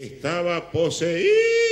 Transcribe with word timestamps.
Estaba 0.00 0.72
poseído. 0.72 1.69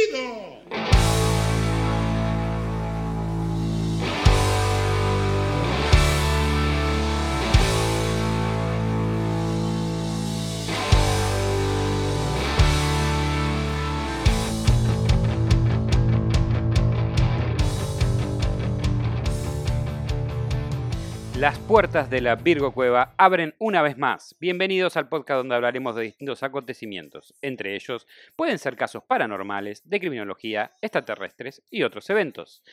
Las 21.39 21.57
puertas 21.57 22.11
de 22.11 22.21
la 22.21 22.35
Virgo 22.35 22.75
Cueva 22.75 23.15
abren 23.17 23.55
una 23.61 23.81
vez 23.81 23.97
más. 23.97 24.35
Bienvenidos 24.41 24.97
al 24.97 25.09
podcast 25.09 25.39
donde 25.39 25.55
hablaremos 25.55 25.95
de 25.95 26.03
distintos 26.03 26.43
acontecimientos. 26.43 27.33
Entre 27.43 27.77
ellos 27.77 28.09
pueden 28.35 28.59
ser 28.59 28.75
casos 28.75 29.05
paranormales, 29.05 29.89
de 29.89 30.01
criminología, 30.01 30.73
extraterrestres 30.81 31.63
y 31.71 31.85
otros 31.85 32.11
eventos. 32.11 32.65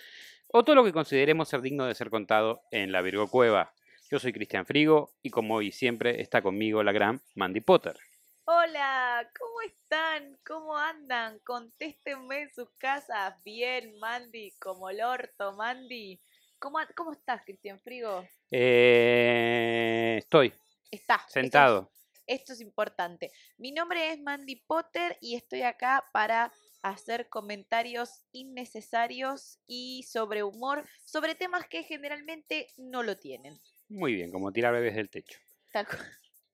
O 0.47 0.63
todo 0.63 0.77
lo 0.77 0.83
que 0.83 0.93
consideremos 0.93 1.47
ser 1.47 1.61
digno 1.61 1.85
de 1.85 1.93
ser 1.93 2.09
contado 2.09 2.63
en 2.71 2.91
la 2.91 3.03
Virgo 3.03 3.27
Cueva. 3.27 3.71
Yo 4.09 4.17
soy 4.17 4.33
Cristian 4.33 4.65
Frigo 4.65 5.11
y 5.21 5.29
como 5.29 5.53
hoy 5.53 5.71
siempre 5.71 6.19
está 6.19 6.41
conmigo 6.41 6.81
la 6.81 6.91
gran 6.91 7.21
Mandy 7.35 7.61
Potter. 7.61 7.99
Hola, 8.45 9.29
¿cómo 9.39 9.61
están? 9.61 10.39
¿Cómo 10.43 10.75
andan? 10.75 11.37
Contéstenme 11.43 12.41
en 12.41 12.53
sus 12.55 12.71
casas. 12.79 13.35
Bien, 13.43 13.99
Mandy, 13.99 14.53
como 14.57 14.89
el 14.89 15.01
orto, 15.01 15.53
Mandy. 15.53 16.19
¿Cómo, 16.59 16.79
cómo 16.95 17.11
estás, 17.11 17.41
Cristian 17.45 17.79
Frigo? 17.79 18.25
Eh, 18.51 20.15
estoy 20.19 20.53
Está. 20.91 21.15
esto 21.15 21.27
es- 21.27 21.33
sentado. 21.33 21.91
Esto 22.27 22.53
es, 22.53 22.61
importante. 22.61 23.31
Mi 23.57 23.71
nombre 23.71 24.11
es 24.11 24.19
Mandy 24.19 24.55
Potter 24.55 25.15
y 25.21 25.35
estoy 25.35 25.61
acá 25.61 26.05
para 26.11 26.51
hacer 26.81 27.29
comentarios 27.29 28.23
innecesarios 28.31 29.59
y 29.67 30.01
sobre 30.09 30.41
humor, 30.41 30.85
sobre 31.03 31.35
temas 31.35 31.67
que 31.67 31.83
generalmente 31.83 32.73
no 32.77 33.03
lo 33.03 33.15
tienen. 33.15 33.59
Muy 33.89 34.15
bien, 34.15 34.31
como 34.31 34.51
tirar 34.51 34.73
bebés 34.73 34.95
del 34.95 35.11
techo. 35.11 35.37
Tal 35.71 35.85
cual. 35.85 35.99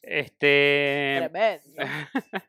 Este, 0.01 1.29
Tremendo. 1.29 1.63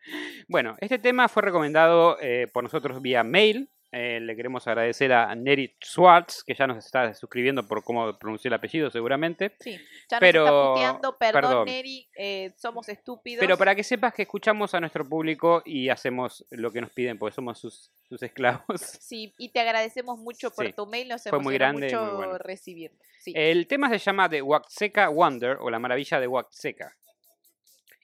bueno, 0.48 0.76
este 0.80 0.98
tema 0.98 1.28
fue 1.28 1.42
recomendado 1.42 2.18
eh, 2.20 2.48
por 2.52 2.64
nosotros 2.64 3.00
vía 3.00 3.22
mail. 3.22 3.70
Eh, 3.94 4.20
le 4.20 4.34
queremos 4.34 4.66
agradecer 4.66 5.12
a 5.12 5.34
Neri 5.34 5.76
Schwartz, 5.84 6.42
que 6.44 6.54
ya 6.54 6.66
nos 6.66 6.82
está 6.82 7.12
suscribiendo 7.12 7.68
por 7.68 7.84
cómo 7.84 8.18
pronuncié 8.18 8.48
el 8.48 8.54
apellido 8.54 8.90
seguramente. 8.90 9.52
Sí, 9.60 9.72
ya 10.10 10.16
nos 10.16 10.20
Pero- 10.20 10.44
está 10.46 10.72
puteando. 10.72 11.18
Perdón, 11.18 11.40
perdón. 11.42 11.64
Neri, 11.66 12.08
eh, 12.16 12.54
somos 12.56 12.88
estúpidos. 12.88 13.40
Pero 13.40 13.58
para 13.58 13.74
que 13.74 13.84
sepas 13.84 14.14
que 14.14 14.22
escuchamos 14.22 14.72
a 14.72 14.80
nuestro 14.80 15.04
público 15.06 15.60
y 15.66 15.90
hacemos 15.90 16.42
lo 16.50 16.72
que 16.72 16.80
nos 16.80 16.90
piden, 16.90 17.18
porque 17.18 17.34
somos 17.34 17.58
sus, 17.58 17.90
sus 18.08 18.22
esclavos. 18.22 18.64
Sí, 19.02 19.34
y 19.36 19.50
te 19.50 19.60
agradecemos 19.60 20.18
mucho 20.18 20.50
por 20.50 20.64
Sí, 20.66 20.72
tu 20.72 20.86
mail, 20.86 21.08
nos 21.08 21.22
fue 21.24 21.38
muy 21.38 21.52
grande 21.54 21.90
y 21.90 21.94
muy 21.94 22.02
mucho 22.04 22.16
bueno. 22.16 22.38
recibir. 22.38 22.92
Sí. 23.20 23.34
El 23.36 23.66
tema 23.66 23.90
se 23.90 23.98
llama 23.98 24.26
The 24.30 24.40
Huaxeca 24.40 25.10
Wonder 25.10 25.58
o 25.60 25.68
la 25.68 25.78
maravilla 25.78 26.18
de 26.18 26.26
Huaxeca. 26.28 26.96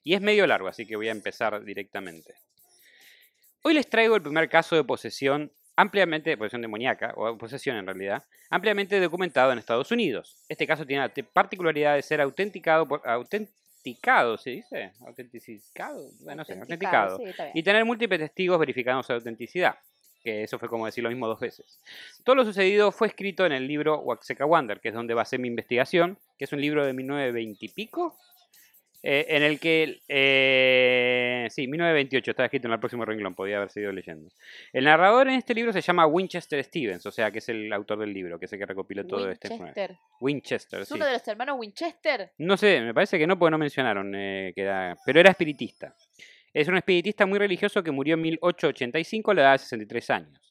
Y 0.04 0.12
es 0.12 0.20
medio 0.20 0.46
largo, 0.46 0.68
así 0.68 0.86
que 0.86 0.96
voy 0.96 1.08
a 1.08 1.12
empezar 1.12 1.64
directamente. 1.64 2.34
Hoy 3.62 3.72
les 3.74 3.88
traigo 3.88 4.16
el 4.16 4.22
primer 4.22 4.48
caso 4.50 4.76
de 4.76 4.84
posesión 4.84 5.50
ampliamente, 5.78 6.36
posesión 6.36 6.60
demoníaca, 6.60 7.12
o 7.16 7.38
posesión 7.38 7.76
en 7.76 7.86
realidad, 7.86 8.24
ampliamente 8.50 8.98
documentado 8.98 9.52
en 9.52 9.58
Estados 9.58 9.92
Unidos. 9.92 10.36
Este 10.48 10.66
caso 10.66 10.84
tiene 10.84 11.04
la 11.06 11.24
particularidad 11.32 11.94
de 11.94 12.02
ser 12.02 12.20
autenticado 12.20 12.86
por, 12.88 13.00
autenticado, 13.08 14.36
¿se 14.38 14.50
dice? 14.50 14.92
Autenticado, 15.06 16.10
bueno, 16.20 16.42
no 16.42 16.44
sé, 16.44 16.58
autenticado. 16.58 17.18
sí. 17.18 17.24
Y 17.54 17.62
tener 17.62 17.84
múltiples 17.84 18.18
testigos 18.18 18.58
verificando 18.58 19.04
su 19.04 19.12
autenticidad. 19.12 19.76
Que 20.24 20.42
eso 20.42 20.58
fue 20.58 20.68
como 20.68 20.84
decir 20.84 21.04
lo 21.04 21.10
mismo 21.10 21.28
dos 21.28 21.38
veces. 21.38 21.78
Todo 22.24 22.34
lo 22.34 22.44
sucedido 22.44 22.90
fue 22.90 23.06
escrito 23.06 23.46
en 23.46 23.52
el 23.52 23.68
libro 23.68 24.00
Waxeca 24.00 24.44
Wonder, 24.46 24.80
que 24.80 24.88
es 24.88 24.94
donde 24.94 25.14
basé 25.14 25.38
mi 25.38 25.46
investigación, 25.46 26.18
que 26.36 26.46
es 26.46 26.52
un 26.52 26.60
libro 26.60 26.84
de 26.84 26.92
1920 26.92 27.64
y 27.64 27.68
pico, 27.68 28.18
eh, 29.02 29.26
en 29.28 29.42
el 29.42 29.60
que, 29.60 30.00
eh, 30.08 31.46
sí, 31.50 31.68
1928, 31.68 32.30
está 32.32 32.44
escrito 32.44 32.66
en 32.66 32.74
el 32.74 32.80
próximo 32.80 33.04
renglón, 33.04 33.34
podía 33.34 33.58
haber 33.58 33.70
seguido 33.70 33.92
leyendo. 33.92 34.30
El 34.72 34.84
narrador 34.84 35.28
en 35.28 35.34
este 35.34 35.54
libro 35.54 35.72
se 35.72 35.80
llama 35.80 36.06
Winchester 36.06 36.62
Stevens, 36.64 37.06
o 37.06 37.10
sea, 37.10 37.30
que 37.30 37.38
es 37.38 37.48
el 37.48 37.72
autor 37.72 38.00
del 38.00 38.12
libro, 38.12 38.38
que 38.38 38.46
es 38.46 38.52
el 38.52 38.58
que 38.58 38.66
recopiló 38.66 39.06
todo 39.06 39.30
este... 39.30 39.48
Winchester. 39.48 39.96
Winchester, 40.20 40.80
¿Es 40.80 40.88
sí. 40.88 40.94
uno 40.94 41.06
de 41.06 41.12
los 41.12 41.28
hermanos 41.28 41.56
Winchester? 41.58 42.32
No 42.38 42.56
sé, 42.56 42.80
me 42.80 42.92
parece 42.92 43.18
que 43.18 43.26
no, 43.26 43.38
porque 43.38 43.52
no 43.52 43.58
mencionaron 43.58 44.12
eh, 44.14 44.52
que 44.54 44.62
era. 44.62 44.96
Pero 45.06 45.20
era 45.20 45.30
espiritista. 45.30 45.94
Es 46.52 46.66
un 46.66 46.76
espiritista 46.76 47.26
muy 47.26 47.38
religioso 47.38 47.82
que 47.82 47.92
murió 47.92 48.14
en 48.14 48.22
1885 48.22 49.30
a 49.30 49.34
la 49.34 49.42
edad 49.42 49.52
de 49.52 49.58
63 49.58 50.10
años. 50.10 50.47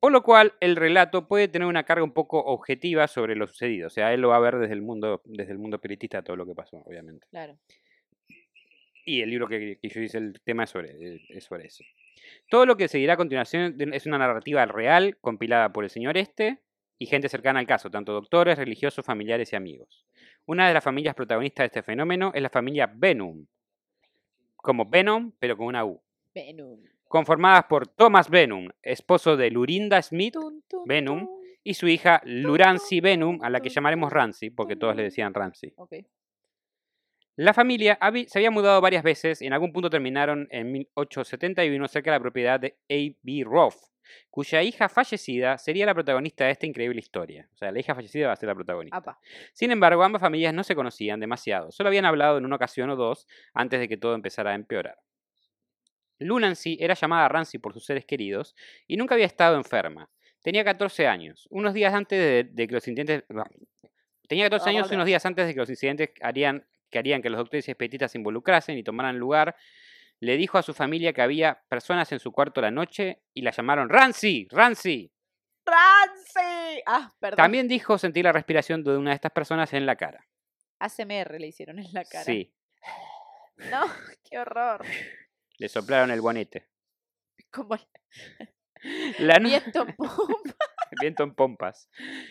Por 0.00 0.12
lo 0.12 0.22
cual, 0.22 0.54
el 0.60 0.76
relato 0.76 1.28
puede 1.28 1.48
tener 1.48 1.68
una 1.68 1.84
carga 1.84 2.02
un 2.02 2.12
poco 2.12 2.38
objetiva 2.38 3.06
sobre 3.06 3.36
lo 3.36 3.46
sucedido. 3.46 3.88
O 3.88 3.90
sea, 3.90 4.14
él 4.14 4.22
lo 4.22 4.30
va 4.30 4.36
a 4.36 4.40
ver 4.40 4.56
desde 4.56 4.72
el 4.72 4.80
mundo, 4.80 5.20
desde 5.26 5.52
el 5.52 5.58
mundo 5.58 5.76
espiritista 5.76 6.22
todo 6.22 6.36
lo 6.36 6.46
que 6.46 6.54
pasó, 6.54 6.78
obviamente. 6.86 7.26
Claro. 7.30 7.58
Y 9.04 9.20
el 9.20 9.30
libro 9.30 9.46
que, 9.46 9.78
que 9.80 9.88
yo 9.88 10.00
hice, 10.00 10.18
el 10.18 10.40
tema 10.42 10.64
es 10.64 10.70
sobre, 10.70 11.20
es 11.28 11.44
sobre 11.44 11.66
eso. 11.66 11.84
Todo 12.48 12.64
lo 12.64 12.76
que 12.76 12.88
seguirá 12.88 13.14
a 13.14 13.16
continuación 13.16 13.76
es 13.92 14.06
una 14.06 14.18
narrativa 14.18 14.64
real 14.66 15.18
compilada 15.20 15.72
por 15.72 15.84
el 15.84 15.90
señor 15.90 16.16
este 16.16 16.60
y 16.98 17.06
gente 17.06 17.28
cercana 17.28 17.60
al 17.60 17.66
caso, 17.66 17.90
tanto 17.90 18.12
doctores, 18.12 18.58
religiosos, 18.58 19.04
familiares 19.04 19.52
y 19.52 19.56
amigos. 19.56 20.06
Una 20.46 20.68
de 20.68 20.74
las 20.74 20.84
familias 20.84 21.14
protagonistas 21.14 21.64
de 21.64 21.66
este 21.66 21.82
fenómeno 21.82 22.32
es 22.34 22.42
la 22.42 22.50
familia 22.50 22.90
Benum, 22.92 23.46
como 24.56 24.88
Venom, 24.88 25.32
pero 25.38 25.56
con 25.56 25.66
una 25.66 25.84
U, 25.84 26.02
Venom. 26.34 26.80
Conformadas 27.10 27.64
por 27.64 27.88
Thomas 27.88 28.30
Benum, 28.30 28.68
esposo 28.82 29.36
de 29.36 29.50
Lurinda 29.50 30.00
Smith, 30.00 30.34
tun. 30.68 31.28
y 31.64 31.74
su 31.74 31.88
hija 31.88 32.22
Lurancy 32.24 33.00
Benum, 33.00 33.42
a 33.42 33.50
la 33.50 33.58
que 33.58 33.68
llamaremos 33.68 34.12
Ramsey, 34.12 34.50
porque 34.50 34.76
todos 34.76 34.94
le 34.94 35.02
decían 35.02 35.34
Ramsey. 35.34 35.74
La 37.34 37.52
familia 37.52 37.98
se 38.28 38.38
había 38.38 38.52
mudado 38.52 38.80
varias 38.80 39.02
veces 39.02 39.42
y 39.42 39.46
en 39.48 39.52
algún 39.52 39.72
punto 39.72 39.90
terminaron 39.90 40.46
en 40.52 40.70
1871 40.70 41.88
cerca 41.88 42.12
de 42.12 42.16
la 42.16 42.22
propiedad 42.22 42.60
de 42.60 42.76
A.B. 42.88 43.42
Roth, 43.44 43.90
cuya 44.30 44.62
hija 44.62 44.88
fallecida 44.88 45.58
sería 45.58 45.86
la 45.86 45.94
protagonista 45.94 46.44
de 46.44 46.52
esta 46.52 46.66
increíble 46.66 47.00
historia. 47.00 47.48
O 47.52 47.56
sea, 47.56 47.72
la 47.72 47.80
hija 47.80 47.96
fallecida 47.96 48.28
va 48.28 48.34
a 48.34 48.36
ser 48.36 48.48
la 48.50 48.54
protagonista. 48.54 48.96
Apa. 48.96 49.18
Sin 49.52 49.72
embargo, 49.72 50.04
ambas 50.04 50.22
familias 50.22 50.54
no 50.54 50.62
se 50.62 50.76
conocían 50.76 51.18
demasiado, 51.18 51.72
solo 51.72 51.88
habían 51.88 52.04
hablado 52.04 52.38
en 52.38 52.44
una 52.44 52.54
ocasión 52.54 52.88
o 52.90 52.94
dos 52.94 53.26
antes 53.52 53.80
de 53.80 53.88
que 53.88 53.96
todo 53.96 54.14
empezara 54.14 54.52
a 54.52 54.54
empeorar. 54.54 54.96
Lunancy 56.20 56.76
era 56.80 56.94
llamada 56.94 57.28
Ramsey 57.28 57.58
por 57.58 57.72
sus 57.72 57.84
seres 57.84 58.04
queridos 58.04 58.54
y 58.86 58.96
nunca 58.96 59.14
había 59.14 59.26
estado 59.26 59.56
enferma. 59.56 60.08
Tenía 60.42 60.64
14 60.64 61.06
años, 61.06 61.46
unos 61.50 61.74
días 61.74 61.92
antes 61.92 62.18
de, 62.18 62.44
de 62.50 62.68
que 62.68 62.74
los 62.74 62.86
incidentes... 62.86 63.24
Tenía 64.28 64.44
14 64.44 64.70
años 64.70 64.90
y 64.90 64.94
unos 64.94 65.06
días 65.06 65.26
antes 65.26 65.46
de 65.46 65.54
que 65.54 65.60
los 65.60 65.68
incidentes 65.68 66.10
harían, 66.22 66.66
que 66.88 66.98
harían 66.98 67.20
que 67.20 67.30
los 67.30 67.38
doctores 67.38 67.66
y 67.66 67.72
espiritistas 67.72 68.12
se 68.12 68.18
involucrasen 68.18 68.78
y 68.78 68.84
tomaran 68.84 69.18
lugar, 69.18 69.56
le 70.20 70.36
dijo 70.36 70.58
a 70.58 70.62
su 70.62 70.72
familia 70.72 71.12
que 71.12 71.22
había 71.22 71.62
personas 71.68 72.12
en 72.12 72.20
su 72.20 72.30
cuarto 72.30 72.60
la 72.60 72.70
noche 72.70 73.22
y 73.34 73.42
la 73.42 73.50
llamaron 73.50 73.88
Ramsey, 73.88 74.46
Ramsey. 74.50 75.10
¡Ramsey! 75.66 76.82
Ah, 76.86 77.10
perdón. 77.18 77.36
También 77.36 77.68
dijo 77.68 77.98
sentir 77.98 78.24
la 78.24 78.32
respiración 78.32 78.84
de 78.84 78.96
una 78.96 79.10
de 79.10 79.16
estas 79.16 79.32
personas 79.32 79.72
en 79.72 79.86
la 79.86 79.96
cara. 79.96 80.26
ASMR 80.78 81.38
le 81.38 81.48
hicieron 81.48 81.78
en 81.78 81.92
la 81.92 82.04
cara. 82.04 82.24
Sí, 82.24 82.52
No, 83.70 83.86
qué 84.28 84.38
horror. 84.38 84.84
Le 85.60 85.68
soplaron 85.68 86.10
el 86.10 86.20
bonete. 86.20 86.66
Como 87.52 87.74
el 87.74 87.80
La 89.18 89.38
no- 89.38 89.48
viento 89.48 89.82
en 89.86 89.94
pompa. 89.96 90.54
viento 91.00 91.22
en 91.22 91.34
pompas. 91.34 91.88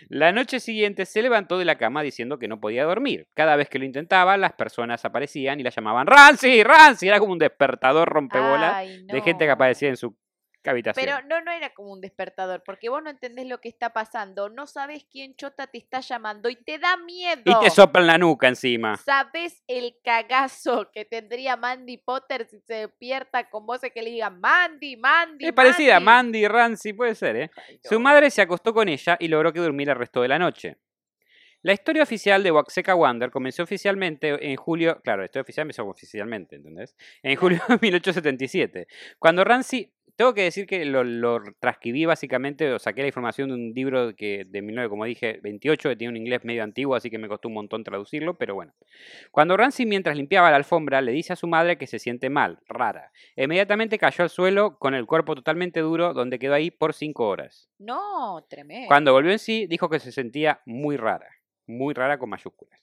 La 0.10 0.32
noche 0.32 0.60
siguiente 0.60 1.06
se 1.06 1.22
levantó 1.22 1.58
de 1.60 1.66
la 1.66 1.78
cama 1.78 2.02
diciendo 2.02 2.40
que 2.40 2.48
no 2.48 2.60
podía 2.60 2.86
dormir. 2.86 3.28
Cada 3.36 3.56
vez 3.56 3.70
que 3.70 3.78
lo 3.80 3.86
intentaba, 3.86 4.36
las 4.38 4.54
personas 4.54 5.06
aparecían 5.06 5.60
y 5.60 5.64
la 5.64 5.70
llamaban 5.70 6.08
Rancy, 6.08 6.64
Rancy. 6.64 7.08
Era 7.08 7.20
como 7.20 7.34
un 7.34 7.40
despertador 7.40 8.10
rompebolas 8.10 8.74
Ay, 8.76 9.06
de 9.06 9.22
gente 9.22 9.46
que 9.46 9.52
aparecía 9.52 9.90
en 9.90 9.98
su 9.98 10.18
habitación. 10.66 11.06
Pero 11.06 11.28
no, 11.28 11.42
no 11.42 11.52
era 11.52 11.74
como 11.74 11.92
un 11.92 12.02
despertador, 12.02 12.64
porque 12.66 12.90
vos 12.90 13.02
no 13.02 13.10
entendés 13.10 13.48
lo 13.48 13.60
que 13.62 13.70
está 13.70 13.92
pasando, 13.92 14.50
no 14.50 14.68
sabes 14.68 15.06
quién 15.10 15.36
chota 15.36 15.68
te 15.68 15.78
está 15.78 16.00
llamando 16.02 16.50
y 16.50 16.56
te 16.56 16.78
da 16.78 16.98
miedo. 16.98 17.44
Y 17.46 17.60
te 17.60 17.70
soplan 17.70 18.08
la 18.08 18.18
nuca 18.18 18.48
encima. 18.48 18.98
¿Sabes 18.98 19.64
el 19.68 19.96
cagazo 20.04 20.90
que 20.92 21.06
tendría 21.06 21.56
Mandy 21.56 21.98
Potter 21.98 22.48
si 22.50 22.60
se 22.62 22.74
despierta 22.74 23.50
con 23.50 23.66
voces 23.66 23.92
que 23.94 24.02
le 24.02 24.12
digan 24.12 24.40
Mandy, 24.40 24.98
Mandy? 24.98 25.46
Es 25.46 25.54
parecida 25.54 26.00
Mandy"? 26.00 26.48
Rancy, 26.48 26.94
puede 26.94 27.16
ser, 27.16 27.36
¿eh? 27.36 27.52
Ay, 27.56 27.80
Su 27.84 28.00
madre 28.00 28.30
se 28.30 28.42
acostó 28.42 28.74
con 28.74 28.90
ella 28.90 29.18
y 29.20 29.28
logró 29.28 29.54
que 29.54 29.60
durmiera 29.60 29.94
el 29.94 30.00
resto 30.00 30.22
de 30.22 30.28
la 30.28 30.40
noche. 30.40 30.78
La 31.62 31.74
historia 31.74 32.04
oficial 32.04 32.42
de 32.42 32.52
Waxeca 32.52 32.94
Wonder 32.94 33.32
comenzó 33.32 33.64
oficialmente 33.64 34.50
en 34.50 34.56
julio, 34.56 35.02
claro, 35.04 35.20
la 35.20 35.26
historia 35.26 35.42
oficial 35.42 35.64
empezó 35.64 35.86
oficialmente, 35.86 36.56
¿entendés? 36.56 36.96
En 37.22 37.36
julio 37.36 37.60
de 37.68 37.78
1877, 37.82 38.88
cuando 39.18 39.44
Ramsey 39.44 39.92
tengo 40.20 40.34
que 40.34 40.44
decir 40.44 40.68
que 40.68 40.84
lo, 40.84 41.06
lo 41.06 41.42
transcribí 41.62 42.04
básicamente, 42.04 42.74
o 42.74 42.78
saqué 42.78 43.04
la 43.04 43.08
información 43.08 43.48
de 43.48 43.54
un 43.54 43.72
libro 43.74 44.14
que 44.18 44.44
de 44.44 44.60
19, 44.60 44.90
como 44.90 45.06
dije, 45.06 45.40
28, 45.42 45.88
que 45.88 45.96
tiene 45.96 46.12
un 46.12 46.18
inglés 46.18 46.44
medio 46.44 46.62
antiguo, 46.62 46.94
así 46.94 47.10
que 47.10 47.18
me 47.18 47.30
costó 47.30 47.48
un 47.48 47.54
montón 47.54 47.86
traducirlo, 47.86 48.38
pero 48.38 48.54
bueno. 48.54 48.74
Cuando 49.32 49.56
Ramsey, 49.56 49.86
mientras 49.86 50.18
limpiaba 50.18 50.52
la 50.52 50.58
alfombra, 50.58 51.00
le 51.00 51.14
dice 51.14 51.32
a 51.32 51.38
su 51.38 51.48
madre 51.48 51.78
que 51.78 51.88
se 51.88 52.00
siente 52.00 52.30
mal, 52.30 52.60
rara. 52.68 53.14
Inmediatamente 53.38 53.98
cayó 53.98 54.26
al 54.26 54.30
suelo 54.30 54.78
con 54.78 54.94
el 54.94 55.06
cuerpo 55.06 55.36
totalmente 55.36 55.80
duro, 55.80 56.14
donde 56.14 56.38
quedó 56.38 56.54
ahí 56.54 56.70
por 56.70 56.94
cinco 56.94 57.30
horas. 57.30 57.70
No, 57.78 58.46
tremendo. 58.50 58.90
Cuando 58.90 59.14
volvió 59.14 59.32
en 59.32 59.40
sí, 59.40 59.68
dijo 59.68 59.90
que 59.90 60.00
se 60.00 60.12
sentía 60.12 60.60
muy 60.66 60.98
rara, 60.98 61.30
muy 61.66 61.94
rara 61.94 62.20
con 62.20 62.30
mayúsculas. 62.30 62.82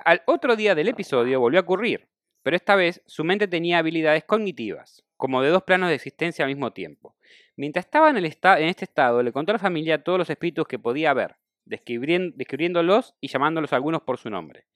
Al 0.00 0.22
otro 0.26 0.56
día 0.56 0.74
del 0.74 0.88
episodio 0.88 1.38
volvió 1.38 1.60
a 1.60 1.62
ocurrir, 1.62 2.08
pero 2.44 2.56
esta 2.56 2.76
vez 2.76 3.02
su 3.06 3.24
mente 3.24 3.48
tenía 3.48 3.78
habilidades 3.78 4.22
cognitivas, 4.24 5.02
como 5.16 5.42
de 5.42 5.48
dos 5.48 5.62
planos 5.62 5.88
de 5.88 5.94
existencia 5.94 6.44
al 6.44 6.50
mismo 6.50 6.72
tiempo. 6.72 7.16
Mientras 7.56 7.86
estaba 7.86 8.10
en, 8.10 8.16
este 8.24 8.84
estado, 8.84 9.22
le 9.22 9.32
contó 9.32 9.50
a 9.52 9.54
la 9.54 9.58
familia 9.58 10.04
todos 10.04 10.18
los 10.18 10.28
espíritus 10.30 10.68
que 10.68 10.78
podía 10.78 11.14
ver, 11.14 11.36
describiéndolos 11.64 13.16
y 13.22 13.28
llamándolos 13.28 13.72
algunos 13.72 14.02
por 14.02 14.18
su 14.18 14.28
nombre. 14.28 14.66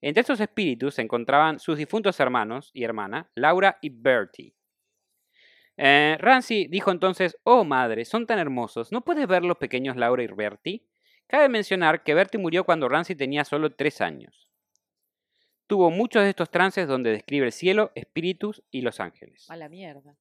Entre 0.00 0.22
estos 0.22 0.40
espíritus 0.40 0.94
se 0.94 1.02
encontraban 1.02 1.58
sus 1.58 1.76
difuntos 1.76 2.18
hermanos 2.18 2.70
y 2.72 2.84
hermana, 2.84 3.30
Laura 3.34 3.78
y 3.82 3.90
Bertie. 3.90 4.54
Eh, 5.76 6.16
Ramsey 6.18 6.66
dijo 6.68 6.90
entonces, 6.90 7.36
oh 7.44 7.62
madre, 7.64 8.06
son 8.06 8.26
tan 8.26 8.38
hermosos, 8.38 8.90
¿no 8.90 9.04
puedes 9.04 9.26
ver 9.26 9.44
los 9.44 9.58
pequeños 9.58 9.96
Laura 9.96 10.22
y 10.22 10.28
Bertie? 10.28 10.86
Cabe 11.26 11.50
mencionar 11.50 12.02
que 12.04 12.14
Bertie 12.14 12.40
murió 12.40 12.64
cuando 12.64 12.88
Ramsey 12.88 13.14
tenía 13.14 13.44
solo 13.44 13.74
tres 13.74 14.00
años. 14.00 14.47
Tuvo 15.68 15.90
muchos 15.90 16.22
de 16.24 16.30
estos 16.30 16.50
trances 16.50 16.88
donde 16.88 17.10
describe 17.10 17.46
el 17.46 17.52
cielo, 17.52 17.92
espíritus 17.94 18.62
y 18.70 18.80
los 18.80 19.00
ángeles. 19.00 19.48
A 19.50 19.56
la 19.56 19.68
mierda. 19.68 20.16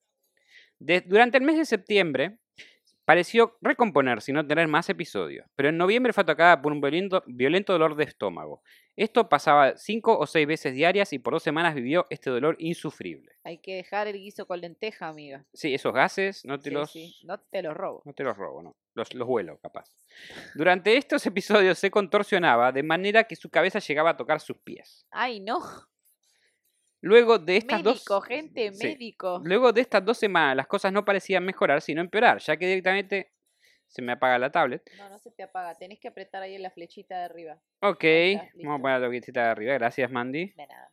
De- 0.77 1.01
durante 1.01 1.37
el 1.37 1.43
mes 1.43 1.57
de 1.57 1.65
septiembre 1.65 2.37
pareció 3.07 3.55
recomponerse 3.61 4.31
y 4.31 4.33
no 4.33 4.45
tener 4.45 4.67
más 4.67 4.89
episodios, 4.89 5.47
pero 5.55 5.69
en 5.69 5.77
noviembre 5.77 6.11
fue 6.11 6.23
atacada 6.23 6.61
por 6.61 6.73
un 6.73 6.81
violento, 6.81 7.23
violento 7.25 7.71
dolor 7.71 7.95
de 7.95 8.03
estómago. 8.03 8.61
Esto 8.97 9.29
pasaba 9.29 9.77
cinco 9.77 10.19
o 10.19 10.27
seis 10.27 10.45
veces 10.45 10.73
diarias 10.73 11.13
y 11.13 11.19
por 11.19 11.31
dos 11.31 11.41
semanas 11.41 11.73
vivió 11.73 12.05
este 12.09 12.29
dolor 12.29 12.57
insufrible. 12.59 13.31
Hay 13.45 13.59
que 13.59 13.75
dejar 13.75 14.07
el 14.07 14.17
guiso 14.17 14.45
con 14.45 14.59
lenteja, 14.59 15.07
amiga. 15.07 15.45
Sí, 15.53 15.73
esos 15.73 15.93
gases 15.93 16.43
no 16.43 16.59
te 16.59 16.69
Sí, 16.69 16.75
los... 16.75 16.91
sí, 16.91 17.15
No 17.23 17.39
te 17.39 17.61
los 17.61 17.77
robo. 17.77 18.01
No 18.03 18.11
te 18.11 18.25
los 18.25 18.35
robo, 18.35 18.61
no. 18.61 18.75
Los, 18.93 19.13
los 19.13 19.25
vuelo, 19.25 19.57
capaz. 19.59 19.89
Durante 20.55 20.97
estos 20.97 21.25
episodios 21.25 21.79
se 21.79 21.89
contorsionaba 21.89 22.73
de 22.73 22.83
manera 22.83 23.23
que 23.23 23.37
su 23.37 23.49
cabeza 23.49 23.79
llegaba 23.79 24.09
a 24.09 24.17
tocar 24.17 24.41
sus 24.41 24.57
pies. 24.57 25.07
Ay, 25.11 25.39
no. 25.39 25.59
Luego 27.07 27.39
de 27.39 27.57
estas 27.57 27.83
Médico, 27.83 28.15
dos... 28.15 28.25
gente, 28.25 28.73
Sí. 28.73 28.87
médico. 28.87 29.41
Luego 29.43 29.71
de 29.71 29.81
estas 29.81 30.03
dos 30.03 30.17
semanas 30.17 30.57
las 30.57 30.67
cosas 30.67 30.91
no 30.91 31.05
parecían 31.05 31.45
mejorar, 31.45 31.81
sino 31.81 32.01
empeorar, 32.01 32.39
ya 32.39 32.57
que 32.57 32.67
directamente 32.67 33.31
se 33.87 34.01
me 34.01 34.11
apaga 34.11 34.37
la 34.37 34.51
tablet. 34.51 34.83
No, 34.97 35.09
no 35.09 35.17
se 35.17 35.31
te 35.31 35.43
apaga. 35.43 35.73
Tenés 35.75 35.99
que 35.99 36.09
apretar 36.09 36.43
ahí 36.43 36.55
en 36.55 36.61
la 36.61 36.69
flechita 36.69 37.17
de 37.17 37.23
arriba. 37.23 37.57
Ok, 37.81 38.03
vamos 38.55 38.79
a 38.79 38.81
poner 38.81 38.99
la 38.99 39.07
toquecita 39.07 39.43
de 39.43 39.49
arriba, 39.49 39.73
gracias 39.75 40.11
Mandy. 40.11 40.47
De 40.49 40.67
nada. 40.67 40.91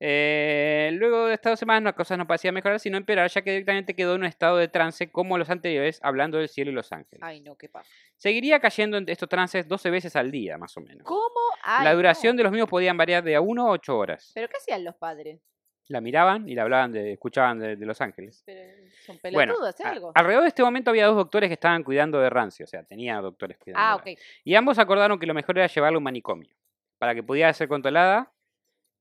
Eh, 0.00 0.90
luego 0.94 1.26
de 1.26 1.34
estas 1.34 1.52
dos 1.52 1.58
semanas 1.58 1.82
las 1.82 1.94
cosas 1.94 2.16
no 2.18 2.26
parecían 2.26 2.54
mejorar, 2.54 2.78
sino 2.80 2.96
empeorar, 2.96 3.28
ya 3.30 3.42
que 3.42 3.50
directamente 3.50 3.94
quedó 3.94 4.14
en 4.14 4.20
un 4.20 4.26
estado 4.26 4.56
de 4.56 4.68
trance 4.68 5.10
como 5.10 5.36
los 5.38 5.50
anteriores, 5.50 5.98
hablando 6.02 6.38
del 6.38 6.48
cielo 6.48 6.70
y 6.70 6.74
los 6.74 6.92
ángeles. 6.92 7.20
Ay, 7.22 7.40
no, 7.40 7.56
qué 7.56 7.68
pasa. 7.68 7.90
Seguiría 8.16 8.60
cayendo 8.60 8.96
en 8.96 9.08
estos 9.08 9.28
trances 9.28 9.66
12 9.66 9.90
veces 9.90 10.14
al 10.16 10.30
día, 10.30 10.56
más 10.58 10.76
o 10.76 10.80
menos. 10.80 11.02
¿Cómo? 11.04 11.34
Ay, 11.62 11.84
la 11.84 11.94
duración 11.94 12.36
no. 12.36 12.38
de 12.38 12.42
los 12.44 12.52
mismos 12.52 12.70
podían 12.70 12.96
variar 12.96 13.22
de 13.24 13.34
a 13.36 13.40
1 13.40 13.66
a 13.66 13.70
8 13.70 13.96
horas. 13.98 14.30
¿Pero 14.34 14.48
qué 14.48 14.56
hacían 14.56 14.84
los 14.84 14.94
padres? 14.94 15.40
La 15.88 16.00
miraban 16.02 16.46
y 16.48 16.54
la 16.54 16.62
hablaban 16.64 16.92
de, 16.92 17.12
escuchaban 17.14 17.58
de, 17.58 17.76
de 17.76 17.86
los 17.86 18.00
ángeles. 18.02 18.42
Pero 18.44 18.60
son 19.06 19.18
Bueno, 19.32 19.54
pelotudos, 19.54 19.68
¿hace 19.70 19.84
a- 19.84 19.90
algo? 19.90 20.12
alrededor 20.14 20.42
de 20.42 20.48
este 20.48 20.62
momento 20.62 20.90
había 20.90 21.06
dos 21.06 21.16
doctores 21.16 21.48
que 21.48 21.54
estaban 21.54 21.82
cuidando 21.82 22.20
de 22.20 22.28
Rancio, 22.28 22.64
o 22.64 22.66
sea, 22.66 22.82
tenía 22.84 23.16
doctores 23.22 23.56
cuidando. 23.56 23.82
Ah, 23.82 23.96
ok. 23.96 24.06
Y 24.44 24.54
ambos 24.54 24.78
acordaron 24.78 25.18
que 25.18 25.26
lo 25.26 25.32
mejor 25.32 25.56
era 25.56 25.66
llevarla 25.66 25.96
a 25.96 25.98
un 25.98 26.04
manicomio, 26.04 26.54
para 26.98 27.14
que 27.14 27.22
pudiera 27.22 27.50
ser 27.54 27.68
controlada 27.68 28.30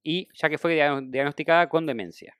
y 0.07 0.29
ya 0.33 0.47
que 0.47 0.57
fue 0.57 0.73
dia- 0.73 1.01
diagnosticada 1.03 1.67
con 1.67 1.85
demencia. 1.85 2.37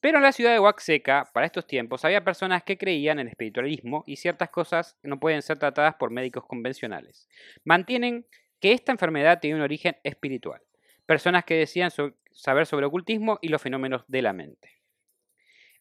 Pero 0.00 0.16
en 0.16 0.22
la 0.22 0.32
ciudad 0.32 0.52
de 0.52 0.60
Oaxaca, 0.60 1.28
para 1.34 1.44
estos 1.44 1.66
tiempos, 1.66 2.06
había 2.06 2.24
personas 2.24 2.62
que 2.62 2.78
creían 2.78 3.18
en 3.18 3.26
el 3.26 3.32
espiritualismo 3.32 4.02
y 4.06 4.16
ciertas 4.16 4.48
cosas 4.48 4.96
no 5.02 5.20
pueden 5.20 5.42
ser 5.42 5.58
tratadas 5.58 5.96
por 5.96 6.10
médicos 6.10 6.46
convencionales. 6.46 7.28
Mantienen 7.64 8.26
que 8.60 8.72
esta 8.72 8.92
enfermedad 8.92 9.40
tiene 9.40 9.56
un 9.56 9.62
origen 9.62 9.98
espiritual. 10.04 10.62
Personas 11.04 11.44
que 11.44 11.54
decían 11.54 11.90
saber 12.30 12.64
sobre 12.64 12.86
ocultismo 12.86 13.38
y 13.42 13.48
los 13.48 13.60
fenómenos 13.60 14.02
de 14.08 14.22
la 14.22 14.32
mente. 14.32 14.70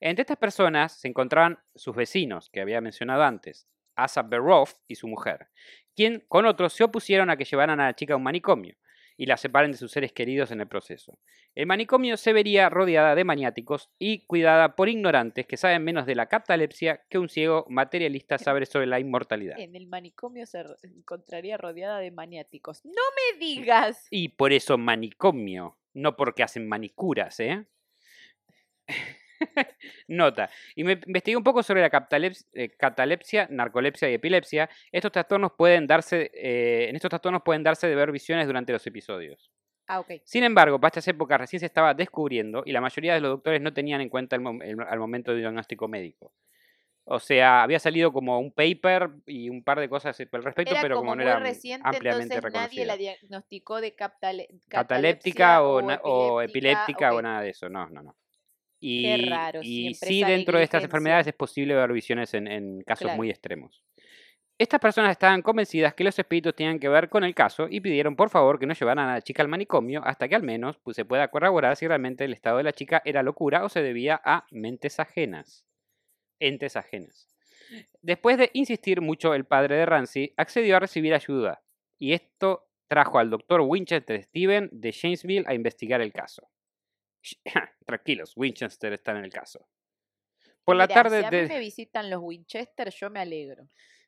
Entre 0.01 0.23
estas 0.23 0.37
personas 0.37 0.99
se 0.99 1.07
encontraban 1.07 1.59
sus 1.75 1.95
vecinos, 1.95 2.49
que 2.49 2.59
había 2.59 2.81
mencionado 2.81 3.23
antes, 3.23 3.69
Asa 3.95 4.21
Beroff 4.21 4.73
y 4.85 4.95
su 4.95 5.07
mujer, 5.07 5.47
quien 5.95 6.25
con 6.27 6.45
otros 6.45 6.73
se 6.73 6.83
opusieron 6.83 7.29
a 7.29 7.37
que 7.37 7.45
llevaran 7.45 7.79
a 7.79 7.85
la 7.85 7.95
chica 7.95 8.15
a 8.15 8.17
un 8.17 8.23
manicomio 8.23 8.75
y 9.17 9.25
la 9.25 9.37
separen 9.37 9.71
de 9.71 9.77
sus 9.77 9.91
seres 9.91 10.11
queridos 10.11 10.51
en 10.51 10.61
el 10.61 10.67
proceso. 10.67 11.19
El 11.53 11.67
manicomio 11.67 12.17
se 12.17 12.33
vería 12.33 12.69
rodeada 12.69 13.15
de 13.15 13.23
maniáticos 13.23 13.89
y 13.99 14.25
cuidada 14.25 14.75
por 14.75 14.89
ignorantes 14.89 15.45
que 15.45 15.57
saben 15.57 15.83
menos 15.83 16.05
de 16.05 16.15
la 16.15 16.27
catalepsia 16.27 17.03
que 17.09 17.19
un 17.19 17.29
ciego 17.29 17.65
materialista 17.69 18.37
sabe 18.37 18.65
sobre 18.65 18.87
la 18.87 18.99
inmortalidad. 18.99 19.59
En 19.59 19.75
el 19.75 19.87
manicomio 19.87 20.45
se 20.45 20.63
encontraría 20.83 21.57
rodeada 21.57 21.99
de 21.99 22.11
maniáticos. 22.11 22.83
¡No 22.85 22.91
me 22.91 23.39
digas! 23.39 24.07
Y 24.09 24.29
por 24.29 24.53
eso 24.53 24.77
manicomio, 24.77 25.77
no 25.93 26.15
porque 26.15 26.43
hacen 26.43 26.67
manicuras, 26.67 27.39
¿eh? 27.39 27.65
Nota. 30.07 30.49
Y 30.75 30.83
me 30.83 30.99
investigué 31.05 31.37
un 31.37 31.43
poco 31.43 31.63
sobre 31.63 31.81
la 31.81 31.89
eh, 32.53 32.69
catalepsia, 32.77 33.47
narcolepsia 33.49 34.09
y 34.09 34.13
epilepsia. 34.13 34.69
Estos 34.91 35.11
trastornos 35.11 35.53
pueden 35.57 35.87
darse, 35.87 36.31
eh, 36.33 36.87
en 36.89 36.95
estos 36.95 37.09
trastornos 37.09 37.41
pueden 37.43 37.63
darse 37.63 37.87
de 37.87 37.95
ver 37.95 38.11
visiones 38.11 38.47
durante 38.47 38.71
los 38.73 38.85
episodios. 38.87 39.51
Ah, 39.87 39.99
ok. 39.99 40.11
Sin 40.23 40.43
embargo, 40.43 40.79
para 40.79 40.89
estas 40.89 41.07
épocas 41.07 41.39
recién 41.39 41.59
se 41.59 41.65
estaba 41.65 41.93
descubriendo 41.93 42.63
y 42.65 42.71
la 42.71 42.81
mayoría 42.81 43.13
de 43.13 43.21
los 43.21 43.31
doctores 43.31 43.61
no 43.61 43.73
tenían 43.73 43.99
en 44.01 44.09
cuenta 44.09 44.35
el, 44.35 44.41
mom- 44.41 44.63
el- 44.63 44.79
al 44.81 44.99
momento 44.99 45.31
del 45.31 45.41
diagnóstico 45.41 45.87
médico. 45.87 46.33
O 47.03 47.19
sea, 47.19 47.63
había 47.63 47.79
salido 47.79 48.13
como 48.13 48.39
un 48.39 48.51
paper 48.51 49.09
y 49.25 49.49
un 49.49 49.63
par 49.63 49.79
de 49.79 49.89
cosas 49.89 50.17
al 50.19 50.43
respecto, 50.43 50.71
Era 50.73 50.81
pero 50.81 50.95
como 50.95 51.11
como 51.11 51.15
no 51.15 51.23
era 51.23 51.39
reciente, 51.39 51.81
ampliamente 51.85 52.35
entonces 52.35 52.53
nadie 52.61 52.85
la 52.85 52.95
diagnosticó 52.95 53.81
de 53.81 53.95
Cataléptica 54.69 55.63
o, 55.63 55.81
o 56.03 56.41
epiléptica, 56.41 57.13
o 57.13 57.21
nada 57.21 57.41
de 57.41 57.49
eso, 57.49 57.69
no, 57.69 57.89
no, 57.89 58.03
no. 58.03 58.15
Y, 58.81 59.29
raro, 59.29 59.59
y 59.63 59.93
sí, 59.93 60.23
dentro 60.23 60.57
de 60.57 60.63
estas 60.63 60.83
enfermedades 60.83 61.27
es 61.27 61.33
posible 61.33 61.75
ver 61.75 61.93
visiones 61.93 62.33
en, 62.33 62.47
en 62.47 62.81
casos 62.81 63.05
Claro. 63.05 63.17
muy 63.17 63.29
extremos. 63.29 63.83
Estas 64.57 64.79
personas 64.79 65.11
estaban 65.11 65.41
convencidas 65.41 65.93
que 65.93 66.03
los 66.03 66.17
espíritus 66.17 66.55
tenían 66.55 66.79
que 66.79 66.89
ver 66.89 67.09
con 67.09 67.23
el 67.23 67.33
caso 67.33 67.67
y 67.69 67.79
pidieron 67.79 68.15
por 68.15 68.29
favor 68.29 68.59
que 68.59 68.65
no 68.65 68.73
llevaran 68.73 69.07
a 69.07 69.13
la 69.13 69.21
chica 69.21 69.41
al 69.41 69.47
manicomio 69.47 70.01
hasta 70.03 70.27
que 70.27 70.35
al 70.35 70.43
menos 70.43 70.77
pues, 70.79 70.95
se 70.95 71.05
pueda 71.05 71.29
corroborar 71.29 71.75
si 71.77 71.87
realmente 71.87 72.25
el 72.25 72.33
estado 72.33 72.57
de 72.57 72.63
la 72.63 72.73
chica 72.73 73.01
era 73.05 73.23
locura 73.23 73.63
o 73.63 73.69
se 73.69 73.81
debía 73.81 74.19
a 74.23 74.45
mentes 74.51 74.99
ajenas. 74.99 75.65
Entes 76.39 76.75
ajenas. 76.75 77.27
Después 78.01 78.37
de 78.37 78.49
insistir 78.53 79.01
mucho, 79.01 79.33
el 79.33 79.45
padre 79.45 79.75
de 79.77 79.85
Ramsey 79.85 80.33
accedió 80.37 80.77
a 80.77 80.79
recibir 80.79 81.13
ayuda 81.13 81.61
y 81.99 82.13
esto 82.13 82.67
trajo 82.87 83.19
al 83.19 83.29
doctor 83.29 83.61
Winchester 83.61 84.21
Steven 84.23 84.69
de 84.71 84.91
Jamesville 84.91 85.45
a 85.47 85.53
investigar 85.53 86.01
el 86.01 86.11
caso. 86.11 86.49
Tranquilos, 87.85 88.33
Winchester 88.35 88.93
está 88.93 89.11
en 89.11 89.25
el 89.25 89.31
caso. 89.31 89.67
Por 90.63 90.75
la 90.75 90.85
Mirá, 90.85 91.03
tarde 91.03 91.19
si 91.21 91.25
a 91.25 91.31
mí 91.31 91.37
de... 91.37 91.47
me 91.47 91.59
visitan 91.59 92.09
los 92.09 92.21
Winchester, 92.21 92.89
yo 92.91 93.09
me 93.09 93.19
alegro. 93.19 93.67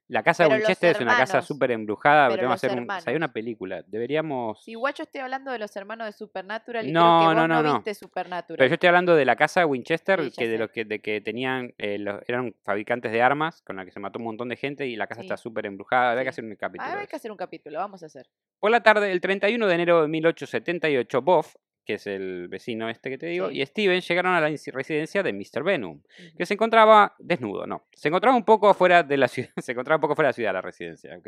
La 0.10 0.22
casa 0.22 0.44
de 0.44 0.50
Pero 0.50 0.60
Winchester 0.60 0.92
es 0.96 1.02
una 1.02 1.16
casa 1.18 1.42
súper 1.42 1.72
embrujada. 1.72 2.28
pero 2.28 2.44
los 2.44 2.54
hacer 2.54 2.72
un- 2.78 2.92
o 2.92 3.00
sea, 3.00 3.10
hay 3.12 3.16
una 3.16 3.32
película. 3.32 3.84
Deberíamos. 3.88 4.62
Si 4.64 4.72
igual 4.72 4.94
yo 4.94 5.04
estoy 5.06 5.22
hablando 5.22 5.50
de 5.52 5.58
los 5.58 5.74
hermanos 5.78 6.06
de 6.08 6.12
Supernatural 6.12 6.86
y 6.88 6.92
No, 6.92 7.00
creo 7.20 7.30
que 7.30 7.36
no, 7.36 7.48
no, 7.48 7.48
no, 7.48 7.64
no. 7.64 7.74
viste 7.76 7.96
Supernatural. 7.96 8.58
Pero 8.58 8.68
yo 8.68 8.74
estoy 8.74 8.88
hablando 8.88 9.16
de 9.16 9.24
la 9.26 9.38
casa 9.38 9.66
Winchester, 9.66 10.20
Sí, 10.26 10.30
ya 10.32 10.36
que 10.36 10.48
de 10.50 10.56
sé. 10.56 10.60
los 10.60 10.72
que, 10.72 10.86
de 10.86 11.00
que 11.02 11.22
tenían, 11.22 11.74
eh, 11.78 11.98
los- 12.00 12.22
eran 12.28 12.54
fabricantes 12.64 13.14
de 13.14 13.22
armas, 13.22 13.62
con 13.62 13.78
la 13.78 13.86
que 13.86 13.92
se 13.92 14.00
mató 14.02 14.20
un 14.20 14.26
montón 14.26 14.50
de 14.50 14.58
gente 14.58 14.86
y 14.86 14.98
la 14.98 15.08
casa 15.08 15.22
está 15.22 15.38
súper 15.38 15.66
embrujada. 15.66 16.10
Habría 16.10 16.24
que 16.24 16.30
hacer 16.30 16.44
un 16.44 16.56
capítulo. 16.58 16.90
Ah, 16.92 16.96
de 16.96 17.02
hay 17.02 17.08
que 17.08 17.16
hacer 17.16 17.32
un 17.32 17.38
capítulo, 17.38 17.80
vamos 17.80 18.04
a 18.04 18.06
hacer. 18.08 18.30
Por 18.60 18.72
la 18.72 18.84
tarde, 18.84 19.10
el 19.10 19.22
31 19.22 19.68
de 19.68 19.74
enero 19.74 20.02
de 20.02 20.10
1878, 20.10 21.22
Boff, 21.22 21.56
que 21.86 21.96
es 21.96 22.08
el 22.08 22.48
vecino 22.48 22.90
este 22.90 23.10
que 23.10 23.18
te 23.18 23.26
digo, 23.28 23.50
Sí. 23.50 23.62
y 23.62 23.66
Steven 23.66 24.02
llegaron 24.02 24.34
a 24.34 24.42
la 24.42 24.50
residencia 24.50 25.24
de 25.24 25.34
Mr. 25.34 25.64
Venom, 25.64 26.02
que 26.38 26.46
se 26.46 26.54
encontraba 26.54 27.16
desnudo, 27.20 27.68
no, 27.68 27.86
se 27.94 28.08
encontraba 28.08 28.36
un 28.36 28.46
poco 28.46 28.70
afuera 28.70 29.04
de 29.04 29.18
la 29.18 29.28
ciudad, 29.52 29.52
se 29.58 29.72
encontraba 29.74 29.98
un 29.98 30.02
poco 30.02 30.16
fuera 30.16 30.28
de 30.28 30.32
la 30.32 30.34
ciudad 30.34 30.54
la 30.54 30.62
residencia, 30.62 31.18
¿ok? 31.18 31.28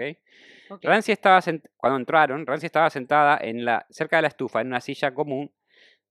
Ok. 0.69 0.83
Rancy 0.83 1.11
estaba 1.11 1.41
cuando 1.77 1.97
entraron, 1.99 2.45
Rancy 2.45 2.65
estaba 2.65 2.89
sentada 2.89 3.37
en 3.41 3.65
la, 3.65 3.85
cerca 3.89 4.17
de 4.17 4.23
la 4.23 4.27
estufa, 4.29 4.61
en 4.61 4.67
una 4.67 4.81
silla 4.81 5.13
común, 5.13 5.51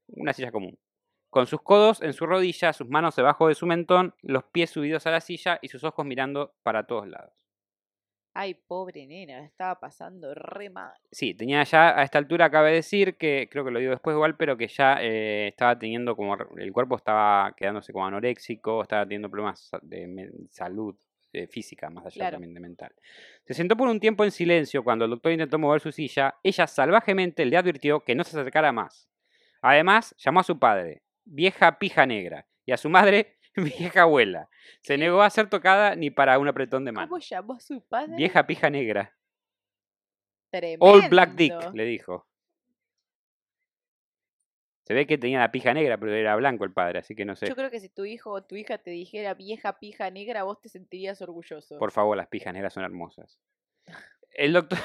una 0.08 0.32
silla 0.32 0.52
común, 0.52 0.78
con 1.30 1.46
sus 1.46 1.62
codos 1.62 2.02
en 2.02 2.12
su 2.12 2.26
rodilla, 2.26 2.72
sus 2.72 2.88
manos 2.88 3.16
debajo 3.16 3.48
de 3.48 3.54
su 3.54 3.66
mentón, 3.66 4.14
los 4.22 4.44
pies 4.44 4.70
subidos 4.70 5.06
a 5.06 5.10
la 5.10 5.20
silla 5.20 5.58
y 5.62 5.68
sus 5.68 5.82
ojos 5.84 6.04
mirando 6.04 6.54
para 6.62 6.86
todos 6.86 7.08
lados. 7.08 7.32
Ay, 8.36 8.54
pobre 8.54 9.06
nena, 9.06 9.44
estaba 9.44 9.78
pasando 9.78 10.34
re 10.34 10.68
mal. 10.68 10.92
Sí, 11.12 11.34
tenía 11.34 11.62
ya 11.62 11.96
a 11.96 12.02
esta 12.02 12.18
altura, 12.18 12.50
cabe 12.50 12.72
decir 12.72 13.16
que, 13.16 13.48
creo 13.48 13.64
que 13.64 13.70
lo 13.70 13.78
digo 13.78 13.92
después 13.92 14.14
igual, 14.14 14.36
pero 14.36 14.56
que 14.56 14.66
ya 14.66 14.98
eh, 15.00 15.46
estaba 15.46 15.78
teniendo 15.78 16.16
como, 16.16 16.36
el 16.56 16.72
cuerpo 16.72 16.96
estaba 16.96 17.54
quedándose 17.56 17.92
como 17.92 18.06
anoréxico, 18.06 18.82
estaba 18.82 19.04
teniendo 19.04 19.30
problemas 19.30 19.70
de 19.82 20.32
salud 20.50 20.96
eh, 21.32 21.46
física, 21.46 21.90
más 21.90 22.06
allá 22.06 22.14
Claro. 22.14 22.34
también 22.34 22.54
de 22.54 22.60
mental. 22.60 22.92
Se 23.44 23.54
sentó 23.54 23.76
por 23.76 23.86
un 23.86 24.00
tiempo 24.00 24.24
en 24.24 24.32
silencio 24.32 24.82
cuando 24.82 25.04
el 25.04 25.12
doctor 25.12 25.30
intentó 25.30 25.58
mover 25.60 25.80
su 25.80 25.92
silla, 25.92 26.34
ella 26.42 26.66
salvajemente 26.66 27.44
le 27.44 27.56
advirtió 27.56 28.00
que 28.00 28.16
no 28.16 28.24
se 28.24 28.36
acercara 28.38 28.72
más. 28.72 29.08
Además, 29.62 30.12
llamó 30.18 30.40
a 30.40 30.44
su 30.44 30.58
padre, 30.58 31.02
vieja 31.24 31.78
pija 31.78 32.04
negra, 32.04 32.46
y 32.66 32.72
a 32.72 32.76
su 32.76 32.88
madre, 32.90 33.33
vieja 33.92 34.02
abuela. 34.02 34.48
Se 34.80 34.98
negó 34.98 35.22
a 35.22 35.30
ser 35.30 35.48
tocada 35.48 35.94
ni 35.96 36.10
para 36.10 36.38
un 36.38 36.48
apretón 36.48 36.84
de 36.84 36.92
mano. 36.92 37.08
¿Cómo 37.08 37.20
llamó 37.20 37.54
a 37.54 37.60
su 37.60 37.82
padre? 37.82 38.16
Vieja 38.16 38.46
pija 38.46 38.70
negra. 38.70 39.16
Tremendo. 40.50 40.84
All 40.84 41.08
Black 41.08 41.34
Dick, 41.34 41.72
le 41.72 41.84
dijo. 41.84 42.26
Se 44.84 44.92
ve 44.92 45.06
que 45.06 45.16
tenía 45.16 45.38
la 45.38 45.50
pija 45.50 45.72
negra, 45.72 45.96
pero 45.96 46.12
era 46.12 46.36
blanco 46.36 46.64
el 46.64 46.72
padre, 46.72 46.98
así 46.98 47.14
que 47.14 47.24
no 47.24 47.36
sé. 47.36 47.46
Yo 47.46 47.56
creo 47.56 47.70
que 47.70 47.80
si 47.80 47.88
tu 47.88 48.04
hijo 48.04 48.30
o 48.30 48.44
tu 48.44 48.54
hija 48.54 48.76
te 48.76 48.90
dijera 48.90 49.32
vieja 49.32 49.78
pija 49.78 50.10
negra, 50.10 50.42
vos 50.42 50.60
te 50.60 50.68
sentirías 50.68 51.22
orgulloso. 51.22 51.78
Por 51.78 51.90
favor, 51.90 52.16
las 52.16 52.28
pijas 52.28 52.52
negras 52.52 52.74
son 52.74 52.84
hermosas. 52.84 53.40
El 54.30 54.52
doctor. 54.52 54.78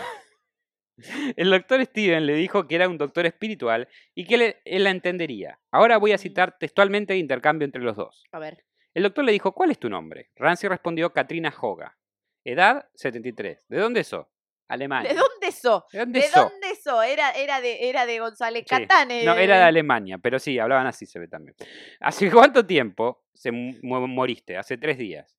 El 1.38 1.50
doctor 1.50 1.84
Steven 1.86 2.26
le 2.26 2.34
dijo 2.34 2.68
que 2.68 2.76
era 2.76 2.88
un 2.88 2.98
doctor 2.98 3.26
espiritual 3.26 3.88
y 4.16 4.26
que 4.26 4.36
él, 4.36 4.56
él 4.66 4.84
la 4.84 4.92
entendería. 4.92 5.60
Ahora 5.72 5.98
voy 5.98 6.12
a 6.12 6.18
citar 6.18 6.58
textualmente 6.58 7.14
el 7.14 7.20
intercambio 7.20 7.66
entre 7.66 7.82
los 7.82 7.96
dos. 7.96 8.24
A 8.32 8.40
ver. 8.40 8.66
El 8.94 9.04
doctor 9.04 9.24
le 9.24 9.32
dijo, 9.32 9.54
¿cuál 9.54 9.72
es 9.72 9.80
tu 9.80 9.90
nombre? 9.90 10.30
Rancy 10.36 10.68
respondió 10.68 11.14
Katrina 11.14 11.54
Hoga. 11.62 11.98
Edad, 12.44 12.90
73. 12.96 13.66
¿De 13.68 13.78
dónde 13.78 14.04
sos? 14.04 14.28
Alemania. 14.68 15.10
¿De 15.10 15.16
dónde 15.18 15.52
sos? 15.52 15.84
¿De 15.92 16.00
dónde 16.00 16.20
¿De 16.20 16.28
dónde? 16.34 17.12
Era, 17.12 17.32
era, 17.32 17.62
de, 17.62 17.90
era 17.90 18.06
de 18.06 18.20
González 18.20 18.66
Sí. 18.68 18.76
Catán. 18.76 19.08
No, 19.26 19.34
era 19.36 19.58
de 19.58 19.64
Alemania, 19.64 20.18
pero 20.18 20.40
sí, 20.40 20.60
hablaban 20.60 20.88
así, 20.88 21.06
se 21.06 21.20
ve 21.20 21.28
también. 21.28 21.56
¿Hace 22.00 22.32
cuánto 22.32 22.66
tiempo 22.66 23.26
se 23.34 23.52
moriste? 23.52 24.58
Hace 24.58 24.78
tres 24.78 24.98
días. 24.98 25.36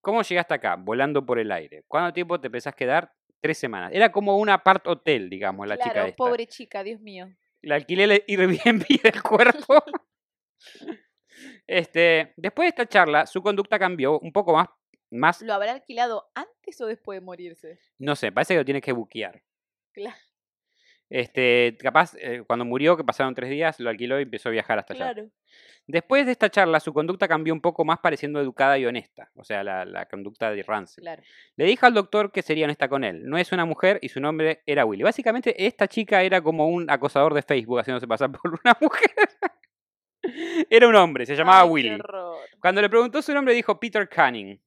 ¿Cómo 0.00 0.22
llegaste 0.22 0.54
acá? 0.54 0.76
Volando 0.76 1.24
por 1.24 1.38
el 1.38 1.50
aire. 1.50 1.84
¿Cuánto 1.88 2.12
tiempo 2.12 2.38
te 2.40 2.50
pensás 2.50 2.74
quedar? 2.74 3.13
Tres 3.44 3.58
semanas. 3.58 3.90
Era 3.92 4.10
como 4.10 4.38
un 4.38 4.48
apart 4.48 4.86
hotel, 4.86 5.28
digamos, 5.28 5.68
la 5.68 5.76
chica 5.76 5.92
Claro, 5.92 6.08
esta. 6.08 6.16
pobre 6.16 6.46
chica, 6.46 6.82
Dios 6.82 6.98
mío. 6.98 7.28
Le 7.60 7.74
alquilé 7.74 8.04
el 8.04 8.10
Airbnb 8.26 8.86
del 9.02 9.22
cuerpo. 9.22 9.84
este, 11.66 12.32
después 12.38 12.64
de 12.64 12.68
esta 12.70 12.86
charla, 12.86 13.26
su 13.26 13.42
conducta 13.42 13.78
cambió 13.78 14.18
un 14.18 14.32
poco 14.32 14.54
más, 14.54 14.68
más, 15.10 15.42
¿Lo 15.42 15.52
habrá 15.52 15.72
alquilado 15.72 16.30
antes 16.34 16.80
o 16.80 16.86
después 16.86 17.20
de 17.20 17.20
morirse? 17.20 17.78
no 17.98 18.16
sé, 18.16 18.32
parece 18.32 18.54
que 18.54 18.58
lo 18.60 18.64
tienes 18.64 18.82
que 18.82 18.92
buquear. 18.92 19.42
Claro. 19.92 20.16
Este, 21.10 21.76
capaz, 21.80 22.14
eh, 22.18 22.42
cuando 22.46 22.64
murió, 22.64 22.96
que 22.96 23.04
pasaron 23.04 23.34
tres 23.34 23.50
días, 23.50 23.78
lo 23.78 23.90
alquiló 23.90 24.18
y 24.18 24.22
empezó 24.22 24.48
a 24.48 24.52
viajar 24.52 24.78
hasta 24.78 24.94
allá. 24.94 25.14
Después 25.86 26.24
de 26.24 26.32
esta 26.32 26.48
charla, 26.48 26.80
su 26.80 26.94
conducta 26.94 27.28
cambió 27.28 27.52
un 27.52 27.60
poco 27.60 27.84
más 27.84 27.98
pareciendo 27.98 28.40
educada 28.40 28.78
y 28.78 28.86
honesta, 28.86 29.30
o 29.34 29.44
sea, 29.44 29.62
la, 29.62 29.84
la 29.84 30.06
conducta 30.06 30.50
de. 30.50 30.64
Claro. 30.64 31.22
Le 31.56 31.64
dijo 31.66 31.84
al 31.84 31.92
doctor 31.92 32.32
que 32.32 32.40
sería 32.40 32.64
honesta 32.64 32.88
con 32.88 33.04
él. 33.04 33.28
No 33.28 33.36
es 33.36 33.52
una 33.52 33.66
mujer 33.66 33.98
y 34.00 34.08
su 34.08 34.18
nombre 34.18 34.62
era 34.64 34.86
Willy. 34.86 35.02
Básicamente, 35.02 35.66
esta 35.66 35.86
chica 35.86 36.22
era 36.22 36.40
como 36.40 36.68
un 36.68 36.90
acosador 36.90 37.34
de 37.34 37.42
Facebook 37.42 37.80
haciéndose 37.80 38.08
pasar 38.08 38.32
por 38.42 38.58
una 38.64 38.76
mujer. 38.80 39.10
era 40.70 40.88
un 40.88 40.94
hombre, 40.94 41.26
se 41.26 41.36
llamaba 41.36 41.62
Ay, 41.62 41.68
Willy. 41.68 41.98
Cuando 42.60 42.80
le 42.80 42.88
preguntó 42.88 43.20
su 43.20 43.34
nombre, 43.34 43.52
dijo 43.52 43.78
Peter 43.78 44.08
Canning. 44.08 44.58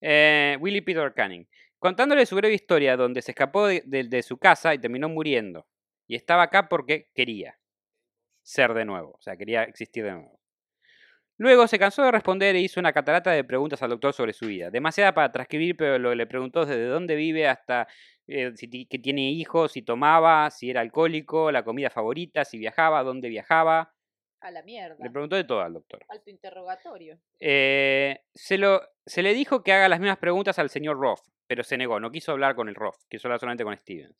Eh, 0.00 0.56
Willy 0.60 0.80
Peter 0.80 1.12
Canning. 1.12 1.44
Contándole 1.78 2.26
su 2.26 2.36
breve 2.36 2.54
historia, 2.54 2.96
donde 2.96 3.22
se 3.22 3.32
escapó 3.32 3.66
de, 3.66 3.82
de- 3.84 4.22
su 4.22 4.38
casa 4.38 4.74
y 4.74 4.78
terminó 4.78 5.08
muriendo. 5.08 5.66
Y 6.06 6.16
estaba 6.16 6.44
acá 6.44 6.68
porque 6.68 7.08
quería 7.14 7.58
ser 8.42 8.74
de 8.74 8.84
nuevo, 8.86 9.12
o 9.18 9.22
sea, 9.22 9.36
quería 9.36 9.64
existir 9.64 10.04
de 10.04 10.12
nuevo. 10.12 10.40
Luego 11.36 11.68
se 11.68 11.78
cansó 11.78 12.02
de 12.02 12.10
responder 12.10 12.56
e 12.56 12.60
hizo 12.60 12.80
una 12.80 12.92
catarata 12.92 13.30
de 13.30 13.44
preguntas 13.44 13.80
al 13.82 13.90
doctor 13.90 14.12
sobre 14.12 14.32
su 14.32 14.46
vida. 14.46 14.70
Demasiada 14.70 15.14
para 15.14 15.30
transcribir, 15.30 15.76
pero 15.76 16.14
le 16.14 16.26
preguntó 16.26 16.66
desde 16.66 16.86
dónde 16.86 17.14
vive 17.14 17.46
hasta 17.46 17.86
eh, 18.26 18.52
si 18.56 18.86
que 18.86 18.98
tiene 18.98 19.30
hijos, 19.30 19.72
si 19.72 19.82
tomaba, 19.82 20.50
si 20.50 20.70
era 20.70 20.80
alcohólico, 20.80 21.52
la 21.52 21.62
comida 21.64 21.90
favorita, 21.90 22.44
si 22.44 22.58
viajaba, 22.58 23.04
dónde 23.04 23.28
viajaba. 23.28 23.92
A 24.40 24.50
la 24.50 24.62
mierda. 24.62 24.96
Le 25.02 25.10
preguntó 25.10 25.36
de 25.36 25.44
todo 25.44 25.60
al 25.60 25.72
doctor. 25.72 26.04
Alto 26.08 26.30
interrogatorio. 26.30 27.18
Eh, 27.40 28.20
se, 28.34 28.56
lo, 28.58 28.80
se 29.04 29.22
le 29.22 29.34
dijo 29.34 29.62
que 29.62 29.72
haga 29.72 29.88
las 29.88 29.98
mismas 30.00 30.18
preguntas 30.18 30.58
al 30.58 30.70
señor 30.70 30.98
Roth, 30.98 31.22
pero 31.46 31.64
se 31.64 31.76
negó, 31.76 31.98
no 31.98 32.10
quiso 32.12 32.32
hablar 32.32 32.54
con 32.54 32.68
el 32.68 32.74
Roth, 32.76 33.00
quiso 33.08 33.26
hablar 33.28 33.40
solamente 33.40 33.64
con 33.64 33.76
Steven. 33.76 34.14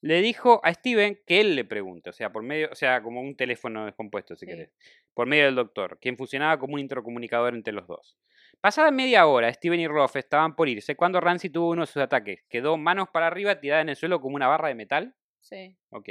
Le 0.00 0.20
dijo 0.20 0.60
a 0.64 0.72
Steven 0.74 1.20
que 1.26 1.40
él 1.40 1.54
le 1.54 1.64
pregunte, 1.64 2.10
o 2.10 2.12
sea, 2.12 2.30
por 2.32 2.42
medio, 2.42 2.68
o 2.72 2.74
sea, 2.74 3.02
como 3.02 3.20
un 3.20 3.36
teléfono 3.36 3.84
descompuesto, 3.86 4.34
si 4.34 4.46
Sí. 4.46 4.50
querés, 4.50 4.72
por 5.14 5.26
medio 5.28 5.44
del 5.44 5.54
doctor, 5.54 5.98
quien 6.00 6.16
funcionaba 6.16 6.58
como 6.58 6.74
un 6.74 6.80
intercomunicador 6.80 7.54
entre 7.54 7.72
los 7.72 7.86
dos. 7.86 8.18
Pasada 8.60 8.90
media 8.90 9.26
hora, 9.26 9.52
Steven 9.52 9.78
y 9.80 9.86
Roth 9.88 10.16
estaban 10.16 10.54
por 10.56 10.68
irse 10.68 10.94
cuando 10.96 11.20
Ramsey 11.20 11.50
tuvo 11.50 11.70
uno 11.70 11.82
de 11.82 11.86
sus 11.86 12.02
ataques. 12.02 12.42
Quedó 12.48 12.76
manos 12.76 13.08
para 13.12 13.26
arriba, 13.28 13.60
tirada 13.60 13.80
en 13.82 13.88
el 13.88 13.96
suelo 13.96 14.20
como 14.20 14.36
una 14.36 14.46
barra 14.48 14.68
de 14.68 14.74
metal. 14.74 15.14
Sí. 15.42 15.76
Ok. 15.90 16.08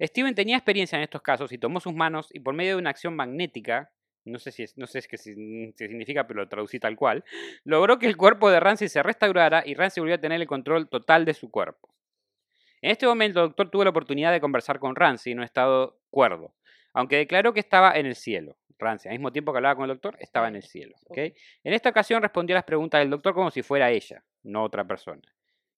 Steven 0.00 0.34
tenía 0.34 0.56
experiencia 0.56 0.96
en 0.96 1.02
estos 1.02 1.22
casos 1.22 1.52
y 1.52 1.58
tomó 1.58 1.80
sus 1.80 1.92
manos 1.92 2.28
y 2.32 2.40
por 2.40 2.54
medio 2.54 2.70
de 2.70 2.76
una 2.76 2.90
acción 2.90 3.14
magnética, 3.16 3.92
no 4.24 4.38
sé 4.38 4.52
si 4.52 4.62
es, 4.62 4.78
no 4.78 4.86
sé 4.86 5.02
qué 5.02 5.18
qué 5.18 5.88
significa, 5.88 6.26
pero 6.26 6.40
lo 6.40 6.48
traducí 6.48 6.78
tal 6.78 6.96
cual, 6.96 7.24
logró 7.64 7.98
que 7.98 8.06
el 8.06 8.16
cuerpo 8.16 8.48
de 8.48 8.60
Ramsey 8.60 8.88
se 8.88 9.02
restaurara 9.02 9.64
y 9.66 9.74
Ramsey 9.74 10.00
volvió 10.00 10.14
a 10.14 10.20
tener 10.20 10.40
el 10.40 10.46
control 10.46 10.88
total 10.88 11.24
de 11.24 11.34
su 11.34 11.50
cuerpo. 11.50 11.88
En 12.80 12.92
este 12.92 13.06
momento 13.06 13.42
el 13.42 13.48
doctor 13.48 13.70
tuvo 13.70 13.84
la 13.84 13.90
oportunidad 13.90 14.32
de 14.32 14.40
conversar 14.40 14.78
con 14.78 14.94
Ramsey 14.94 15.32
en 15.32 15.40
un 15.40 15.44
estado 15.44 15.98
cuerdo, 16.08 16.54
aunque 16.94 17.16
declaró 17.16 17.52
que 17.52 17.60
estaba 17.60 17.92
en 17.98 18.06
el 18.06 18.14
cielo. 18.14 18.56
Ramsey, 18.78 19.10
al 19.10 19.18
mismo 19.18 19.32
tiempo 19.32 19.52
que 19.52 19.58
hablaba 19.58 19.74
con 19.74 19.84
el 19.84 19.96
doctor, 19.96 20.16
estaba 20.20 20.48
en 20.48 20.56
el 20.56 20.62
cielo. 20.62 20.96
¿ok? 21.04 21.10
Ok. 21.10 21.36
En 21.64 21.74
esta 21.74 21.90
ocasión 21.90 22.22
respondió 22.22 22.54
a 22.54 22.58
las 22.58 22.64
preguntas 22.64 23.00
del 23.00 23.10
doctor 23.10 23.34
como 23.34 23.50
si 23.50 23.62
fuera 23.62 23.90
ella, 23.90 24.24
no 24.42 24.62
otra 24.62 24.84
persona 24.86 25.20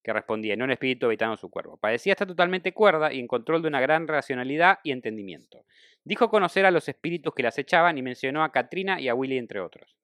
que 0.03 0.13
respondía, 0.13 0.57
no 0.57 0.65
un 0.65 0.73
espíritu 0.73 1.07
habitando 1.07 1.37
su 1.37 1.51
cuerpo. 1.51 1.77
Parecía 1.77 2.13
estar 2.13 2.27
totalmente 2.27 2.73
cuerda 2.73 3.13
y 3.13 3.21
en 3.21 3.27
control 3.27 3.63
de 3.63 3.69
una 3.69 3.81
gran 3.81 4.09
racionalidad 4.09 4.79
y 4.83 4.91
entendimiento. 4.91 5.65
Dijo 6.05 6.29
conocer 6.29 6.67
a 6.67 6.71
los 6.71 6.89
espíritus 6.89 7.33
que 7.35 7.43
la 7.43 7.51
acechaban 7.51 7.97
y 7.99 8.03
mencionó 8.03 8.43
a 8.43 8.51
Katrina 8.51 9.01
y 9.01 9.09
a 9.09 9.15
Willy 9.15 9.39
entre 9.39 9.61
otros. 9.61 9.97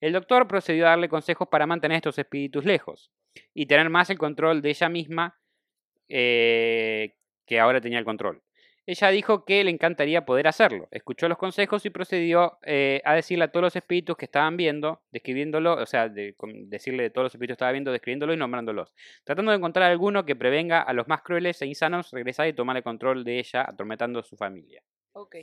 El 0.00 0.12
doctor 0.12 0.46
procedió 0.46 0.86
a 0.86 0.90
darle 0.90 1.08
consejos 1.08 1.48
para 1.48 1.66
mantener 1.66 1.96
estos 1.96 2.18
espíritus 2.18 2.64
lejos 2.64 3.10
y 3.54 3.66
tener 3.66 3.88
más 3.90 4.10
el 4.10 4.18
control 4.18 4.62
de 4.62 4.70
ella 4.70 4.88
misma 4.88 5.38
eh, 6.08 7.16
que 7.46 7.58
ahora 7.58 7.80
tenía 7.80 7.98
el 7.98 8.04
control. 8.04 8.42
Ella 8.90 9.08
dijo 9.10 9.44
que 9.44 9.62
le 9.64 9.70
encantaría 9.70 10.24
poder 10.24 10.48
hacerlo. 10.48 10.88
Escuchó 10.90 11.28
los 11.28 11.36
consejos 11.36 11.84
y 11.84 11.90
procedió 11.90 12.58
eh, 12.62 13.02
a 13.04 13.14
decirle 13.14 13.44
a 13.44 13.48
todos 13.52 13.62
los 13.62 13.76
espíritus 13.76 14.16
que 14.16 14.24
estaban 14.24 14.56
viendo, 14.56 15.02
describiéndolo, 15.10 15.74
o 15.74 15.84
sea, 15.84 16.08
de- 16.08 16.34
decirle 16.64 17.02
de 17.02 17.10
todos 17.10 17.26
los 17.26 17.34
espíritus 17.34 17.52
que 17.52 17.58
estaba 17.58 17.72
viendo, 17.72 17.92
describiéndolo 17.92 18.32
y 18.32 18.38
nombrándolos. 18.38 18.94
Tratando 19.24 19.52
de 19.52 19.58
encontrar 19.58 19.90
alguno 19.90 20.24
que 20.24 20.36
prevenga 20.36 20.80
a 20.80 20.94
los 20.94 21.06
más 21.06 21.20
crueles 21.20 21.60
e 21.60 21.66
insanos 21.66 22.10
regresar 22.12 22.48
y 22.48 22.54
tomar 22.54 22.78
el 22.78 22.82
control 22.82 23.24
de 23.24 23.38
ella, 23.38 23.66
atormentando 23.68 24.20
a 24.20 24.22
su 24.22 24.38
familia. 24.38 24.82
Ok. 25.12 25.36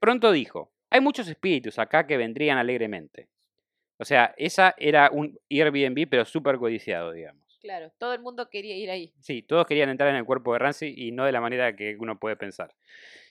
Pronto 0.00 0.32
dijo, 0.32 0.72
hay 0.90 1.00
muchos 1.00 1.28
espíritus 1.28 1.78
acá 1.78 2.08
que 2.08 2.16
vendrían 2.16 2.58
alegremente. 2.58 3.28
O 3.96 4.04
sea, 4.04 4.34
esa 4.36 4.74
era 4.76 5.08
un 5.12 5.38
Airbnb, 5.48 6.08
pero 6.10 6.24
súper 6.24 6.56
codiciado, 6.58 7.12
digamos. 7.12 7.39
Claro. 7.60 7.92
Todo 7.98 8.14
el 8.14 8.20
mundo 8.20 8.48
quería 8.48 8.76
ir 8.76 8.90
ahí. 8.90 9.12
Sí, 9.20 9.42
todos 9.42 9.66
querían 9.66 9.90
entrar 9.90 10.08
en 10.10 10.16
el 10.16 10.24
cuerpo 10.24 10.52
de 10.52 10.58
Ramsey 10.60 10.94
y 10.96 11.12
no 11.12 11.24
de 11.24 11.32
la 11.32 11.40
manera 11.40 11.76
que 11.76 11.96
uno 11.98 12.18
puede 12.18 12.36
pensar. 12.36 12.74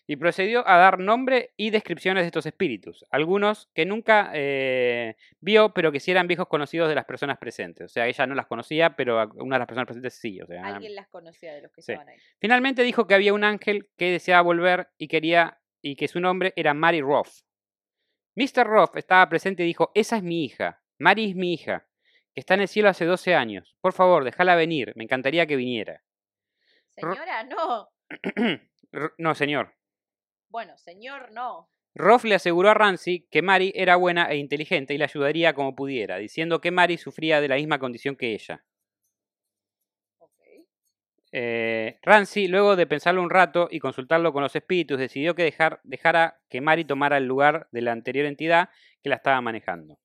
Y 0.05 0.15
procedió 0.15 0.67
a 0.67 0.77
dar 0.77 0.97
nombre 0.99 1.51
y 1.55 1.69
descripciones 1.69 2.23
de 2.23 2.27
estos 2.27 2.45
espíritus. 2.47 3.05
Algunos 3.11 3.69
que 3.75 3.85
nunca 3.85 4.31
eh, 4.33 5.15
vio, 5.39 5.71
pero 5.73 5.91
que 5.91 5.99
sí 5.99 6.09
eran 6.09 6.27
viejos 6.27 6.47
conocidos 6.47 6.89
de 6.89 6.95
las 6.95 7.05
personas 7.05 7.37
presentes. 7.37 7.85
O 7.85 7.89
sea, 7.89 8.07
ella 8.07 8.25
no 8.25 8.33
las 8.33 8.47
conocía, 8.47 8.95
pero 8.95 9.29
una 9.35 9.55
de 9.55 9.59
las 9.59 9.67
personas 9.67 9.85
presentes 9.85 10.15
sí. 10.15 10.41
O 10.41 10.47
sea, 10.47 10.63
Alguien 10.65 10.95
las 10.95 11.07
conocía 11.09 11.53
de 11.53 11.61
los 11.61 11.71
que 11.71 11.81
Sí. 11.83 11.91
estaban 11.91 12.09
ahí. 12.09 12.17
Finalmente 12.39 12.81
dijo 12.83 13.05
que 13.05 13.13
había 13.13 13.33
un 13.33 13.43
ángel 13.43 13.87
que 13.97 14.11
deseaba 14.11 14.41
volver 14.41 14.89
y 14.97 15.07
quería 15.07 15.59
y 15.81 15.95
que 15.95 16.07
su 16.07 16.19
nombre 16.19 16.53
era 16.55 16.73
Mary 16.73 17.01
Roth. 17.01 17.43
Mr. 18.35 18.65
Roth 18.65 18.95
estaba 18.95 19.27
presente 19.29 19.63
y 19.63 19.67
dijo, 19.67 19.91
esa 19.93 20.17
es 20.17 20.23
mi 20.23 20.43
hija, 20.45 20.81
Mary 20.97 21.29
es 21.31 21.35
mi 21.35 21.53
hija, 21.53 21.87
que 22.33 22.41
está 22.41 22.53
en 22.53 22.61
el 22.61 22.67
cielo 22.67 22.89
hace 22.89 23.05
12 23.05 23.35
años. 23.35 23.75
Por 23.81 23.93
favor, 23.93 24.23
déjala 24.23 24.55
venir, 24.55 24.93
me 24.95 25.03
encantaría 25.03 25.47
que 25.47 25.55
viniera. 25.55 26.03
Señora, 26.95 27.43
no. 27.43 27.89
No, 29.19 29.35
señor. 29.35 29.75
Bueno, 30.49 30.75
señor, 30.79 31.31
no. 31.31 31.69
Roth 31.93 32.23
le 32.23 32.35
aseguró 32.35 32.69
a 32.69 32.73
Ramsey 32.73 33.27
que 33.29 33.41
Mary 33.41 33.71
era 33.75 33.95
buena 33.97 34.31
e 34.31 34.37
inteligente 34.37 34.93
y 34.93 34.97
le 34.97 35.03
ayudaría 35.03 35.53
como 35.53 35.75
pudiera, 35.75 36.17
diciendo 36.17 36.59
que 36.59 36.71
Mary 36.71 36.97
sufría 36.97 37.39
de 37.39 37.47
la 37.47 37.55
misma 37.55 37.77
condición 37.77 38.15
que 38.15 38.33
ella. 38.33 38.63
Ok. 40.17 40.31
Eh, 41.31 41.99
Ramsey, 42.01 42.47
luego 42.47 42.75
de 42.75 42.87
pensarlo 42.87 43.21
un 43.21 43.29
rato 43.29 43.67
y 43.69 43.79
consultarlo 43.79 44.33
con 44.33 44.41
los 44.41 44.55
espíritus, 44.55 44.97
decidió 44.97 45.35
que 45.35 45.43
dejar, 45.43 45.81
dejara 45.83 46.39
que 46.49 46.61
Mary 46.61 46.85
tomara 46.85 47.17
el 47.17 47.25
lugar 47.25 47.67
de 47.71 47.81
la 47.81 47.91
anterior 47.91 48.25
entidad 48.25 48.69
que 49.03 49.09
la 49.09 49.15
estaba 49.15 49.41
manejando. 49.41 49.99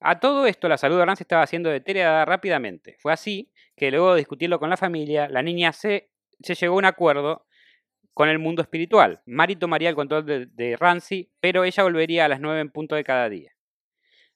A 0.00 0.18
todo 0.18 0.46
esto, 0.46 0.68
la 0.68 0.78
salud 0.78 0.98
de 0.98 1.04
Rancy 1.04 1.24
estaba 1.24 1.46
siendo 1.46 1.68
deteriorada 1.68 2.24
rápidamente. 2.24 2.96
Fue 3.00 3.12
así 3.12 3.52
que 3.76 3.90
luego 3.90 4.14
de 4.14 4.20
discutirlo 4.20 4.58
con 4.58 4.70
la 4.70 4.78
familia, 4.78 5.28
la 5.28 5.42
niña 5.42 5.72
se, 5.72 6.10
se 6.40 6.54
llegó 6.54 6.74
a 6.74 6.78
un 6.78 6.84
acuerdo 6.86 7.46
con 8.14 8.28
el 8.30 8.38
mundo 8.38 8.62
espiritual. 8.62 9.20
Mari 9.26 9.56
tomaría 9.56 9.90
el 9.90 9.94
control 9.94 10.24
de, 10.24 10.46
de 10.46 10.78
pero 11.40 11.64
ella 11.64 11.82
volvería 11.82 12.24
a 12.24 12.28
las 12.28 12.40
9 12.40 12.60
en 12.60 12.70
punto 12.70 12.94
de 12.94 13.04
cada 13.04 13.28
día. 13.28 13.52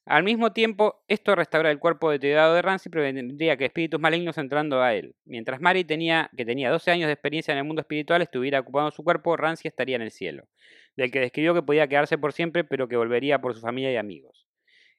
Al 0.05 0.23
mismo 0.23 0.53
tiempo, 0.53 1.03
esto 1.07 1.33
restaura 1.33 1.71
el 1.71 1.79
cuerpo 1.79 2.11
deteriorado 2.11 2.53
de 2.53 2.61
Rancy 2.61 2.89
prevendría 2.89 3.57
que 3.57 3.65
espíritus 3.65 3.99
malignos 3.99 4.37
entrando 4.37 4.83
a 4.83 4.93
él. 4.93 5.15
Mientras 5.25 5.61
Mari, 5.61 5.83
tenía, 5.83 6.29
que 6.37 6.45
tenía 6.45 6.69
12 6.69 6.91
años 6.91 7.07
de 7.07 7.13
experiencia 7.13 7.53
en 7.53 7.57
el 7.57 7.63
mundo 7.63 7.81
espiritual, 7.81 8.21
estuviera 8.21 8.59
ocupando 8.59 8.91
su 8.91 9.03
cuerpo, 9.03 9.35
Rancy 9.35 9.67
estaría 9.67 9.95
en 9.95 10.03
el 10.03 10.11
cielo, 10.11 10.47
del 10.95 11.09
que 11.09 11.19
describió 11.19 11.55
que 11.55 11.63
podía 11.63 11.87
quedarse 11.87 12.19
por 12.19 12.33
siempre, 12.33 12.63
pero 12.63 12.87
que 12.87 12.97
volvería 12.97 13.41
por 13.41 13.55
su 13.55 13.61
familia 13.61 13.91
y 13.91 13.95
amigos. 13.95 14.44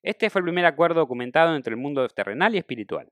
Este 0.07 0.31
fue 0.31 0.39
el 0.41 0.45
primer 0.45 0.65
acuerdo 0.67 1.01
documentado 1.01 1.57
entre 1.57 1.73
el 1.73 1.81
mundo 1.81 2.07
terrenal 2.09 2.55
y 2.55 2.59
espiritual. 2.59 3.11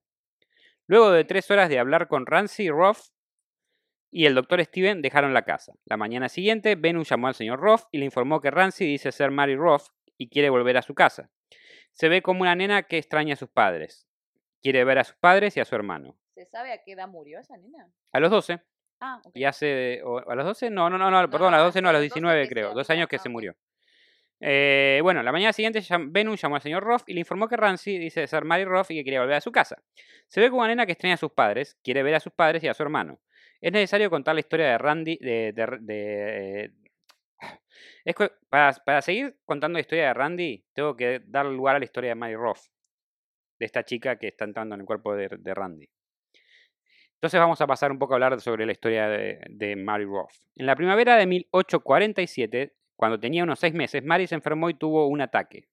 Luego 0.87 1.11
de 1.11 1.25
tres 1.25 1.51
horas 1.51 1.69
de 1.69 1.79
hablar 1.79 2.07
con 2.09 2.25
Rancy, 2.25 2.71
Roth 2.71 3.09
y 4.13 4.27
el 4.27 4.35
doctor 4.35 4.63
Steven 4.65 5.03
dejaron 5.03 5.35
la 5.35 5.43
casa. 5.45 5.73
La 5.87 5.97
mañana 5.97 6.29
siguiente, 6.29 6.77
Benun 6.77 7.03
llamó 7.05 7.27
al 7.27 7.35
señor 7.35 7.59
Roth 7.61 7.83
y 7.91 7.99
le 7.99 8.05
informó 8.05 8.41
que 8.41 8.51
Rancy 8.51 8.85
dice 8.87 9.11
ser 9.11 9.31
Mary 9.33 9.57
Roth 9.57 9.89
y 10.17 10.29
quiere 10.29 10.51
volver 10.51 10.77
a 10.77 10.83
su 10.83 10.95
casa. 10.95 11.31
Se 11.93 12.09
ve 12.09 12.23
como 12.23 12.43
una 12.43 12.55
nena 12.55 12.85
que 12.85 12.99
extraña 12.99 13.35
a 13.35 13.37
sus 13.37 13.49
padres. 13.49 14.07
Quiere 14.63 14.85
ver 14.85 14.99
a 14.99 15.05
sus 15.05 15.17
padres 15.17 15.57
y 15.57 15.61
a 15.61 15.65
su 15.65 15.75
hermano. 15.75 16.17
¿Se 16.35 16.45
sabe 16.47 16.73
a 16.73 16.83
qué 16.85 16.93
edad 16.93 17.09
murió 17.09 17.41
esa 17.41 17.57
nena? 17.57 17.89
A 18.13 18.21
los 18.21 18.31
12. 18.31 18.61
Ah, 19.01 19.21
ok. 19.25 19.33
Y 19.37 19.45
hace... 19.45 20.01
o- 20.05 20.19
¿A 20.31 20.35
los 20.37 20.45
12? 20.47 20.71
No, 20.71 20.89
no, 20.91 20.97
no, 20.97 21.11
no 21.11 21.29
perdón, 21.31 21.55
a 21.55 21.59
los 21.59 21.67
12 21.67 21.83
no, 21.83 21.89
a 21.89 21.93
los 21.93 21.99
hace 22.01 22.09
12 22.09 22.15
19 22.21 22.43
que 22.43 22.47
se 22.49 22.55
creo. 22.55 22.73
Dos 22.75 22.89
años 22.91 23.09
que 23.09 23.17
Ah, 23.17 23.19
se 23.21 23.29
murió. 23.29 23.57
Eh, 24.47 25.01
bueno, 25.03 25.23
la 25.23 25.33
mañana 25.33 25.55
siguiente 25.55 25.81
Benun 26.09 26.37
llamó 26.37 26.57
al 26.57 26.61
señor 26.61 26.85
Roth 26.85 27.05
y 27.07 27.15
le 27.15 27.21
informó 27.21 27.49
que 27.49 27.57
Rancy 27.57 27.97
dice 27.99 28.27
ser 28.27 28.45
Mary 28.45 28.67
Roth 28.67 28.91
y 28.91 28.97
que 28.97 29.03
quería 29.05 29.21
volver 29.21 29.37
a 29.37 29.41
su 29.41 29.51
casa. 29.51 29.83
Se 30.29 30.39
ve 30.41 30.51
como 30.51 30.61
una 30.61 30.69
nena 30.69 30.85
que 30.85 30.93
extraña 30.93 31.15
a 31.15 31.17
sus 31.17 31.33
padres, 31.33 31.79
quiere 31.83 32.03
ver 32.03 32.15
a 32.15 32.21
sus 32.21 32.33
padres 32.33 32.63
y 32.63 32.69
a 32.69 32.75
su 32.75 32.83
hermano. 32.83 33.21
Es 33.63 33.73
necesario 33.73 34.11
contar 34.11 34.35
la 34.35 34.41
historia 34.41 34.67
de 34.67 34.79
Randy, 34.79 35.17
de... 35.19 35.53
de- 35.81 36.73
es 38.05 38.15
que 38.15 38.31
para, 38.51 38.73
para 38.85 39.01
seguir 39.01 39.37
contando 39.47 39.77
la 39.79 39.81
historia 39.81 40.09
de 40.09 40.15
Randy, 40.15 40.65
tengo 40.75 40.95
que 40.95 41.23
dar 41.25 41.47
lugar 41.47 41.77
a 41.77 41.79
la 41.79 41.85
historia 41.87 42.11
de 42.11 42.15
Mary 42.15 42.37
Roth, 42.37 42.67
de 43.59 43.65
esta 43.67 43.83
chica 43.85 44.19
que 44.19 44.29
está 44.29 44.45
entrando 44.45 44.75
en 44.75 44.83
el 44.83 44.87
cuerpo 44.87 45.15
de, 45.17 45.29
de 45.39 45.55
Randy. 45.55 45.89
Entonces 47.15 47.41
vamos 47.41 47.61
a 47.63 47.67
pasar 47.67 47.91
un 47.91 47.99
poco 47.99 48.13
a 48.13 48.17
hablar 48.17 48.39
sobre 48.43 48.67
la 48.67 48.73
historia 48.73 49.09
de, 49.09 49.41
de 49.49 49.77
Mary 49.77 50.05
Roth. 50.05 50.33
En 50.57 50.67
la 50.67 50.77
primavera 50.77 51.17
de 51.17 51.27
1847, 51.27 52.75
cuando 52.97 53.19
tenía 53.19 53.43
unos 53.43 53.59
seis 53.59 53.75
meses, 53.75 54.05
Mary 54.05 54.27
se 54.27 54.35
enfermó 54.35 54.71
y 54.71 54.75
tuvo 54.75 55.07
un 55.09 55.21
ataque, 55.21 55.69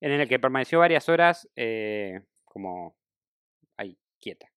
en 0.00 0.12
el 0.12 0.28
que 0.28 0.38
permaneció 0.38 0.78
varias 0.80 1.08
horas 1.08 1.48
eh, 1.56 2.20
como 2.44 2.96
ahí, 3.76 3.98
quieta. 4.20 4.50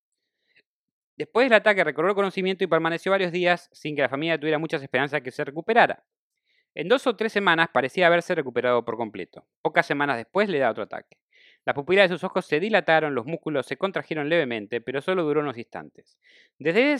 Después 1.15 1.46
del 1.46 1.53
ataque 1.53 1.84
recobró 1.84 2.10
el 2.10 2.15
conocimiento 2.15 2.63
y 2.63 2.67
permaneció 2.67 3.12
varios 3.12 3.31
días 3.31 3.69
sin 3.72 3.96
que 3.96 4.03
la 4.03 4.10
familia 4.10 4.39
tuviera 4.39 4.60
muchas 4.60 4.84
esperanzas 4.84 5.19
de 5.19 5.24
que 5.24 5.31
se 5.31 5.43
recuperara. 5.43 6.03
En 6.75 6.88
dos 6.88 7.07
o 7.07 7.15
tres 7.15 7.34
semanas 7.34 7.69
parecía 7.74 8.05
haberse 8.05 8.36
recuperado 8.36 8.86
por 8.86 8.98
completo. 8.98 9.48
Pocas 9.63 9.88
semanas 9.88 10.17
después 10.17 10.48
le 10.48 10.60
da 10.60 10.69
otro 10.69 10.84
ataque. 10.84 11.17
Las 11.65 11.74
pupilas 11.74 12.07
de 12.07 12.15
sus 12.15 12.24
ojos 12.24 12.46
se 12.46 12.60
dilataron, 12.60 13.15
los 13.15 13.25
músculos 13.25 13.65
se 13.65 13.77
contrajeron 13.77 14.29
levemente, 14.29 14.79
pero 14.79 15.01
solo 15.01 15.24
duró 15.24 15.41
unos 15.41 15.57
instantes. 15.57 16.19
Desde, 16.60 16.93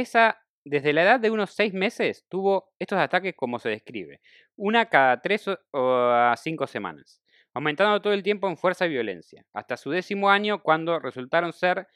esa, 0.00 0.40
desde 0.68 0.92
la 0.92 1.02
edad 1.02 1.20
de 1.20 1.30
unos 1.30 1.50
seis 1.50 1.72
meses 1.74 2.24
tuvo 2.28 2.72
estos 2.78 2.98
ataques 2.98 3.34
como 3.36 3.58
se 3.58 3.68
describe, 3.70 4.20
una 4.56 4.86
cada 4.86 5.20
tres 5.20 5.46
o- 5.48 6.34
cinco 6.36 6.66
semanas, 6.66 7.22
aumentando 7.54 8.00
todo 8.02 8.12
el 8.12 8.22
tiempo 8.22 8.48
en 8.48 8.56
fuerza 8.56 8.86
y 8.86 8.90
violencia, 8.90 9.44
hasta 9.52 9.76
su 9.76 9.90
décimo 9.90 10.30
año 10.30 10.62
cuando 10.62 10.98
resultaron 10.98 11.52
ser, 11.52 11.86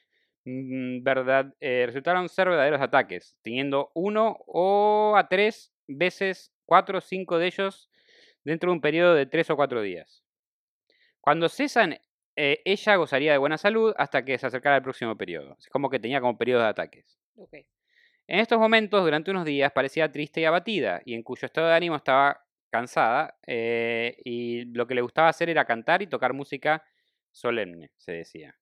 mm, 0.44 1.02
verdad, 1.02 1.54
eh, 1.60 1.84
resultaron 1.86 2.28
ser 2.28 2.48
verdaderos 2.48 2.80
ataques, 2.80 3.36
teniendo 3.42 3.90
uno 3.94 4.38
o 4.46 5.14
a 5.16 5.28
tres 5.28 5.72
veces, 5.86 6.52
cuatro 6.66 6.98
o 6.98 7.00
cinco 7.00 7.38
de 7.38 7.46
ellos 7.48 7.90
dentro 8.44 8.70
de 8.70 8.74
un 8.76 8.80
periodo 8.80 9.14
de 9.14 9.26
tres 9.26 9.50
o 9.50 9.56
cuatro 9.56 9.82
días. 9.82 10.24
Cuando 11.20 11.48
cesan, 11.48 11.98
eh, 12.36 12.60
ella 12.64 12.96
gozaría 12.96 13.32
de 13.32 13.38
buena 13.38 13.58
salud 13.58 13.94
hasta 13.96 14.24
que 14.24 14.38
se 14.38 14.46
acercara 14.46 14.76
el 14.76 14.82
próximo 14.82 15.16
periodo. 15.16 15.56
Es 15.58 15.68
como 15.68 15.90
que 15.90 15.98
tenía 16.00 16.20
como 16.20 16.36
periodo 16.38 16.62
de 16.62 16.68
ataques. 16.68 17.18
En 18.32 18.38
estos 18.38 18.58
momentos, 18.58 19.04
durante 19.04 19.30
unos 19.30 19.44
días, 19.44 19.70
parecía 19.72 20.10
triste 20.10 20.40
y 20.40 20.46
abatida, 20.46 21.02
y 21.04 21.12
en 21.12 21.22
cuyo 21.22 21.44
estado 21.44 21.68
de 21.68 21.74
ánimo 21.74 21.96
estaba 21.96 22.42
cansada, 22.70 23.36
eh, 23.46 24.16
y 24.24 24.64
lo 24.74 24.86
que 24.86 24.94
le 24.94 25.02
gustaba 25.02 25.28
hacer 25.28 25.50
era 25.50 25.66
cantar 25.66 26.00
y 26.00 26.06
tocar 26.06 26.32
música 26.32 26.82
solemne, 27.30 27.90
se 27.98 28.12
decía. 28.12 28.56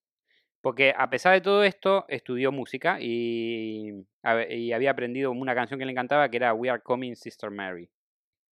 Porque 0.61 0.93
a 0.99 1.09
pesar 1.09 1.35
de 1.35 1.41
todo 1.41 1.63
esto, 1.63 2.05
estudió 2.09 2.51
música 2.51 2.99
y, 3.01 3.93
había 4.25 4.91
aprendido 4.91 5.31
una 5.31 5.55
canción 5.55 5.79
que 5.79 5.87
le 5.87 5.93
encantaba 5.93 6.29
que 6.29 6.39
era 6.39 6.53
We 6.53 6.69
Are 6.69 6.83
Coming, 6.83 7.15
Sister 7.15 7.53
Mary. 7.53 7.89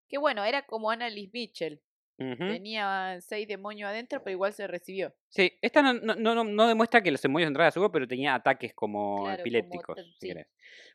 Qué 0.08 0.18
bueno, 0.18 0.44
era 0.44 0.66
como 0.66 0.88
Annalise 0.88 1.32
Mitchell. 1.32 1.82
Tenía 2.18 3.18
seis 3.20 3.46
demonios 3.46 3.88
adentro, 3.88 4.20
pero 4.24 4.32
igual 4.32 4.52
se 4.52 4.66
recibió. 4.66 5.14
Sí, 5.28 5.52
esta 5.62 5.82
no, 5.82 5.92
no, 5.94 6.16
no- 6.34 6.44
no 6.44 6.66
demuestra 6.66 7.00
que 7.00 7.10
los 7.12 7.22
demonios 7.22 7.48
entraran 7.48 7.68
a 7.68 7.70
su 7.70 7.78
cuerpo, 7.80 7.92
pero 7.92 8.08
tenía 8.08 8.34
ataques 8.34 8.74
como 8.74 9.24
Claro, 9.24 9.40
epilépticos. 9.40 9.96
si 10.18 10.32
sí. 10.32 10.34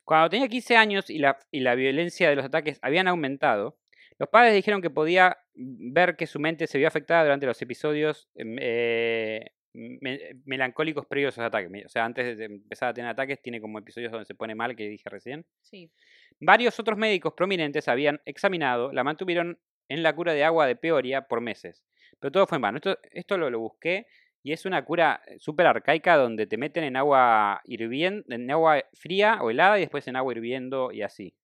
Cuando 0.04 0.28
tenía 0.28 0.48
15 0.48 0.76
años 0.76 1.08
y 1.08 1.18
la, 1.18 1.38
y 1.50 1.60
la 1.60 1.74
violencia 1.74 2.28
de 2.28 2.36
los 2.36 2.44
ataques 2.44 2.78
habían 2.82 3.08
aumentado, 3.08 3.78
los 4.18 4.28
padres 4.28 4.54
dijeron 4.54 4.82
que 4.82 4.90
podía 4.90 5.38
ver 5.54 6.16
que 6.16 6.26
su 6.26 6.38
mente 6.38 6.66
se 6.66 6.78
vio 6.78 6.88
afectada 6.88 7.22
durante 7.24 7.46
los 7.46 7.60
episodios 7.62 8.28
em, 8.34 8.56
eh, 8.60 9.50
me- 9.72 10.20
melancólicos 10.44 11.06
previos 11.06 11.36
a 11.38 11.42
los 11.42 11.48
ataques. 11.48 11.86
O 11.86 11.88
sea, 11.88 12.04
antes 12.04 12.36
de 12.38 12.44
empezar 12.44 12.90
a 12.90 12.94
tener 12.94 13.10
ataques, 13.10 13.40
tiene 13.42 13.60
como 13.60 13.78
episodios 13.78 14.12
donde 14.12 14.26
se 14.26 14.34
pone 14.34 14.54
mal, 14.54 14.76
que 14.76 14.88
dije 14.88 15.08
recién. 15.08 15.44
Sí. 15.62 15.90
Varios 16.38 16.78
otros 16.78 16.98
médicos 16.98 17.32
prominentes 17.34 17.88
habían 17.88 18.20
examinado, 18.24 18.92
la 18.92 19.02
mantuvieron 19.04 19.58
en 19.88 20.02
la 20.02 20.14
cura 20.14 20.32
de 20.32 20.44
agua 20.44 20.66
de 20.66 20.76
Peoria 20.76 21.22
por 21.28 21.40
meses. 21.40 21.84
Pero 22.20 22.32
todo 22.32 22.46
fue 22.46 22.56
en 22.56 22.62
vano. 22.62 22.76
Esto, 22.78 22.98
esto 23.10 23.36
lo, 23.38 23.50
lo 23.50 23.60
busqué 23.60 24.06
y 24.42 24.52
es 24.52 24.64
una 24.66 24.84
cura 24.84 25.22
eh, 25.26 25.38
súper 25.38 25.66
arcaica 25.66 26.16
donde 26.16 26.46
te 26.46 26.56
meten 26.56 26.84
en 26.84 26.96
agua 26.96 27.60
hirviendo, 27.64 28.24
en 28.34 28.50
agua 28.50 28.82
fría 28.94 29.38
o 29.42 29.50
helada 29.50 29.78
y 29.78 29.82
después 29.82 30.06
en 30.08 30.16
agua 30.16 30.32
hirviendo 30.32 30.92
y 30.92 31.02
así. 31.02 31.34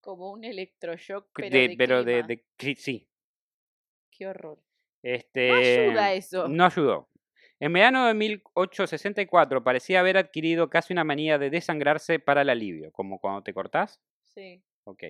Como 0.00 0.32
un 0.32 0.44
electroshock, 0.44 1.28
pero 1.34 1.50
De- 1.50 1.68
de, 1.68 1.76
pero 1.76 2.04
de, 2.04 2.12
clima. 2.14 2.26
de- 2.26 2.44
cli- 2.58 2.76
sí. 2.76 3.08
Qué 4.10 4.26
horror. 4.26 4.58
Este, 5.02 5.48
No 5.48 5.54
ayuda 5.56 6.12
eso. 6.12 6.48
No 6.48 6.64
ayudó. 6.66 7.08
En 7.60 7.72
verano 7.72 8.06
de 8.06 8.14
1864 8.14 9.62
parecía 9.62 10.00
haber 10.00 10.16
adquirido 10.18 10.68
casi 10.68 10.92
una 10.92 11.04
manía 11.04 11.38
de 11.38 11.50
desangrarse 11.50 12.18
para 12.18 12.42
el 12.42 12.50
alivio, 12.50 12.90
como 12.92 13.18
cuando 13.20 13.42
te 13.42 13.54
cortás. 13.54 14.00
Sí. 14.24 14.62
Ok. 14.84 15.04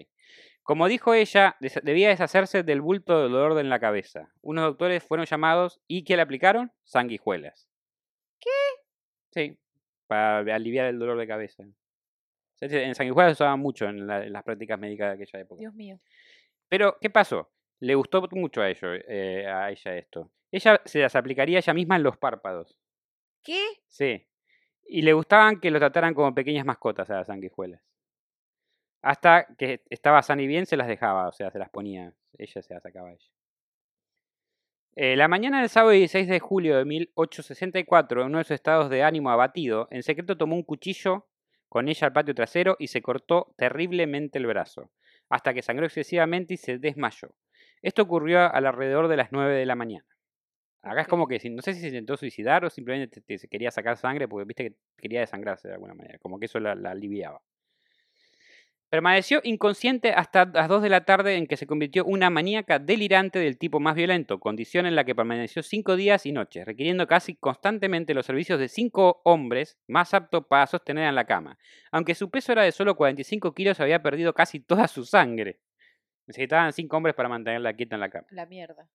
Como 0.63 0.87
dijo 0.87 1.13
ella, 1.15 1.57
debía 1.83 2.09
deshacerse 2.09 2.63
del 2.63 2.81
bulto 2.81 3.17
de 3.17 3.29
dolor 3.29 3.59
en 3.59 3.69
la 3.69 3.81
cabeza. 3.81 4.33
Unos 4.43 4.65
doctores 4.65 5.03
fueron 5.03 5.27
llamados 5.27 5.81
y 5.89 6.05
¿qué 6.05 6.15
le 6.17 6.23
aplicaron? 6.23 6.73
Sanguijuelas. 6.85 7.69
¿Qué? 8.39 8.51
Sí, 9.31 9.59
para 10.07 10.39
aliviar 10.55 10.87
el 10.87 10.99
dolor 10.99 11.19
de 11.19 11.27
cabeza. 11.27 11.65
En 12.61 12.95
sanguijuelas 12.95 13.33
se 13.37 13.43
usaban 13.43 13.59
mucho 13.59 13.87
en, 13.87 14.07
la- 14.07 14.25
en 14.25 14.33
las 14.33 14.45
prácticas 14.45 14.79
médicas 14.79 15.09
de 15.09 15.15
aquella 15.25 15.41
época. 15.41 15.59
Dios 15.59 15.75
mío. 15.75 15.99
Pero, 16.69 16.97
¿qué 17.01 17.11
pasó? 17.11 17.51
Le 17.81 17.97
gustó 17.97 18.23
mucho 18.31 18.61
a, 18.63 18.71
ello, 18.71 18.95
eh, 19.09 19.47
a 19.49 19.69
ella 19.71 19.97
esto. 19.97 20.31
Ella 20.53 20.81
se 20.85 21.01
las 21.01 21.17
aplicaría 21.17 21.59
ella 21.59 21.75
misma 21.75 21.97
en 21.97 22.05
los 22.05 22.17
párpados. 22.19 22.79
¿Qué? 23.43 23.61
Sí. 23.89 24.29
Y 24.87 25.03
le 25.03 25.13
gustaban 25.13 25.59
que 25.59 25.73
lo 25.73 25.81
trataran 25.81 26.15
como 26.15 26.33
pequeñas 26.35 26.65
mascotas 26.65 27.11
a 27.11 27.17
las 27.17 27.27
sanguijuelas. 27.27 27.83
Hasta 29.03 29.47
que 29.59 29.83
estaba 29.91 30.23
sana 30.23 30.43
y 30.43 30.47
bien, 30.47 30.67
se 30.67 30.77
las 30.77 30.87
dejaba, 30.89 31.29
o 31.29 31.33
sea, 31.33 31.51
se 31.51 31.59
las 31.59 31.71
ponía. 31.71 32.13
Ella 32.39 32.63
se 32.63 32.75
las 32.75 32.83
sacaba 32.83 33.11
ella. 33.13 33.29
Eh, 34.95 35.17
la 35.17 35.27
mañana 35.29 35.61
del 35.61 35.71
sábado 35.71 35.93
16 35.93 36.29
de 36.29 36.39
julio 36.41 36.77
de 36.77 36.85
1864, 36.85 38.21
en 38.21 38.27
uno 38.29 38.39
de 38.39 38.45
sus 38.45 38.53
estados 38.53 38.91
de 38.91 39.03
ánimo 39.03 39.31
abatido, 39.31 39.89
en 39.91 40.03
secreto 40.03 40.37
tomó 40.37 40.55
un 40.55 40.63
cuchillo 40.65 41.27
con 41.69 41.89
ella 41.89 42.07
al 42.09 42.13
patio 42.13 42.35
trasero 42.35 42.77
y 42.79 42.89
se 42.89 43.01
cortó 43.01 43.55
terriblemente 43.57 44.39
el 44.39 44.47
brazo, 44.47 44.91
hasta 45.31 45.55
que 45.55 45.63
sangró 45.63 45.87
excesivamente 45.87 46.55
y 46.55 46.57
se 46.59 46.79
desmayó. 46.79 47.35
Esto 47.81 48.03
ocurrió 48.03 48.41
al 48.53 48.67
alrededor 48.67 49.09
de 49.09 49.17
las 49.17 49.33
9 49.33 49.55
de 49.55 49.65
la 49.67 49.75
mañana. 49.75 50.05
Acá 50.83 51.03
es 51.03 51.09
como 51.09 51.29
que 51.29 51.39
no 51.51 51.63
sé 51.63 51.75
si 51.75 51.81
se 51.81 51.89
intentó 51.89 52.17
suicidar 52.17 52.65
o 52.65 52.71
simplemente 52.71 53.21
te- 53.21 53.23
te- 53.23 53.39
se 53.39 53.49
quería 53.49 53.71
sacar 53.71 53.97
sangre 53.97 54.29
porque 54.29 54.47
viste 54.47 54.71
que 54.71 54.77
quería 54.99 55.21
desangrarse 55.21 55.69
de 55.69 55.75
alguna 55.75 55.95
manera, 55.95 56.19
como 56.19 56.39
que 56.39 56.47
eso 56.47 56.61
la, 56.61 56.75
la 56.75 56.91
aliviaba. 56.93 57.41
Permaneció 58.93 59.41
inconsciente 59.43 60.13
hasta 60.13 60.45
las 60.45 60.69
2 60.69 60.83
de 60.83 60.91
la 60.91 61.07
tarde 61.07 61.37
en 61.37 61.47
que 61.47 61.57
se 61.57 61.67
convirtió 61.67 62.05
una 62.05 62.29
maníaca 62.29 62.79
delirante 62.79 63.39
del 63.39 63.57
tipo 63.57 63.81
más 63.81 63.95
violento, 63.95 64.39
condición 64.39 64.85
en 64.85 64.95
la 64.95 65.05
que 65.05 65.15
permaneció 65.15 65.63
cinco 65.63 65.97
días 65.97 66.27
y 66.27 66.33
noches, 66.33 66.67
requiriendo 66.67 67.07
casi 67.07 67.35
constantemente 67.35 68.13
los 68.13 68.27
servicios 68.27 68.61
de 68.61 68.69
cinco 68.69 69.23
hombres 69.25 69.79
más 69.89 70.13
aptos 70.13 70.45
para 70.47 70.67
sostener 70.67 71.09
en 71.09 71.15
la 71.15 71.25
cama. 71.25 71.57
Aunque 71.91 72.15
su 72.15 72.29
peso 72.31 72.53
era 72.53 72.65
de 72.65 72.73
solo 72.73 72.95
45 72.95 73.55
kilos, 73.55 73.81
había 73.81 74.03
perdido 74.03 74.35
casi 74.35 74.61
toda 74.61 74.87
su 74.89 75.07
sangre. 75.07 75.61
Necesitaban 76.27 76.75
cinco 76.75 76.99
hombres 76.99 77.15
para 77.15 77.31
mantenerla 77.31 77.73
quieta 77.73 77.97
en 77.97 78.01
la 78.01 78.11
cama. 78.11 78.27
La 78.31 78.45
mierda. 78.45 78.91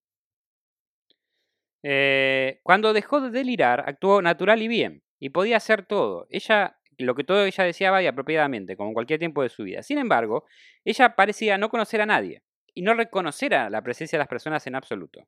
Eh, 1.81 2.60
cuando 2.62 2.93
dejó 2.93 3.19
de 3.19 3.31
delirar, 3.31 3.83
actuó 3.88 4.21
natural 4.21 4.62
y 4.62 4.67
bien, 4.67 5.01
y 5.17 5.29
podía 5.29 5.57
hacer 5.57 5.88
todo. 5.88 6.27
Ella, 6.29 6.76
lo 7.05 7.15
que 7.15 7.23
todo 7.23 7.45
ella 7.45 7.63
deseaba 7.63 8.01
y 8.01 8.07
apropiadamente, 8.07 8.75
como 8.75 8.89
en 8.89 8.93
cualquier 8.93 9.19
tiempo 9.19 9.43
de 9.43 9.49
su 9.49 9.63
vida. 9.63 9.83
Sin 9.83 9.97
embargo, 9.97 10.45
ella 10.83 11.15
parecía 11.15 11.57
no 11.57 11.69
conocer 11.69 12.01
a 12.01 12.05
nadie, 12.05 12.41
y 12.77 12.83
no 12.83 12.93
reconocer 12.93 13.55
a 13.55 13.71
la 13.71 13.81
presencia 13.81 14.17
de 14.17 14.21
las 14.21 14.27
personas 14.27 14.67
en 14.67 14.75
absoluto. 14.75 15.27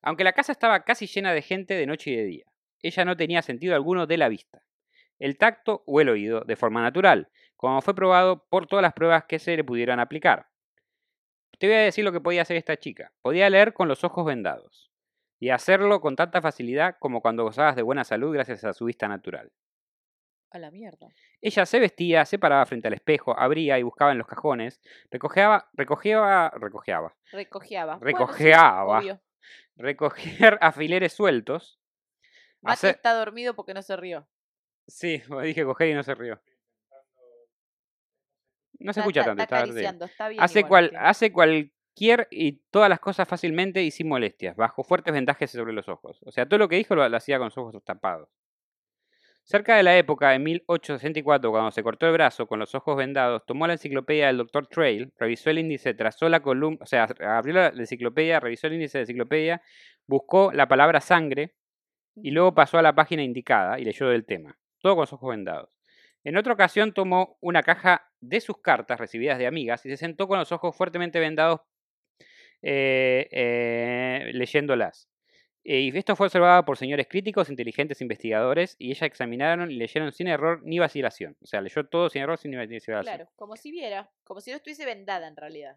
Aunque 0.00 0.24
la 0.24 0.32
casa 0.32 0.52
estaba 0.52 0.80
casi 0.84 1.06
llena 1.06 1.34
de 1.34 1.42
gente 1.42 1.74
de 1.74 1.86
noche 1.86 2.10
y 2.10 2.16
de 2.16 2.24
día, 2.24 2.44
ella 2.80 3.04
no 3.04 3.16
tenía 3.16 3.42
sentido 3.42 3.74
alguno 3.74 4.06
de 4.06 4.16
la 4.16 4.30
vista, 4.30 4.62
el 5.18 5.36
tacto 5.36 5.82
o 5.86 6.00
el 6.00 6.08
oído 6.08 6.40
de 6.40 6.56
forma 6.56 6.80
natural, 6.80 7.28
como 7.56 7.82
fue 7.82 7.94
probado 7.94 8.46
por 8.48 8.66
todas 8.66 8.82
las 8.82 8.94
pruebas 8.94 9.24
que 9.24 9.38
se 9.38 9.56
le 9.58 9.64
pudieran 9.64 10.00
aplicar. 10.00 10.46
Te 11.58 11.66
voy 11.66 11.76
a 11.76 11.80
decir 11.80 12.02
lo 12.02 12.12
que 12.12 12.20
podía 12.22 12.42
hacer 12.42 12.56
esta 12.56 12.78
chica. 12.78 13.12
Podía 13.20 13.50
leer 13.50 13.74
con 13.74 13.88
los 13.88 14.02
ojos 14.02 14.24
vendados, 14.24 14.90
y 15.38 15.50
hacerlo 15.50 16.00
con 16.00 16.16
tanta 16.16 16.40
facilidad 16.40 16.96
como 16.98 17.20
cuando 17.20 17.44
gozabas 17.44 17.76
de 17.76 17.82
buena 17.82 18.04
salud 18.04 18.32
gracias 18.32 18.64
a 18.64 18.72
su 18.72 18.86
vista 18.86 19.06
natural. 19.06 19.52
A 20.50 20.58
la 20.58 20.70
mierda. 20.70 21.08
Ella 21.40 21.66
se 21.66 21.80
vestía, 21.80 22.24
se 22.24 22.38
paraba 22.38 22.64
frente 22.66 22.88
al 22.88 22.94
espejo, 22.94 23.38
abría 23.38 23.78
y 23.78 23.82
buscaba 23.82 24.12
en 24.12 24.18
los 24.18 24.26
cajones, 24.26 24.80
recogeaba, 25.10 25.68
recogeaba, 25.74 26.50
recogeaba, 26.56 27.14
Recogeaba. 27.32 27.96
Bueno, 27.98 28.18
Recojeaba. 28.18 28.98
obvio. 28.98 29.20
recoger 29.76 30.58
alfileres 30.62 31.12
sueltos. 31.12 31.80
Mati 32.62 32.74
hacer- 32.74 32.94
está 32.96 33.12
dormido 33.14 33.54
porque 33.54 33.74
no 33.74 33.82
se 33.82 33.96
rió. 33.96 34.26
Sí, 34.88 35.22
dije 35.42 35.64
coger 35.64 35.88
y 35.88 35.94
no 35.94 36.02
se 36.02 36.14
rió. 36.14 36.40
No 38.78 38.92
se 38.92 39.00
Está- 39.00 39.00
escucha 39.00 39.20
está- 39.20 39.30
tanto, 39.30 39.42
está 39.42 39.56
acariciando, 39.58 40.04
está 40.04 40.28
bien. 40.28 40.42
Hace, 40.42 40.60
igual, 40.60 40.90
cual, 40.90 41.02
hace 41.06 41.32
cualquier 41.32 42.28
y 42.30 42.52
todas 42.70 42.88
las 42.90 43.00
cosas 43.00 43.26
fácilmente 43.26 43.82
y 43.82 43.90
sin 43.90 44.08
molestias, 44.08 44.54
bajo 44.56 44.84
fuertes 44.84 45.12
vendajes 45.14 45.50
sobre 45.50 45.72
los 45.72 45.88
ojos. 45.88 46.20
O 46.24 46.30
sea, 46.30 46.46
todo 46.46 46.58
lo 46.58 46.68
que 46.68 46.76
dijo 46.76 46.94
lo, 46.94 47.08
lo 47.08 47.16
hacía 47.16 47.38
con 47.38 47.46
los 47.46 47.58
ojos 47.58 47.82
tapados. 47.84 48.28
Cerca 49.48 49.76
de 49.76 49.84
la 49.84 49.96
época 49.96 50.30
de 50.30 50.40
1864, 50.40 51.52
cuando 51.52 51.70
se 51.70 51.84
cortó 51.84 52.06
el 52.06 52.12
brazo 52.14 52.48
con 52.48 52.58
los 52.58 52.74
ojos 52.74 52.96
vendados, 52.96 53.46
tomó 53.46 53.68
la 53.68 53.74
enciclopedia 53.74 54.26
del 54.26 54.38
Dr. 54.38 54.66
Trail, 54.66 55.12
revisó 55.20 55.50
el 55.50 55.60
índice, 55.60 55.94
trazó 55.94 56.28
la 56.28 56.40
columna, 56.40 56.78
o 56.82 56.86
sea, 56.86 57.04
abrió 57.04 57.54
la 57.54 57.68
enciclopedia, 57.68 58.40
revisó 58.40 58.66
el 58.66 58.72
índice 58.72 58.98
de 58.98 59.02
la 59.02 59.04
enciclopedia, 59.04 59.62
buscó 60.08 60.50
la 60.50 60.66
palabra 60.66 61.00
sangre 61.00 61.54
y 62.16 62.32
luego 62.32 62.56
pasó 62.56 62.78
a 62.78 62.82
la 62.82 62.96
página 62.96 63.22
indicada 63.22 63.78
y 63.78 63.84
leyó 63.84 64.08
del 64.08 64.26
tema, 64.26 64.58
todo 64.80 64.96
con 64.96 65.02
los 65.02 65.12
ojos 65.12 65.30
vendados. 65.30 65.70
En 66.24 66.36
otra 66.36 66.54
ocasión 66.54 66.92
tomó 66.92 67.38
una 67.40 67.62
caja 67.62 68.10
de 68.20 68.40
sus 68.40 68.60
cartas 68.60 68.98
recibidas 68.98 69.38
de 69.38 69.46
amigas 69.46 69.86
y 69.86 69.90
se 69.90 69.96
sentó 69.96 70.26
con 70.26 70.40
los 70.40 70.50
ojos 70.50 70.74
fuertemente 70.76 71.20
vendados 71.20 71.60
eh, 72.62 73.28
eh, 73.30 74.30
leyéndolas. 74.32 75.08
Eh, 75.68 75.80
Y 75.80 75.98
esto 75.98 76.14
fue 76.14 76.28
observado 76.28 76.64
por 76.64 76.76
señores 76.76 77.08
críticos, 77.08 77.50
inteligentes 77.50 78.00
investigadores, 78.00 78.76
y 78.78 78.92
ella 78.92 79.04
examinaron 79.08 79.68
y 79.68 79.74
leyeron 79.74 80.12
sin 80.12 80.28
error 80.28 80.60
ni 80.62 80.78
vacilación. 80.78 81.36
O 81.42 81.46
sea, 81.46 81.60
leyó 81.60 81.84
todo 81.86 82.08
sin 82.08 82.22
error, 82.22 82.38
sin 82.38 82.52
vacilación. 82.56 83.02
Claro, 83.02 83.28
como 83.34 83.56
si 83.56 83.72
viera, 83.72 84.08
como 84.22 84.40
si 84.40 84.52
no 84.52 84.58
estuviese 84.58 84.86
vendada 84.86 85.26
en 85.26 85.34
realidad. 85.34 85.76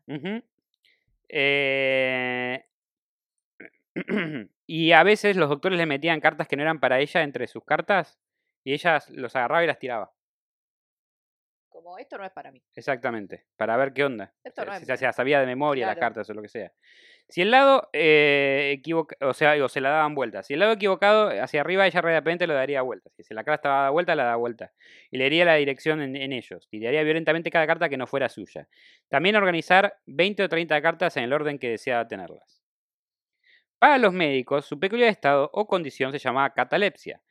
Eh, 1.28 2.64
y 4.68 4.92
a 4.92 5.02
veces 5.02 5.36
los 5.36 5.50
doctores 5.50 5.80
le 5.80 5.88
metían 5.88 6.22
cartas 6.22 6.48
que 6.48 6.56
no 6.56 6.62
eran 6.62 6.80
para 6.80 7.00
ella 7.00 7.24
entre 7.24 7.48
sus 7.48 7.66
cartas 7.66 8.20
y 8.64 8.74
ella 8.74 9.02
los 9.10 9.36
agarraba 9.36 9.64
y 9.64 9.68
las 9.68 9.80
tiraba. 9.80 10.12
Como 11.82 11.98
esto 11.98 12.18
no 12.18 12.26
es 12.26 12.32
para 12.32 12.52
mí. 12.52 12.62
Exactamente, 12.76 13.46
para 13.56 13.78
ver 13.78 13.94
qué 13.94 14.04
onda. 14.04 14.34
Esto 14.44 14.64
O 14.64 14.66
no 14.66 14.72
sea, 14.72 14.82
es 14.82 14.86
si 14.88 14.98
se 14.98 15.06
la 15.06 15.14
sabía 15.14 15.40
de 15.40 15.46
memoria 15.46 15.86
las 15.86 15.96
Claro. 15.96 16.08
cartas 16.14 16.30
o 16.30 16.34
lo 16.34 16.42
que 16.42 16.50
sea. 16.50 16.74
Si 17.30 17.42
el 17.42 17.52
lado 17.52 17.90
eh, 17.94 18.72
equivoca- 18.78 19.16
o 19.22 19.34
sea, 19.34 19.54
digo, 19.54 19.70
se 19.70 19.80
la 19.80 19.90
daban 19.92 20.14
vueltas. 20.14 20.48
Si 20.48 20.56
el 20.56 20.60
lado 20.60 20.74
equivocado 20.74 21.30
hacia 21.42 21.62
arriba, 21.62 21.88
ella 21.88 22.02
rápidamente 22.02 22.48
lo 22.48 22.54
daría 22.54 22.82
vueltas. 22.82 23.14
Si 23.18 23.34
la 23.34 23.44
carta 23.46 23.56
estaba 23.56 23.76
dada 23.78 23.90
vuelta, 23.92 24.16
la 24.16 24.24
da 24.26 24.36
vuelta. 24.36 24.74
Y 25.10 25.18
leería 25.20 25.46
la 25.46 25.56
dirección 25.56 26.02
en, 26.02 26.16
en 26.18 26.34
ellos. 26.34 26.68
Y 26.70 26.80
leería 26.80 27.04
violentamente 27.04 27.50
cada 27.50 27.66
carta 27.66 27.88
que 27.88 27.98
no 27.98 28.08
fuera 28.08 28.28
suya. 28.28 28.68
También 29.08 29.36
organizar 29.38 29.96
20 30.06 30.44
o 30.44 30.50
30 30.50 30.82
cartas 30.82 31.16
en 31.18 31.24
el 31.24 31.32
orden 31.34 31.60
que 31.60 31.70
deseaba 31.70 32.08
tenerlas. 32.08 32.62
Para 33.78 33.98
los 34.00 34.12
médicos, 34.12 34.66
su 34.66 34.78
peculiar 34.80 35.10
estado 35.10 35.50
o 35.54 35.66
condición 35.66 36.12
se 36.12 36.20
llamaba 36.20 36.54
catalepsia. 36.54 37.22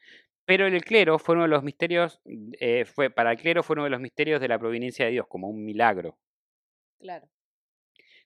Pero 0.49 0.67
el 0.67 0.85
clero 0.85 1.21
fue 1.21 1.35
uno 1.37 1.45
de 1.45 1.49
los 1.51 1.63
misterios, 1.63 2.21
eh, 2.59 2.85
fue, 2.87 3.09
para 3.11 3.31
el 3.33 3.39
clero 3.39 3.63
fue 3.63 3.75
uno 3.75 3.85
de 3.85 3.91
los 3.91 4.01
misterios 4.01 4.41
de 4.41 4.49
la 4.49 4.59
providencia 4.59 5.05
de 5.05 5.13
Dios, 5.13 5.27
como 5.29 5.49
un 5.49 5.65
milagro 5.65 6.19
Claro. 7.01 7.29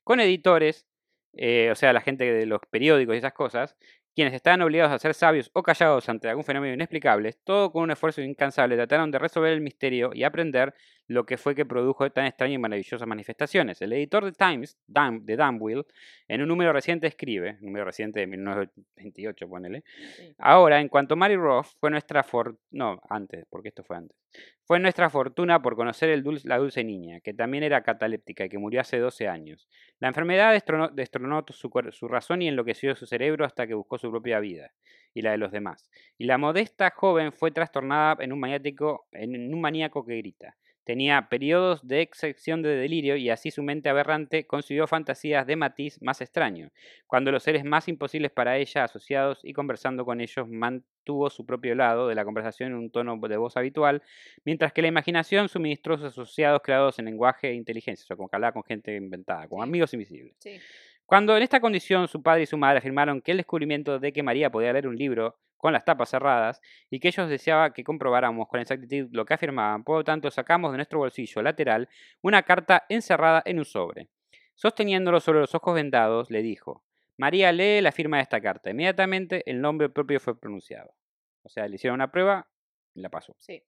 con 0.04 0.20
editores, 0.20 0.86
eh, 1.34 1.70
o 1.70 1.74
sea, 1.74 1.92
la 1.92 2.00
gente 2.00 2.24
de 2.32 2.46
los 2.46 2.60
periódicos 2.70 3.14
y 3.14 3.18
esas 3.18 3.32
cosas, 3.32 3.76
quienes 4.14 4.34
estaban 4.34 4.60
obligados 4.62 4.92
a 4.92 4.98
ser 4.98 5.14
sabios 5.14 5.50
o 5.54 5.62
callados 5.62 6.08
ante 6.08 6.28
algún 6.28 6.44
fenómeno 6.44 6.74
inexplicable, 6.74 7.32
todo 7.44 7.72
con 7.72 7.84
un 7.84 7.90
esfuerzo 7.92 8.20
incansable 8.22 8.76
trataron 8.76 9.10
de 9.10 9.18
resolver 9.18 9.52
el 9.52 9.60
misterio 9.62 10.10
y 10.14 10.24
aprender 10.24 10.74
lo 11.08 11.26
que 11.26 11.36
fue 11.36 11.54
que 11.54 11.66
produjo 11.66 12.10
tan 12.10 12.26
extrañas 12.26 12.54
y 12.54 12.58
maravillosas 12.58 13.06
manifestaciones. 13.06 13.82
El 13.82 13.92
editor 13.92 14.24
de 14.24 14.32
Times, 14.32 14.78
Dan- 14.86 15.26
de 15.26 15.36
Danville, 15.36 15.84
en 16.28 16.42
un 16.42 16.48
número 16.48 16.72
reciente 16.72 17.06
escribe, 17.06 17.58
número 17.60 17.84
reciente 17.84 18.20
de 18.20 18.26
1928, 18.26 19.48
ponele, 19.48 19.82
sí. 20.16 20.34
Ahora, 20.38 20.80
en 20.80 20.88
cuanto 20.88 21.16
Mary 21.16 21.36
Roth 21.36 21.66
fue 21.78 21.90
nuestra 21.90 22.22
fortuna, 22.22 22.58
no, 22.70 23.00
antes, 23.10 23.44
porque 23.50 23.68
esto 23.68 23.82
fue 23.82 23.96
antes, 23.96 24.16
fue 24.64 24.78
nuestra 24.80 25.10
fortuna 25.10 25.60
por 25.60 25.76
conocer 25.76 26.08
el 26.10 26.22
dulce- 26.22 26.46
la 26.48 26.58
dulce 26.58 26.84
niña, 26.84 27.20
que 27.20 27.34
también 27.34 27.64
era 27.64 27.82
cataléptica 27.82 28.44
y 28.44 28.48
que 28.48 28.58
murió 28.58 28.80
hace 28.80 28.98
12 28.98 29.28
años. 29.28 29.68
La 29.98 30.08
enfermedad 30.08 30.52
destronó, 30.52 30.88
destronó 30.88 31.44
su 31.90 32.08
razón 32.08 32.42
y 32.42 32.48
enloqueció 32.48 32.94
su 32.96 33.06
cerebro 33.06 33.44
hasta 33.44 33.66
que 33.66 33.74
buscó 33.74 33.98
su 33.98 34.10
propia 34.10 34.40
vida 34.40 34.72
y 35.14 35.22
la 35.22 35.32
de 35.32 35.38
los 35.38 35.52
demás. 35.52 35.90
Y 36.16 36.24
la 36.24 36.38
modesta 36.38 36.90
joven 36.90 37.32
fue 37.32 37.50
trastornada 37.50 38.16
en 38.20 38.32
un, 38.32 38.40
maniático, 38.40 39.06
en 39.12 39.52
un 39.52 39.60
maníaco 39.60 40.06
que 40.06 40.16
grita. 40.16 40.56
Tenía 40.84 41.28
periodos 41.28 41.86
de 41.86 42.00
excepción 42.00 42.62
de 42.62 42.70
delirio 42.76 43.16
y 43.16 43.30
así 43.30 43.50
su 43.50 43.62
mente 43.62 43.88
aberrante 43.88 44.46
concibió 44.46 44.86
fantasías 44.86 45.46
de 45.46 45.56
matiz 45.56 46.00
más 46.02 46.20
extraño. 46.20 46.70
Cuando 47.06 47.30
los 47.32 47.42
seres 47.44 47.64
más 47.64 47.88
imposibles 47.88 48.32
para 48.32 48.56
ella, 48.58 48.84
asociados 48.84 49.40
y 49.44 49.52
conversando 49.52 50.04
con 50.04 50.20
ellos, 50.20 50.48
mantuvo 50.48 51.30
su 51.30 51.46
propio 51.46 51.74
lado 51.74 52.08
de 52.08 52.14
la 52.14 52.24
conversación 52.24 52.72
en 52.72 52.78
un 52.78 52.90
tono 52.90 53.16
de 53.16 53.36
voz 53.36 53.56
habitual, 53.56 54.02
mientras 54.44 54.72
que 54.72 54.82
la 54.82 54.88
imaginación 54.88 55.48
suministró 55.48 55.96
sus 55.98 56.06
asociados 56.08 56.60
creados 56.62 56.98
en 56.98 57.04
lenguaje 57.06 57.48
e 57.50 57.54
inteligencia, 57.54 58.04
o 58.04 58.06
sea, 58.06 58.16
como 58.16 58.28
que 58.28 58.36
hablaba 58.36 58.52
con 58.52 58.64
gente 58.64 58.94
inventada, 58.96 59.48
como 59.48 59.62
Sí. 59.62 59.68
amigos 59.68 59.92
invisibles. 59.94 60.36
Sí. 60.38 60.62
Cuando 61.06 61.36
en 61.36 61.42
esta 61.42 61.60
condición 61.60 62.08
su 62.08 62.22
padre 62.22 62.42
y 62.42 62.46
su 62.46 62.56
madre 62.56 62.78
afirmaron 62.78 63.20
que 63.20 63.32
el 63.32 63.36
descubrimiento 63.38 63.98
de 63.98 64.12
que 64.12 64.22
María 64.22 64.50
podía 64.50 64.72
leer 64.72 64.88
un 64.88 64.96
libro 64.96 65.36
con 65.56 65.72
las 65.72 65.84
tapas 65.84 66.10
cerradas 66.10 66.60
y 66.90 66.98
que 66.98 67.08
ellos 67.08 67.28
deseaban 67.28 67.72
que 67.72 67.84
comprobáramos 67.84 68.48
con 68.48 68.60
exactitud 68.60 69.08
lo 69.12 69.24
que 69.24 69.34
afirmaban, 69.34 69.84
por 69.84 69.98
lo 69.98 70.04
tanto 70.04 70.30
sacamos 70.30 70.72
de 70.72 70.78
nuestro 70.78 70.98
bolsillo 70.98 71.42
lateral 71.42 71.88
una 72.20 72.42
carta 72.42 72.84
encerrada 72.88 73.42
en 73.44 73.58
un 73.58 73.64
sobre. 73.64 74.08
Sosteniéndolo 74.54 75.20
sobre 75.20 75.40
los 75.40 75.54
ojos 75.54 75.74
vendados, 75.74 76.30
le 76.30 76.42
dijo, 76.42 76.82
María 77.16 77.52
lee 77.52 77.80
la 77.80 77.92
firma 77.92 78.16
de 78.16 78.24
esta 78.24 78.40
carta. 78.40 78.70
Inmediatamente 78.70 79.48
el 79.48 79.60
nombre 79.60 79.88
propio 79.88 80.18
fue 80.18 80.38
pronunciado. 80.38 80.94
O 81.42 81.48
sea, 81.48 81.68
le 81.68 81.76
hicieron 81.76 81.94
una 81.96 82.10
prueba 82.10 82.48
y 82.94 83.00
la 83.00 83.08
pasó. 83.08 83.36
Sí. 83.38 83.62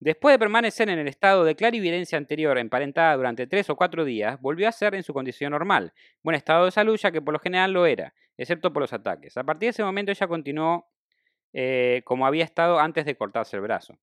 Después 0.00 0.32
de 0.32 0.38
permanecer 0.38 0.88
en 0.88 0.98
el 0.98 1.08
estado 1.08 1.44
de 1.44 1.54
clarividencia 1.54 2.16
anterior 2.16 2.56
emparentada 2.56 3.14
durante 3.16 3.46
tres 3.46 3.68
o 3.68 3.76
cuatro 3.76 4.06
días, 4.06 4.40
volvió 4.40 4.66
a 4.66 4.72
ser 4.72 4.94
en 4.94 5.02
su 5.02 5.12
condición 5.12 5.50
normal, 5.50 5.92
buen 6.22 6.34
estado 6.34 6.64
de 6.64 6.70
salud 6.70 6.96
ya 6.96 7.12
que 7.12 7.20
por 7.20 7.34
lo 7.34 7.38
general 7.38 7.72
lo 7.72 7.84
era, 7.84 8.14
excepto 8.38 8.72
por 8.72 8.80
los 8.80 8.94
ataques. 8.94 9.36
A 9.36 9.44
partir 9.44 9.66
de 9.66 9.70
ese 9.70 9.84
momento 9.84 10.10
ella 10.10 10.26
continuó 10.26 10.88
eh, 11.52 12.00
como 12.06 12.26
había 12.26 12.44
estado 12.44 12.80
antes 12.80 13.04
de 13.04 13.14
cortarse 13.14 13.56
el 13.56 13.62
brazo. 13.62 13.98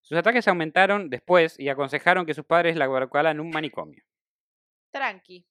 Sus 0.00 0.16
ataques 0.16 0.48
aumentaron 0.48 1.10
después 1.10 1.60
y 1.60 1.68
aconsejaron 1.68 2.24
que 2.24 2.32
sus 2.32 2.46
padres 2.46 2.76
la 2.76 2.86
colocaran 2.86 3.36
en 3.36 3.40
un 3.40 3.50
manicomio. 3.50 4.02
Tranqui. 4.92 5.44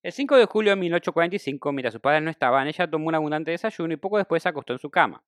El 0.00 0.12
5 0.12 0.36
de 0.36 0.44
julio 0.44 0.70
de 0.70 0.76
1845, 0.76 1.72
mientras 1.72 1.94
sus 1.94 2.00
padres 2.00 2.22
no 2.22 2.30
estaban, 2.30 2.68
ella 2.68 2.88
tomó 2.88 3.08
un 3.08 3.14
abundante 3.16 3.50
desayuno 3.50 3.94
y 3.94 3.96
poco 3.96 4.18
después 4.18 4.44
se 4.44 4.48
acostó 4.48 4.74
en 4.74 4.78
su 4.78 4.90
cama. 4.90 5.24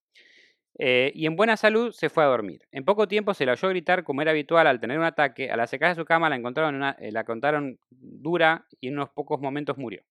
Eh, 0.78 1.10
y 1.14 1.24
en 1.26 1.36
buena 1.36 1.56
salud 1.56 1.90
se 1.92 2.10
fue 2.10 2.22
a 2.24 2.26
dormir. 2.26 2.60
En 2.70 2.84
poco 2.84 3.08
tiempo 3.08 3.32
se 3.32 3.46
la 3.46 3.52
oyó 3.52 3.68
gritar 3.70 4.04
como 4.04 4.20
era 4.22 4.32
habitual 4.32 4.66
al 4.66 4.78
tener 4.78 4.98
un 4.98 5.04
ataque. 5.04 5.50
Al 5.50 5.60
acercarse 5.60 5.92
a 5.92 6.02
su 6.02 6.04
cama 6.04 6.28
la 6.28 6.36
encontraron, 6.36 6.74
una- 6.74 6.96
eh, 7.00 7.10
la 7.12 7.24
contaron 7.24 7.78
dura 7.90 8.66
y 8.80 8.88
en 8.88 8.94
unos 8.94 9.08
pocos 9.10 9.40
momentos 9.40 9.78
murió. 9.78 10.02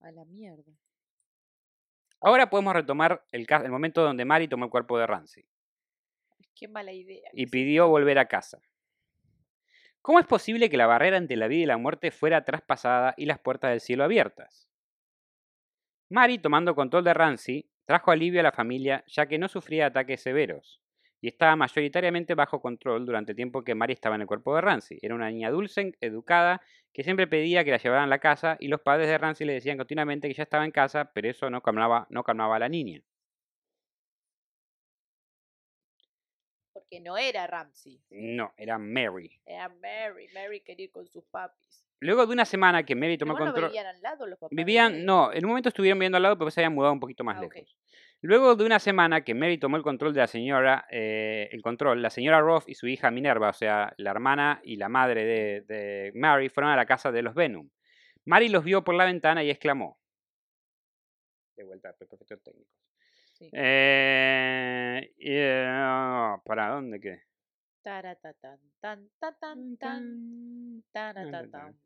A 0.00 0.10
la 0.10 0.24
mierda. 0.26 0.70
Ahora 2.20 2.50
podemos 2.50 2.74
retomar 2.74 3.24
el, 3.32 3.46
ca- 3.46 3.62
el 3.64 3.70
momento 3.70 4.02
donde 4.02 4.24
Mary 4.24 4.46
tomó 4.48 4.64
el 4.66 4.70
cuerpo 4.70 4.98
de 4.98 5.06
Ramsey 5.06 5.44
Qué 6.54 6.66
mala 6.68 6.92
idea. 6.92 7.30
y 7.32 7.46
pidió 7.46 7.88
volver 7.88 8.18
a 8.18 8.26
casa. 8.26 8.60
¿Cómo 10.02 10.18
es 10.20 10.26
posible 10.26 10.68
que 10.70 10.76
la 10.76 10.86
barrera 10.86 11.16
entre 11.16 11.36
la 11.36 11.48
vida 11.48 11.62
y 11.62 11.66
la 11.66 11.76
muerte 11.78 12.10
fuera 12.10 12.44
traspasada 12.44 13.14
y 13.16 13.26
las 13.26 13.38
puertas 13.38 13.70
del 13.70 13.80
cielo 13.80 14.04
abiertas? 14.04 14.68
Mary, 16.10 16.38
tomando 16.38 16.74
control 16.74 17.04
de 17.04 17.14
Ramsey, 17.14 17.70
trajo 17.88 18.10
alivio 18.10 18.40
a 18.40 18.42
la 18.42 18.52
familia 18.52 19.02
ya 19.06 19.26
que 19.26 19.38
no 19.38 19.48
sufría 19.48 19.86
ataques 19.86 20.20
severos. 20.20 20.82
y 21.20 21.28
estaba 21.28 21.56
mayoritariamente 21.56 22.34
bajo 22.34 22.60
control 22.60 23.06
durante 23.06 23.32
el 23.32 23.36
tiempo 23.36 23.64
que 23.64 23.74
Mary 23.74 23.94
estaba 23.94 24.14
en 24.16 24.20
el 24.20 24.26
cuerpo 24.28 24.54
de 24.54 24.60
Ramsey. 24.60 24.98
Era 25.02 25.14
una 25.14 25.30
niña 25.30 25.50
dulce, 25.50 25.94
educada, 26.00 26.60
que 26.92 27.02
siempre 27.02 27.26
pedía 27.26 27.64
que 27.64 27.70
la 27.72 27.78
llevaran 27.78 28.04
a 28.04 28.08
la 28.08 28.18
casa 28.20 28.56
y 28.60 28.68
los 28.68 28.82
padres 28.82 29.08
de 29.08 29.18
Ramsey 29.18 29.46
le 29.46 29.54
decían 29.54 29.78
continuamente 29.78 30.28
que 30.28 30.34
ya 30.34 30.42
estaba 30.44 30.64
en 30.64 30.70
casa, 30.70 31.10
pero 31.14 31.28
eso 31.30 31.50
no 31.50 31.62
calmaba, 31.62 32.06
no 32.10 32.22
calmaba 32.24 32.56
a 32.56 32.58
la 32.60 32.68
niña. 32.68 33.02
Porque 36.72 37.00
no 37.00 37.16
era 37.18 37.46
Ramsey. 37.46 38.00
No, 38.10 38.52
era 38.56 38.78
Mary. 38.78 39.40
Era 39.46 39.68
Mary. 39.70 40.28
Mary 40.34 40.60
quería 40.60 40.84
ir 40.84 40.92
con 40.92 41.06
sus 41.08 41.24
papis. 41.24 41.87
Luego 42.00 42.26
de 42.26 42.32
una 42.32 42.44
semana 42.44 42.84
que 42.84 42.94
Mary 42.94 43.18
tomó 43.18 43.32
no 43.32 43.38
control... 43.38 43.66
vivían 43.70 43.86
al 43.86 44.00
lado 44.00 44.26
los 44.26 44.38
papás. 44.38 44.54
Vivían, 44.54 44.92
Mary. 44.92 45.04
no, 45.04 45.32
en 45.32 45.44
un 45.44 45.48
momento 45.50 45.68
estuvieron 45.68 45.98
viviendo 45.98 46.16
al 46.16 46.22
lado, 46.22 46.38
pero 46.38 46.50
se 46.50 46.60
habían 46.60 46.74
mudado 46.74 46.92
un 46.92 47.00
poquito 47.00 47.24
más 47.24 47.38
Ah, 47.38 47.40
lejos. 47.40 47.76
Luego 48.20 48.56
de 48.56 48.64
una 48.64 48.78
semana 48.78 49.22
que 49.24 49.34
Mary 49.34 49.58
tomó 49.58 49.76
el 49.76 49.82
control 49.82 50.12
de 50.12 50.20
la 50.20 50.26
señora, 50.26 50.86
eh, 50.90 51.48
el 51.52 51.62
control, 51.62 52.02
la 52.02 52.10
señora 52.10 52.40
Roth 52.40 52.68
y 52.68 52.74
su 52.74 52.86
hija 52.88 53.10
Minerva, 53.10 53.48
o 53.50 53.52
sea, 53.52 53.92
la 53.96 54.10
hermana 54.10 54.60
y 54.64 54.76
la 54.76 54.88
madre 54.88 55.24
de, 55.24 55.60
de 55.62 56.12
Mary, 56.14 56.48
fueron 56.48 56.72
a 56.72 56.76
la 56.76 56.86
casa 56.86 57.12
de 57.12 57.22
los 57.22 57.34
Venom. 57.34 57.68
Mary 58.24 58.48
los 58.48 58.64
vio 58.64 58.82
por 58.84 58.94
la 58.94 59.04
ventana 59.04 59.42
y 59.44 59.50
exclamó. 59.50 59.98
De 61.56 61.64
vuelta, 61.64 61.92
por 61.92 62.06
efectos 62.14 62.42
técnicos. 62.42 62.72
Sí. 63.34 63.48
Eh, 63.52 65.12
eh, 65.18 66.36
¿Para 66.44 66.68
dónde 66.70 67.00
qué? 67.00 67.27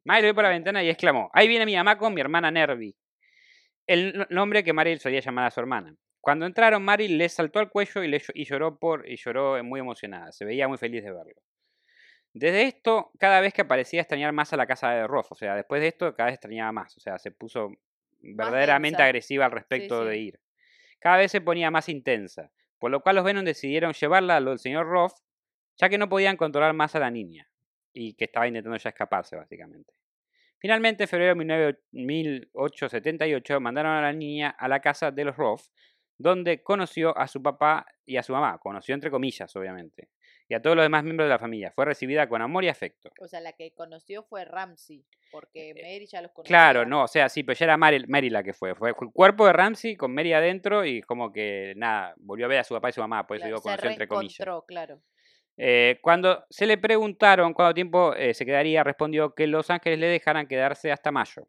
Lo 0.05 0.23
vio 0.23 0.35
por 0.35 0.45
la 0.45 0.51
ventana 0.51 0.83
y 0.83 0.89
exclamó, 0.89 1.31
ahí 1.33 1.49
viene 1.49 1.67
mi 1.67 1.77
mamá 1.77 1.97
con 1.99 2.15
mi 2.15 2.21
hermana 2.21 2.51
Nervi. 2.51 2.97
El 3.87 4.17
no- 4.17 4.27
nombre 4.31 4.63
que 4.65 4.73
Mary 4.73 4.99
solía 4.99 5.21
llamar 5.21 5.47
a 5.47 5.51
su 5.51 5.61
hermana. 5.61 5.95
Cuando 6.21 6.47
entraron, 6.47 6.85
Mary 6.85 7.09
le 7.09 7.29
saltó 7.29 7.59
al 7.59 7.69
cuello 7.69 8.05
y, 8.05 8.09
le, 8.09 8.23
y 8.35 8.45
lloró 8.45 8.79
por 8.79 9.09
y 9.09 9.17
lloró 9.17 9.57
eh, 9.57 9.63
muy 9.63 9.81
emocionada. 9.81 10.31
Se 10.31 10.45
veía 10.45 10.69
muy 10.69 10.79
feliz 10.79 11.03
de 11.03 11.13
verlo. 11.13 11.35
Desde 12.33 12.63
esto, 12.63 13.11
cada 13.19 13.41
vez 13.41 13.53
que 13.53 13.63
aparecía 13.63 14.01
extrañar 14.01 14.33
más 14.33 14.53
a 14.53 14.57
la 14.57 14.67
casa 14.67 14.91
de 14.91 15.07
Roth. 15.07 15.27
O 15.31 15.35
sea, 15.35 15.57
después 15.57 15.81
de 15.83 15.89
esto, 15.89 16.15
cada 16.15 16.27
vez 16.27 16.35
extrañaba 16.35 16.73
más. 16.73 16.97
O 16.97 17.01
sea, 17.01 17.19
se 17.19 17.33
puso 17.33 17.73
verdaderamente 18.21 19.03
agresiva 19.03 19.45
al 19.47 19.51
respecto 19.51 20.03
sí. 20.03 20.09
de 20.09 20.17
ir. 20.17 20.41
Cada 21.01 21.17
vez 21.17 21.33
se 21.33 21.41
ponía 21.41 21.71
más 21.71 21.89
intensa. 21.89 22.51
Por 22.79 22.91
lo 22.91 23.01
cual 23.01 23.17
los 23.17 23.25
Venom 23.25 23.45
decidieron 23.45 23.93
llevarla 23.93 24.37
a 24.37 24.41
lo 24.41 24.51
del 24.51 24.59
señor 24.59 24.87
Roth, 24.87 25.15
ya 25.83 25.89
que 25.89 25.99
no 25.99 26.09
podían 26.09 26.37
controlar 26.37 26.73
más 26.75 26.95
a 26.95 27.01
la 27.01 27.11
niña. 27.11 27.49
Y 27.93 28.15
que 28.15 28.27
estaba 28.27 28.47
intentando 28.47 28.79
ya 28.79 28.91
escaparse, 28.91 29.35
básicamente. 29.35 29.93
Finalmente, 30.59 31.03
en 31.03 31.09
febrero 31.09 31.35
de 31.35 31.45
19- 31.45 31.79
1878, 31.91 33.61
mandaron 33.61 33.93
a 33.93 34.01
la 34.01 34.13
niña 34.13 34.51
a 34.51 34.69
la 34.69 34.81
casa 34.81 35.11
de 35.11 35.25
los 35.25 35.37
Roth, 35.37 35.63
donde 36.17 36.63
conoció 36.63 37.19
a 37.19 37.27
su 37.27 37.43
papá 37.43 37.85
y 38.07 38.17
a 38.17 38.23
su 38.23 38.33
mamá. 38.33 38.59
Conoció 38.59 38.95
entre 38.95 39.11
comillas, 39.11 39.55
obviamente. 39.57 40.09
Y 40.49 40.55
a 40.55 40.63
todos 40.63 40.77
los 40.77 40.85
demás 40.85 41.03
miembros 41.03 41.27
de 41.27 41.31
la 41.31 41.39
familia. 41.41 41.73
Fue 41.75 41.85
recibida 41.85 42.29
con 42.29 42.43
amor 42.43 42.63
y 42.63 42.69
afecto. 42.69 43.11
O 43.19 43.27
sea, 43.27 43.41
la 43.41 43.53
que 43.55 43.73
conoció 43.73 44.23
fue 44.23 44.45
Ramsey, 44.45 45.05
porque 45.33 45.75
Mary 45.75 46.07
ya 46.07 46.23
los 46.23 46.31
conocía. 46.31 46.49
Eh, 46.49 46.53
Claro, 46.57 46.87
no, 46.87 47.05
o 47.05 47.09
sea, 47.09 47.29
sí, 47.29 47.43
pero 47.43 47.59
ya 47.59 47.65
era 47.65 47.77
Mary, 47.77 48.05
Mary 48.07 48.31
la 48.31 48.45
que 48.45 48.53
fue. 48.53 48.77
Fue 48.77 48.91
el 48.91 48.95
cuerpo 48.95 49.47
de 49.47 49.53
Ramsey 49.53 49.97
con 49.97 50.15
Mary 50.15 50.33
adentro 50.33 50.85
y 50.85 51.03
como 51.03 51.33
que, 51.33 51.73
nada, 51.77 52.15
volvió 52.19 52.47
a 52.47 52.49
ver 52.49 52.59
a 52.61 52.65
su 52.65 52.75
papá 52.75 52.91
y 52.91 52.93
su 52.93 53.01
mamá. 53.01 53.27
Por 53.27 53.37
eso 53.37 53.43
Claro, 53.43 53.57
digo, 53.57 53.59
se 53.59 53.63
conoció 53.63 53.91
entre 53.91 54.09
comillas. 54.09 54.65
claro. 54.67 55.03
Eh, 55.57 55.99
cuando 56.03 56.45
se 56.51 56.67
le 56.67 56.79
preguntaron 56.79 57.53
cuánto 57.53 57.75
tiempo 57.75 58.15
eh, 58.15 58.35
se 58.35 58.47
quedaría, 58.47 58.85
respondió 58.85 59.35
que 59.35 59.47
Los 59.47 59.71
Ángeles 59.71 59.99
le 59.99 60.07
dejaran 60.07 60.47
quedarse 60.47 60.91
hasta 60.93 61.13
mayo. 61.13 61.49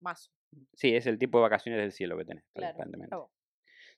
Mazo, 0.00 0.30
Sí, 0.74 0.94
es 0.94 1.06
el 1.06 1.18
tipo 1.18 1.38
de 1.38 1.42
vacaciones 1.42 1.80
del 1.80 1.92
cielo 1.92 2.16
que 2.16 2.24
tenés, 2.24 2.44
claro. 2.54 2.78
Bravo. 3.08 3.30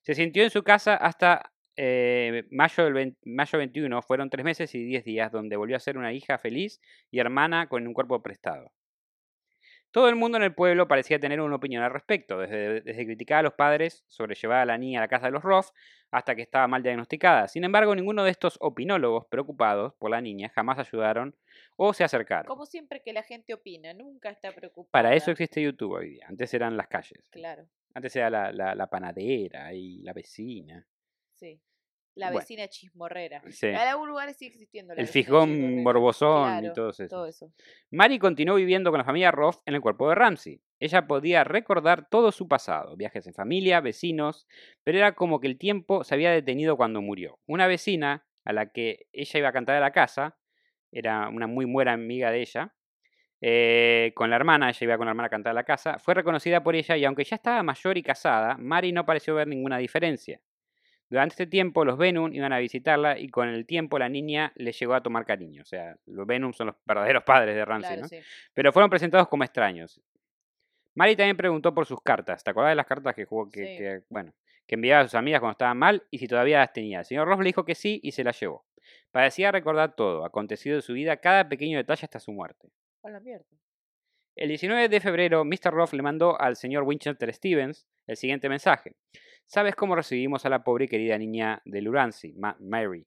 Se 0.03 0.15
sintió 0.15 0.43
en 0.43 0.51
su 0.51 0.63
casa 0.63 0.97
hasta 0.97 1.53
eh, 1.77 2.45
mayo, 2.51 2.85
del 2.85 2.93
20 2.93 3.21
mayo 3.25 3.59
21, 3.59 4.03
fueron 4.03 4.31
tres 4.31 4.45
meses 4.45 4.75
y 4.75 4.85
diez 4.85 5.05
días, 5.05 5.33
donde 5.33 5.57
volvió 5.57 5.77
a 5.77 5.81
ser 5.81 5.99
una 5.99 6.13
hija 6.13 6.39
feliz 6.39 6.81
y 7.11 7.19
hermana 7.19 7.69
con 7.69 7.87
un 7.87 7.95
cuerpo 7.95 8.23
prestado. 8.23 8.73
Todo 9.95 10.09
el 10.09 10.17
mundo 10.17 10.37
en 10.39 10.43
el 10.43 10.53
pueblo 10.53 10.89
parecía 10.89 11.21
tener 11.21 11.41
una 11.41 11.55
opinión 11.55 11.85
al 11.85 11.93
respecto, 11.93 12.37
desde, 12.39 12.81
desde 12.81 13.05
criticar 13.07 13.39
a 13.39 13.43
los 13.43 13.53
padres 13.55 14.05
sobre 14.09 14.35
llevar 14.35 14.59
a 14.59 14.65
la 14.67 14.77
niña 14.77 14.99
a 14.99 15.03
la 15.03 15.09
casa 15.09 15.27
de 15.27 15.31
los 15.33 15.45
Roth 15.45 15.67
hasta 16.11 16.35
que 16.35 16.43
estaba 16.43 16.67
mal 16.67 16.83
diagnosticada. 16.83 17.47
Sin 17.47 17.63
embargo, 17.63 17.95
ninguno 17.95 18.25
de 18.25 18.33
estos 18.33 18.57
opinólogos 18.61 19.27
preocupados 19.27 19.95
por 19.95 20.11
la 20.11 20.21
niña 20.21 20.49
jamás 20.53 20.81
ayudaron 20.81 21.37
o 21.77 21.93
se 21.95 22.03
acercaron. 22.03 22.47
Como 22.47 22.67
siempre 22.67 23.03
que 23.05 23.13
la 23.13 23.23
gente 23.23 23.55
opina, 23.55 23.95
nunca 23.95 24.31
está 24.31 24.51
preocupada. 24.51 24.91
Para 24.91 25.15
eso 25.15 25.31
existe 25.31 25.63
YouTube 25.63 25.93
hoy 25.93 26.11
día. 26.11 26.27
Antes 26.29 26.53
eran 26.55 26.77
las 26.77 26.89
calles. 26.89 27.23
Claro, 27.31 27.65
Antes 27.95 28.17
era 28.17 28.29
la, 28.31 28.51
la- 28.51 28.75
la 28.75 28.87
panadera 28.89 29.73
y 29.75 30.03
la 30.03 30.13
vecina. 30.13 30.85
sí. 31.37 31.61
La 32.17 32.27
Bueno. 32.27 32.41
vecina 32.41 32.69
chismorrera. 32.69 33.43
Sí. 33.51 33.67
En 33.67 33.77
algunos 33.77 34.09
lugares 34.11 34.37
sigue 34.37 34.53
existiendo 34.53 34.95
la 34.95 35.01
El 35.01 35.09
fisgón 35.09 35.83
borbozón 35.83 36.65
y. 36.65 36.73
Todo 36.73 37.27
eso. 37.27 37.53
Mary 37.91 38.19
continuó 38.19 38.55
viviendo 38.55 38.91
con 38.91 38.99
la 38.99 39.05
familia 39.05 39.33
Roth 39.33 39.63
en 39.67 39.75
el 39.75 39.81
cuerpo 39.81 40.09
de 40.09 40.15
Ramsey. 40.15 40.61
Ella 40.79 41.07
podía 41.07 41.43
recordar 41.45 42.09
todo 42.09 42.31
su 42.31 42.47
pasado, 42.47 42.97
viajes 42.97 43.27
en 43.27 43.35
familia, 43.35 43.81
vecinos, 43.81 44.47
pero 44.85 44.99
era 44.99 45.15
como 45.15 45.41
que 45.41 45.49
el 45.49 45.59
tiempo 45.59 46.05
se 46.05 46.15
había 46.15 46.31
detenido 46.31 46.77
cuando 46.77 47.03
murió. 47.03 47.41
Una 47.47 47.67
vecina 47.67 48.25
a 48.45 48.53
la 48.53 48.71
que 48.71 49.07
ella 49.13 49.39
iba 49.41 49.49
a 49.49 49.53
cantar 49.53 49.77
a 49.77 49.81
la 49.81 49.91
casa, 49.91 50.37
era 50.93 51.29
una 51.29 51.47
muy 51.49 51.65
buena 51.65 51.93
amiga 51.95 52.31
de 52.31 52.43
ella, 52.43 52.75
eh, 53.41 54.13
con 54.15 54.31
la 54.31 54.37
hermana, 54.37 54.69
ella 54.71 54.79
iba 54.85 54.97
con 54.97 55.07
la 55.07 55.11
hermana 55.11 55.27
a 55.27 55.31
cantar 55.31 55.51
a 55.51 55.55
la 55.55 55.65
casa, 55.65 55.99
fue 55.99 56.15
reconocida 56.15 56.63
por 56.63 56.77
ella 56.77 56.97
y 56.97 57.05
aunque 57.05 57.25
ya 57.25 57.37
estaba 57.37 57.63
mayor 57.63 57.99
y 57.99 58.03
casada, 58.03 58.57
Mary 58.59 58.93
no 58.93 59.05
pareció 59.05 59.35
ver 59.35 59.49
ninguna 59.49 59.79
diferencia. 59.79 60.41
Durante 61.15 61.35
este 61.35 61.47
tiempo 61.47 61.85
los 61.85 61.97
Venom 61.97 62.35
iban 62.35 62.53
a 62.53 62.59
visitarla 62.59 63.17
y 63.21 63.29
con 63.29 63.49
el 63.49 63.67
tiempo 63.67 64.01
la 64.01 64.09
niña 64.09 64.51
le 64.57 64.73
llegó 64.73 64.95
a 64.95 65.01
tomar 65.01 65.25
cariño. 65.25 65.63
O 65.63 65.65
sea, 65.65 65.97
los 66.07 66.27
Venom 66.27 66.53
son 66.53 66.67
los 66.67 66.77
verdaderos 66.85 67.23
padres 67.27 67.55
de 67.55 67.65
Ramsey, 67.65 67.89
Claro, 67.99 68.03
¿no? 68.03 68.09
sí. 68.09 68.19
pero 68.53 68.73
fueron 68.73 68.91
presentados 68.91 69.29
como 69.29 69.45
extraños. 69.45 70.03
Mary 70.97 71.15
también 71.15 71.37
preguntó 71.37 71.73
por 71.73 71.87
sus 71.87 72.01
cartas. 72.03 72.43
¿Te 72.43 72.51
acordás 72.51 72.73
de 72.73 72.75
las 72.75 72.87
cartas 72.87 73.15
que 73.15 73.27
jugó, 73.27 73.49
que, 73.49 73.61
Sí. 73.65 73.79
que, 73.79 74.01
bueno, 74.09 74.35
que 74.67 74.75
enviaba 74.75 75.03
a 75.03 75.05
sus 75.05 75.15
amigas 75.15 75.39
cuando 75.39 75.53
estaban 75.53 75.79
mal 75.79 76.03
y 76.11 76.19
si 76.19 76.27
todavía 76.27 76.59
las 76.59 76.73
tenía? 76.73 76.99
El 76.99 77.05
señor 77.05 77.29
Ross 77.29 77.39
le 77.39 77.45
dijo 77.45 77.65
que 77.65 77.77
sí 77.77 78.01
y 78.03 78.11
se 78.11 78.25
las 78.25 78.41
llevó. 78.41 78.65
Parecía 79.13 79.53
recordar 79.53 79.95
todo, 79.95 80.25
acontecido 80.25 80.75
de 80.75 80.83
su 80.83 80.95
vida, 80.95 81.19
cada 81.19 81.49
pequeño 81.49 81.79
detalle 81.79 82.07
hasta 82.07 82.19
su 82.19 82.33
muerte. 82.33 82.71
El 84.35 84.49
19 84.49 84.89
de 84.89 84.99
febrero, 85.01 85.45
Mr. 85.45 85.71
Roth 85.73 85.93
le 85.93 86.03
mandó 86.03 86.41
al 86.41 86.57
señor 86.57 86.83
Winchester 86.83 87.33
Stevens 87.33 87.87
el 88.09 88.17
siguiente 88.17 88.49
mensaje. 88.49 88.97
¿Sabes 89.47 89.75
cómo 89.75 89.95
recibimos 89.95 90.45
a 90.47 90.49
la 90.49 90.65
pobre 90.65 90.87
y 90.87 90.89
querida 90.89 91.19
niña 91.19 91.61
de 91.65 91.83
Lurancy, 91.83 92.33
Ma- 92.33 92.57
Mary? 92.61 93.07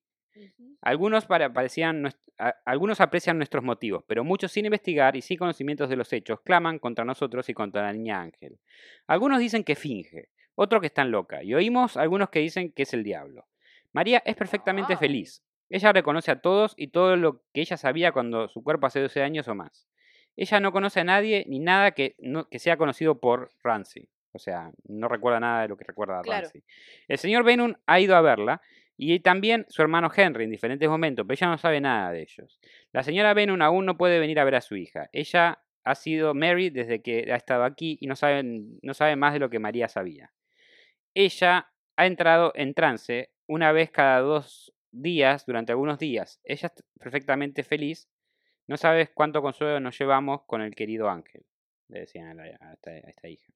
Algunos, 0.82 1.26
para- 1.26 1.52
parecían 1.52 2.06
a- 2.38 2.56
algunos 2.66 3.02
aprecian 3.02 3.38
nuestros 3.38 3.64
motivos, 3.64 4.04
pero 4.08 4.24
muchos 4.24 4.52
sin 4.52 4.66
investigar 4.66 5.16
y 5.16 5.22
sin 5.22 5.38
conocimientos 5.38 5.90
de 5.90 5.96
los 5.96 6.14
hechos 6.14 6.42
claman 6.42 6.78
contra 6.78 7.04
nosotros 7.04 7.50
y 7.50 7.54
contra 7.56 7.82
la 7.82 7.94
niña 7.94 8.22
Ángel. 8.22 8.60
Algunos 9.08 9.40
dicen 9.40 9.64
que 9.64 9.76
finge, 9.76 10.30
otros 10.56 10.82
que 10.82 10.88
están 10.88 11.10
loca, 11.10 11.44
y 11.44 11.56
oímos 11.56 11.98
algunos 11.98 12.30
que 12.30 12.40
dicen 12.40 12.72
que 12.72 12.84
es 12.84 12.94
el 12.94 13.04
diablo. 13.04 13.46
María 13.94 14.22
es 14.26 14.36
perfectamente 14.36 14.94
Ay. 14.94 14.98
feliz. 15.00 15.44
Ella 15.70 15.92
reconoce 15.92 16.30
a 16.32 16.40
todos 16.40 16.76
y 16.78 16.90
todo 16.90 17.16
lo 17.16 17.42
que 17.54 17.62
ella 17.62 17.76
sabía 17.78 18.12
cuando 18.12 18.48
su 18.48 18.64
cuerpo 18.64 18.86
hace 18.86 19.02
12 19.02 19.24
años 19.24 19.48
o 19.48 19.56
más. 19.56 19.88
Ella 20.36 20.60
no 20.60 20.72
conoce 20.72 21.00
a 21.00 21.04
nadie 21.04 21.46
ni 21.50 21.58
nada 21.60 21.92
que, 21.92 22.16
no- 22.20 22.48
que 22.48 22.60
sea 22.60 22.78
conocido 22.78 23.20
por 23.20 23.50
Ramsey. 23.64 24.08
O 24.38 24.40
sea, 24.40 24.72
no 24.88 25.08
recuerda 25.10 25.40
nada 25.40 25.64
de 25.64 25.68
lo 25.68 25.76
que 25.78 25.84
recuerda 25.84 26.22
Claro. 26.22 26.44
Ramsey. 26.44 26.64
El 27.08 27.18
señor 27.18 27.44
Venom 27.44 27.74
ha 27.86 28.00
ido 28.00 28.16
a 28.16 28.22
verla 28.22 28.62
y 28.96 29.20
también 29.20 29.66
su 29.68 29.82
hermano 29.82 30.10
Henry 30.16 30.46
en 30.46 30.50
diferentes 30.52 30.88
momentos, 30.90 31.26
pero 31.28 31.36
ella 31.36 31.48
no 31.52 31.58
sabe 31.58 31.82
nada 31.82 32.12
de 32.12 32.22
ellos. 32.22 32.60
La 32.94 33.04
señora 33.04 33.34
Venom 33.34 33.62
aún 33.62 33.86
no 33.86 33.98
puede 33.98 34.20
venir 34.20 34.40
a 34.40 34.44
ver 34.44 34.56
a 34.56 34.62
su 34.62 34.76
hija. 34.76 35.10
Ella 35.12 35.60
ha 35.84 35.96
sido 35.96 36.34
Mary 36.34 36.70
desde 36.70 37.02
que 37.02 37.32
ha 37.32 37.36
estado 37.36 37.64
aquí 37.64 37.98
y 38.02 38.08
no 38.08 38.16
sabe, 38.16 38.42
no 38.44 38.94
sabe 38.94 39.16
más 39.16 39.34
de 39.34 39.40
lo 39.40 39.50
que 39.50 39.60
María 39.60 39.88
sabía. 39.88 40.32
Ella 41.14 41.70
ha 41.96 42.06
entrado 42.06 42.52
en 42.56 42.74
trance 42.74 43.32
una 43.48 43.72
vez 43.72 43.92
cada 43.92 44.20
dos 44.20 44.74
días 44.92 45.46
durante 45.46 45.72
algunos 45.72 46.00
días. 46.00 46.40
Ella 46.44 46.72
es 46.76 46.84
perfectamente 47.00 47.64
feliz. 47.64 48.10
No 48.68 48.78
sabes 48.78 49.10
cuánto 49.14 49.42
consuelo 49.42 49.80
nos 49.80 49.98
llevamos 49.98 50.42
con 50.46 50.62
el 50.62 50.76
querido 50.76 51.10
Ángel, 51.10 51.46
le 51.88 52.02
decían 52.02 52.28
a, 52.28 52.34
la- 52.34 52.58
a 52.60 52.74
esta, 52.74 52.92
a 52.92 52.98
esta 53.10 53.30
hija. 53.30 53.54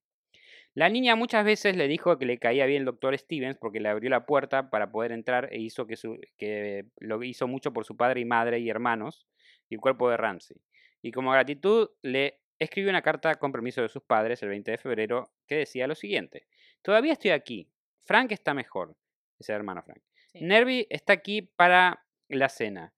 La 0.74 0.88
niña 0.90 1.16
muchas 1.16 1.44
veces 1.44 1.76
le 1.76 1.88
dijo 1.88 2.18
que 2.18 2.26
le 2.26 2.40
caía 2.40 2.66
bien 2.66 2.82
el 2.82 2.86
doctor 2.86 3.18
Stevens 3.18 3.58
porque 3.58 3.80
le 3.82 3.90
abrió 3.90 4.10
la 4.10 4.26
puerta 4.26 4.70
para 4.70 4.92
poder 4.92 5.12
entrar 5.12 5.50
e 5.52 5.60
hizo 5.60 5.86
que, 5.86 5.98
su, 5.98 6.18
que 6.38 6.86
lo 7.00 7.22
hizo 7.24 7.48
mucho 7.48 7.74
por 7.74 7.84
su 7.86 7.98
padre 7.98 8.22
y 8.22 8.26
madre 8.26 8.60
y 8.60 8.70
hermanos 8.70 9.28
y 9.70 9.76
el 9.76 9.82
cuerpo 9.82 10.10
de 10.10 10.18
Ramsey. 10.18 10.58
Y 11.02 11.12
como 11.12 11.32
gratitud 11.32 11.90
le 12.02 12.40
escribió 12.58 12.90
una 12.90 13.02
carta 13.02 13.36
con 13.36 13.52
permiso 13.52 13.82
de 13.82 13.90
sus 13.90 14.04
padres 14.04 14.42
el 14.44 14.50
20 14.50 14.72
de 14.72 14.78
febrero 14.78 15.34
que 15.48 15.56
decía 15.56 15.88
lo 15.88 15.96
siguiente. 15.96 16.48
Todavía 16.82 17.14
estoy 17.14 17.32
aquí. 17.32 17.70
Frank 18.06 18.32
está 18.32 18.54
mejor. 18.54 18.96
Ese 19.40 19.52
hermano 19.52 19.84
Frank. 19.84 20.02
Sí. 20.32 20.40
Nervi 20.42 20.88
está 20.90 21.14
aquí 21.14 21.42
para 21.42 22.06
la 22.30 22.48
cena. 22.48 22.94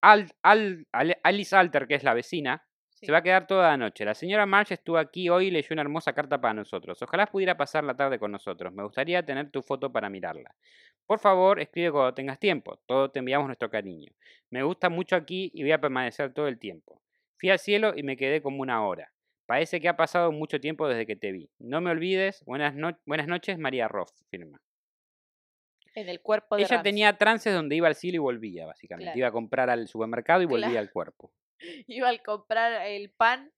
Al, 0.00 0.32
Al- 0.42 0.86
Alice 1.22 1.54
Alter, 1.54 1.86
que 1.86 1.96
es 1.96 2.04
la 2.04 2.14
vecina, 2.14 2.64
Sí. 3.00 3.06
Se 3.06 3.12
va 3.12 3.18
a 3.18 3.22
quedar 3.22 3.46
toda 3.46 3.68
la 3.70 3.76
noche. 3.78 4.04
La 4.04 4.14
señora 4.14 4.44
March 4.46 4.72
estuvo 4.72 4.98
aquí 4.98 5.28
hoy 5.30 5.46
y 5.46 5.50
leyó 5.50 5.68
una 5.72 5.82
hermosa 5.82 6.12
carta 6.12 6.38
para 6.40 6.52
nosotros. 6.54 7.00
Ojalá 7.02 7.26
pudiera 7.26 7.56
pasar 7.56 7.82
la 7.82 7.96
tarde 7.96 8.18
con 8.18 8.30
nosotros. 8.30 8.72
Me 8.74 8.82
gustaría 8.82 9.24
tener 9.24 9.50
tu 9.50 9.62
foto 9.62 9.90
para 9.90 10.10
mirarla. 10.10 10.54
Por 11.06 11.18
favor, 11.18 11.60
escribe 11.60 11.92
cuando 11.92 12.12
tengas 12.14 12.38
tiempo. 12.38 12.78
Todos 12.86 13.10
te 13.12 13.18
enviamos 13.20 13.46
nuestro 13.46 13.70
cariño. 13.70 14.12
Me 14.50 14.62
gusta 14.62 14.90
mucho 14.90 15.16
aquí 15.16 15.50
y 15.54 15.62
voy 15.62 15.72
a 15.72 15.80
permanecer 15.80 16.32
todo 16.34 16.46
el 16.46 16.58
tiempo. 16.58 17.00
Fui 17.38 17.48
al 17.48 17.58
cielo 17.58 17.92
y 17.96 18.02
me 18.02 18.16
quedé 18.18 18.42
como 18.42 18.60
una 18.60 18.84
hora. 18.86 19.10
Parece 19.46 19.80
que 19.80 19.88
ha 19.88 19.96
pasado 19.96 20.30
mucho 20.30 20.60
tiempo 20.60 20.86
desde 20.86 21.06
que 21.06 21.16
te 21.16 21.32
vi. 21.32 21.48
No 21.58 21.80
me 21.80 21.90
olvides. 21.90 22.44
Buenas, 22.44 22.74
no- 22.74 22.96
buenas 23.06 23.26
noches, 23.26 23.58
María 23.58 23.88
Roth, 23.88 24.12
firma. 24.30 24.60
En 25.94 26.08
el 26.08 26.20
cuerpo 26.20 26.56
de 26.56 26.62
Ella 26.62 26.82
tenía 26.82 27.16
trances 27.18 27.52
donde 27.52 27.74
iba 27.74 27.88
al 27.88 27.96
cielo 27.96 28.16
y 28.16 28.18
volvía, 28.18 28.66
básicamente. 28.66 29.06
Claro. 29.06 29.18
Iba 29.18 29.28
a 29.28 29.32
comprar 29.32 29.70
al 29.70 29.88
supermercado 29.88 30.42
y 30.42 30.46
volvía 30.46 30.68
Claro. 30.68 30.80
al 30.80 30.90
cuerpo. 30.92 31.32
Iba 31.86 32.08
a 32.10 32.18
comprar 32.18 32.86
el 32.86 33.10
pan, 33.10 33.50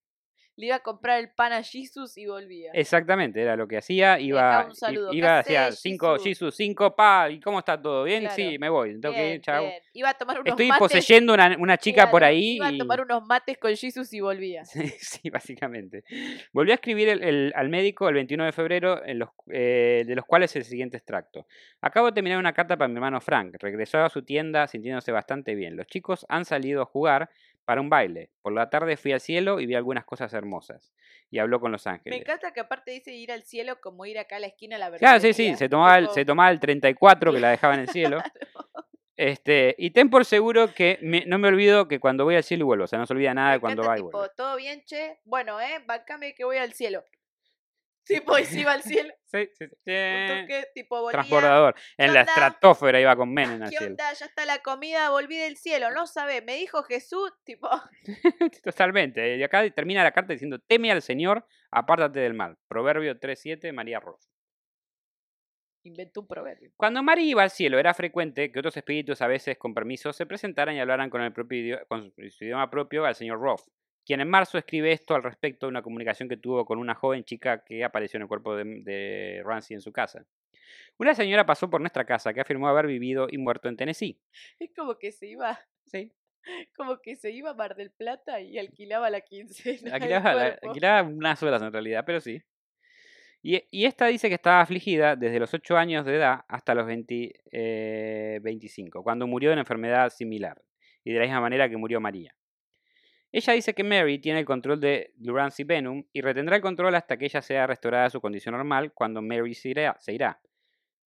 le 0.54 0.66
iba 0.66 0.76
a 0.76 0.80
comprar 0.80 1.18
el 1.18 1.30
pan 1.30 1.54
a 1.54 1.62
Jesus 1.62 2.18
y 2.18 2.26
volvía. 2.26 2.72
Exactamente, 2.74 3.40
era 3.40 3.56
lo 3.56 3.66
que 3.66 3.78
hacía. 3.78 4.20
Iba, 4.20 4.66
un 4.66 4.74
saludo. 4.74 5.10
¿Qué 5.10 5.16
iba 5.16 5.38
hacia 5.38 5.72
cinco, 5.72 6.12
Jesús? 6.12 6.24
Jesus, 6.24 6.56
cinco, 6.56 6.94
pa, 6.94 7.30
¿y 7.30 7.40
cómo 7.40 7.58
está 7.60 7.80
todo? 7.80 8.04
¿Bien? 8.04 8.20
Claro. 8.20 8.36
Sí, 8.36 8.58
me 8.58 8.68
voy, 8.68 9.00
tengo 9.00 9.14
que 9.14 9.34
ir, 9.36 9.40
chao. 9.40 9.62
bien. 9.62 9.72
Iba 9.94 10.10
a 10.10 10.14
tomar 10.14 10.40
unos 10.40 10.50
Estoy 10.50 10.68
mates. 10.68 10.78
poseyendo 10.78 11.32
una, 11.32 11.56
una 11.58 11.78
chica 11.78 12.10
por 12.10 12.22
ahí. 12.22 12.56
Iba 12.56 12.66
a 12.68 12.72
y- 12.72 12.78
tomar 12.78 13.00
unos 13.00 13.24
mates 13.26 13.56
con 13.56 13.74
Jesus 13.74 14.12
y 14.12 14.20
volvía. 14.20 14.62
Sí, 14.66 14.80
sí, 14.98 15.30
básicamente. 15.30 16.04
Volvió 16.52 16.74
a 16.74 16.76
escribir 16.76 17.08
el- 17.08 17.22
el- 17.24 17.52
al 17.56 17.70
médico 17.70 18.06
el 18.10 18.14
21 18.16 18.44
de 18.44 18.52
febrero, 18.52 19.02
en 19.06 19.20
los, 19.20 19.30
eh, 19.50 20.04
de 20.06 20.14
los 20.14 20.26
cuales 20.26 20.54
el 20.54 20.64
siguiente 20.64 20.98
extracto. 20.98 21.46
Acabo 21.80 22.08
de 22.08 22.12
terminar 22.12 22.38
una 22.38 22.52
carta 22.52 22.76
para 22.76 22.88
mi 22.88 22.96
hermano 22.96 23.22
Frank. 23.22 23.56
Regresó 23.58 24.00
a 24.04 24.10
su 24.10 24.22
tienda 24.22 24.66
sintiéndose 24.68 25.12
bastante 25.12 25.54
bien. 25.54 25.76
Los 25.76 25.86
chicos 25.86 26.26
han 26.28 26.44
salido 26.44 26.82
a 26.82 26.84
jugar 26.84 27.30
para 27.64 27.81
un 27.81 27.88
baile. 27.90 28.31
Por 28.42 28.53
la 28.53 28.68
tarde 28.70 28.96
fui 28.96 29.12
al 29.12 29.20
cielo 29.20 29.61
y 29.61 29.66
vi 29.66 29.75
algunas 29.75 30.05
cosas 30.05 30.33
hermosas. 30.35 30.92
Y 31.31 31.38
habló 31.38 31.61
con 31.61 31.72
Los 31.72 31.87
Me 31.87 31.92
Ángeles. 31.92 32.20
encanta 32.20 32.53
que 32.53 32.61
aparte 32.61 32.90
dice 32.90 33.12
ir 33.12 33.33
al 33.33 33.44
cielo 33.44 33.81
como 33.81 34.05
ir 34.07 34.18
acá 34.18 34.37
a 34.37 34.40
la 34.40 34.48
esquina 34.48 34.77
a 34.77 34.79
la 34.79 34.90
verdad. 34.90 34.98
Claro, 35.07 35.20
sí, 35.20 35.33
sí, 35.33 35.55
se 35.57 35.68
tomaba, 35.68 35.98
el, 35.98 36.09
se 36.11 36.25
tomaba 36.25 36.51
el 36.51 36.61
34 36.61 37.33
que 37.33 37.40
la 37.40 37.51
dejaba 37.51 37.75
en 37.75 37.81
el 37.81 37.88
cielo. 37.88 38.18
Este, 39.14 39.75
y 39.79 39.90
ten 39.90 40.09
por 40.09 40.25
seguro 40.25 40.72
que 40.75 40.98
me- 41.03 41.25
no 41.27 41.38
me 41.38 41.48
olvido 41.48 41.87
que 41.87 42.01
cuando 42.01 42.25
voy 42.25 42.35
al 42.35 42.42
cielo 42.42 42.64
vuelvo. 42.64 42.85
O 42.85 42.87
sea, 42.87 42.98
no 42.98 43.07
se 43.07 43.12
olvida 43.12 43.35
nada 43.35 43.53
de 43.53 43.61
cuando 43.61 43.83
va 43.85 43.94
y 43.94 44.01
tipo, 44.01 44.11
vuelve. 44.11 44.31
todo 44.37 44.57
bien, 44.57 44.83
che. 44.87 45.18
Bueno, 45.25 45.61
eh, 45.61 45.81
bancame 45.87 46.35
que 46.35 46.44
voy 46.44 46.57
al 46.57 46.72
cielo. 46.72 47.05
Tipo, 48.04 48.36
y 48.38 48.44
si 48.44 48.60
iba 48.60 48.72
al 48.72 48.82
cielo. 48.82 49.12
Sí, 49.26 49.48
sí, 49.58 49.66
sí. 49.84 49.90
un 49.90 50.26
toque, 50.42 50.66
tipo. 50.74 51.08
Transbordador. 51.10 51.74
En 51.96 52.12
la 52.12 52.22
estratosfera 52.22 53.00
iba 53.00 53.14
con 53.16 53.32
Menem 53.32 53.62
al 53.62 53.70
¿Qué 53.70 53.76
cielo. 53.76 53.92
onda? 53.92 54.12
Ya 54.12 54.26
está 54.26 54.44
la 54.44 54.58
comida, 54.58 55.10
volví 55.10 55.36
del 55.36 55.56
cielo. 55.56 55.90
No 55.92 56.06
sabe, 56.06 56.42
me 56.42 56.56
dijo 56.56 56.82
Jesús, 56.82 57.32
tipo, 57.44 57.68
Totalmente. 58.64 59.36
Y 59.36 59.42
acá 59.42 59.68
termina 59.70 60.02
la 60.02 60.12
carta 60.12 60.32
diciendo, 60.32 60.58
teme 60.58 60.90
al 60.90 61.02
Señor, 61.02 61.46
apártate 61.70 62.20
del 62.20 62.34
mal. 62.34 62.58
Proverbio 62.68 63.18
3.7, 63.18 63.72
María 63.72 64.00
Roth. 64.00 64.22
inventó 65.84 66.20
un 66.20 66.26
proverbio. 66.28 66.70
Cuando 66.76 67.02
María 67.02 67.24
iba 67.24 67.42
al 67.42 67.50
cielo, 67.50 67.78
era 67.78 67.94
frecuente 67.94 68.52
que 68.52 68.58
otros 68.58 68.76
espíritus, 68.76 69.22
a 69.22 69.26
veces 69.26 69.58
con 69.58 69.74
permiso, 69.74 70.12
se 70.12 70.26
presentaran 70.26 70.74
y 70.76 70.80
hablaran 70.80 71.08
con, 71.10 71.22
el 71.22 71.32
propio 71.32 71.80
con 71.88 72.12
su 72.30 72.44
idioma 72.44 72.68
propio 72.70 73.04
al 73.04 73.14
señor 73.14 73.40
Roth, 73.40 73.66
quien 74.04 74.20
en 74.20 74.28
marzo 74.28 74.58
escribe 74.58 74.92
esto 74.92 75.14
al 75.14 75.22
respecto 75.22 75.66
de 75.66 75.70
una 75.70 75.82
comunicación 75.82 76.28
que 76.28 76.36
tuvo 76.36 76.64
con 76.64 76.78
una 76.78 76.94
joven 76.94 77.24
chica 77.24 77.64
que 77.64 77.84
apareció 77.84 78.18
en 78.18 78.22
el 78.22 78.28
cuerpo 78.28 78.56
de, 78.56 78.64
de 78.82 79.42
Ramsey 79.44 79.74
en 79.74 79.80
su 79.80 79.92
casa. 79.92 80.24
Una 80.98 81.14
señora 81.14 81.46
pasó 81.46 81.68
por 81.70 81.80
nuestra 81.80 82.04
casa 82.04 82.32
que 82.34 82.40
afirmó 82.40 82.68
haber 82.68 82.86
vivido 82.86 83.26
y 83.30 83.38
muerto 83.38 83.68
en 83.68 83.76
Tennessee. 83.76 84.18
Es 84.58 84.70
como 84.76 84.98
que 84.98 85.12
se 85.12 85.26
iba, 85.28 85.58
Sí, 85.86 86.12
como 86.76 86.98
que 87.00 87.16
se 87.16 87.30
iba 87.30 87.50
a 87.50 87.54
Mar 87.54 87.74
del 87.76 87.90
Plata 87.90 88.40
y 88.40 88.58
alquilaba 88.58 89.10
la 89.10 89.20
quincena. 89.20 89.94
alquilaba, 89.94 90.34
la- 90.34 90.58
alquilaba 90.62 91.02
unas 91.08 91.42
horas 91.42 91.62
en 91.62 91.72
realidad, 91.72 92.04
pero 92.06 92.20
sí. 92.20 92.42
Y, 93.44 93.60
y 93.72 93.86
esta 93.86 94.06
dice 94.06 94.28
que 94.28 94.36
estaba 94.36 94.60
afligida 94.60 95.16
desde 95.16 95.40
los 95.40 95.52
8 95.52 95.76
años 95.76 96.04
de 96.06 96.16
edad 96.16 96.44
hasta 96.48 96.74
los 96.74 96.86
20, 96.86 97.32
eh, 97.50 98.38
25, 98.42 99.02
cuando 99.02 99.26
murió 99.26 99.50
de 99.50 99.54
una 99.54 99.62
enfermedad 99.62 100.10
similar, 100.10 100.62
y 101.02 101.12
de 101.12 101.18
la 101.18 101.24
misma 101.24 101.40
manera 101.40 101.68
que 101.68 101.76
murió 101.76 102.00
María. 102.00 102.34
Ella 103.35 103.55
dice 103.55 103.73
que 103.73 103.83
Mary 103.83 104.18
tiene 104.18 104.40
el 104.40 104.45
control 104.45 104.79
de 104.79 105.14
Lurancy 105.18 105.64
Venom 105.64 106.05
y 106.12 106.21
retendrá 106.21 106.57
el 106.57 106.62
control 106.62 106.95
hasta 106.95 107.16
que 107.16 107.25
ella 107.25 107.40
sea 107.40 107.66
restaurada 107.66 108.05
a 108.05 108.11
su 108.11 108.21
condición 108.21 108.55
normal 108.55 108.92
cuando 108.92 109.23
Mary 109.23 109.55
se 109.55 109.71
irá. 109.71 110.38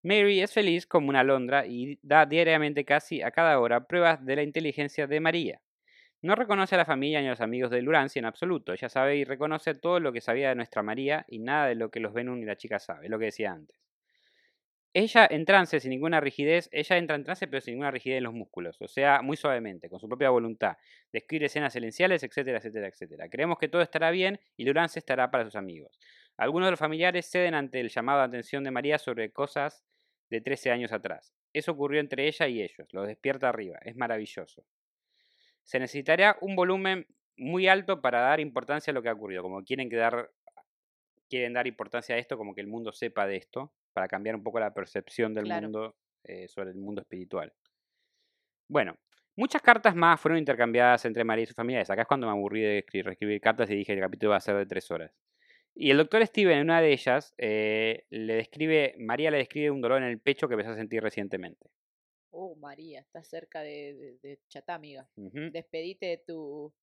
Mary 0.01 0.41
es 0.41 0.51
feliz 0.51 0.87
como 0.87 1.09
una 1.09 1.19
alondra 1.19 1.67
y 1.67 1.99
da 2.01 2.25
diariamente 2.25 2.83
casi 2.83 3.21
a 3.21 3.29
cada 3.29 3.59
hora 3.59 3.85
pruebas 3.85 4.25
de 4.25 4.37
la 4.37 4.41
inteligencia 4.41 5.05
de 5.05 5.19
María. 5.19 5.61
No 6.23 6.33
reconoce 6.33 6.73
a 6.73 6.79
la 6.79 6.85
familia 6.85 7.21
ni 7.21 7.27
a 7.27 7.31
los 7.31 7.41
amigos 7.41 7.69
de 7.69 7.83
Lurancy 7.83 8.17
en 8.17 8.25
absoluto. 8.25 8.73
Ella 8.73 8.89
sabe 8.89 9.17
y 9.17 9.23
reconoce 9.23 9.75
todo 9.75 9.99
lo 9.99 10.11
que 10.11 10.21
sabía 10.21 10.49
de 10.49 10.55
nuestra 10.55 10.81
María 10.81 11.25
y 11.27 11.37
nada 11.37 11.67
de 11.67 11.75
lo 11.75 11.91
que 11.91 11.99
los 11.99 12.13
Venom 12.13 12.39
y 12.39 12.45
la 12.45 12.55
chica 12.55 12.79
sabe, 12.79 13.07
lo 13.07 13.19
que 13.19 13.25
decía 13.25 13.51
antes. 13.51 13.84
Ella 14.97 15.27
en 15.29 15.43
trance 15.43 15.81
sin 15.81 15.89
ninguna 15.89 16.21
rigidez, 16.21 16.69
ella 16.71 16.95
entra 16.95 17.17
en 17.17 17.25
trance 17.25 17.45
pero 17.47 17.59
sin 17.59 17.73
ninguna 17.73 17.91
rigidez 17.91 18.19
en 18.19 18.23
los 18.23 18.33
músculos, 18.33 18.81
o 18.81 18.87
sea, 18.87 19.21
muy 19.21 19.35
suavemente, 19.35 19.89
con 19.89 19.99
su 19.99 20.07
propia 20.07 20.29
voluntad. 20.29 20.77
Describe 21.11 21.47
escenas 21.47 21.73
silenciales, 21.73 22.23
etcétera, 22.23 22.59
etcétera, 22.59 22.87
etcétera. 22.87 23.27
Creemos 23.27 23.57
que 23.57 23.67
todo 23.67 23.81
estará 23.81 24.09
bien 24.09 24.39
y 24.55 24.63
Lurancy 24.63 24.99
estará 24.99 25.29
para 25.31 25.43
sus 25.43 25.57
amigos. 25.57 25.99
Algunos 26.37 26.67
de 26.67 26.71
los 26.71 26.79
familiares 26.79 27.29
ceden 27.29 27.55
ante 27.55 27.81
el 27.81 27.89
llamado 27.89 28.19
de 28.19 28.25
atención 28.27 28.63
de 28.63 28.71
María 28.71 28.97
sobre 28.97 29.33
cosas 29.33 29.83
de 30.29 30.39
13 30.39 30.71
años 30.71 30.93
atrás. 30.93 31.35
Eso 31.51 31.73
ocurrió 31.73 31.99
entre 31.99 32.29
ella 32.29 32.47
y 32.47 32.61
ellos, 32.61 32.87
lo 32.93 33.03
despierta 33.03 33.49
arriba, 33.49 33.77
es 33.81 33.97
maravilloso. 33.97 34.65
Se 35.65 35.77
necesitaría 35.77 36.37
un 36.39 36.55
volumen 36.55 37.05
muy 37.35 37.67
alto 37.67 38.01
para 38.01 38.21
dar 38.21 38.39
importancia 38.39 38.91
a 38.91 38.93
lo 38.93 39.01
que 39.01 39.09
ha 39.09 39.13
ocurrido, 39.13 39.43
como 39.43 39.61
quieren 39.65 39.89
que 39.89 39.97
dar, 39.97 40.31
quieren 41.29 41.51
dar 41.51 41.67
importancia 41.67 42.15
a 42.15 42.17
esto, 42.17 42.37
como 42.37 42.55
que 42.55 42.61
el 42.61 42.67
mundo 42.67 42.93
sepa 42.93 43.27
de 43.27 43.35
esto, 43.35 43.73
para 43.95 44.07
cambiar 44.09 44.35
un 44.35 44.43
poco 44.43 44.59
la 44.59 44.73
percepción 44.73 45.33
del 45.33 45.45
Claro. 45.45 45.63
mundo 45.63 45.95
eh, 46.23 46.47
sobre 46.49 46.71
el 46.71 46.75
mundo 46.77 47.01
espiritual. 47.01 47.53
Bueno, 48.67 48.95
muchas 49.35 49.61
cartas 49.61 49.95
más 49.95 50.19
fueron 50.19 50.37
intercambiadas 50.39 51.05
entre 51.05 51.23
María 51.23 51.43
y 51.43 51.47
sus 51.47 51.55
familiares. 51.55 51.89
Acá 51.89 52.01
es 52.03 52.07
cuando 52.07 52.27
me 52.27 52.33
aburrí 52.33 52.61
de 52.61 52.79
escribir, 52.79 53.09
escribir 53.11 53.41
cartas 53.41 53.69
y 53.69 53.75
dije 53.75 53.93
que 53.93 53.99
el 53.99 54.05
capítulo 54.05 54.31
va 54.31 54.37
a 54.37 54.41
ser 54.41 54.55
de 54.57 54.65
tres 54.65 54.89
horas. 54.91 55.11
Y 55.73 55.91
el 55.91 55.97
doctor 55.97 56.25
Steven, 56.25 56.57
en 56.57 56.63
una 56.63 56.81
de 56.81 56.93
ellas, 56.93 57.33
eh, 57.37 58.05
le 58.09 58.35
describe, 58.35 58.95
María 58.99 59.29
le 59.31 59.37
describe 59.37 59.71
un 59.71 59.81
dolor 59.81 60.01
en 60.01 60.09
el 60.09 60.19
pecho 60.19 60.47
que 60.47 60.53
empezó 60.55 60.71
a 60.71 60.75
sentir 60.75 61.01
recientemente. 61.03 61.69
Oh, 62.31 62.55
María, 62.55 62.99
está 63.01 63.23
cerca 63.23 63.61
de, 63.61 63.93
de, 63.93 64.17
de 64.21 64.39
Chatá, 64.49 64.75
amiga. 64.75 65.09
Despedite 65.15 66.05
de 66.05 66.17
tu, 66.17 66.73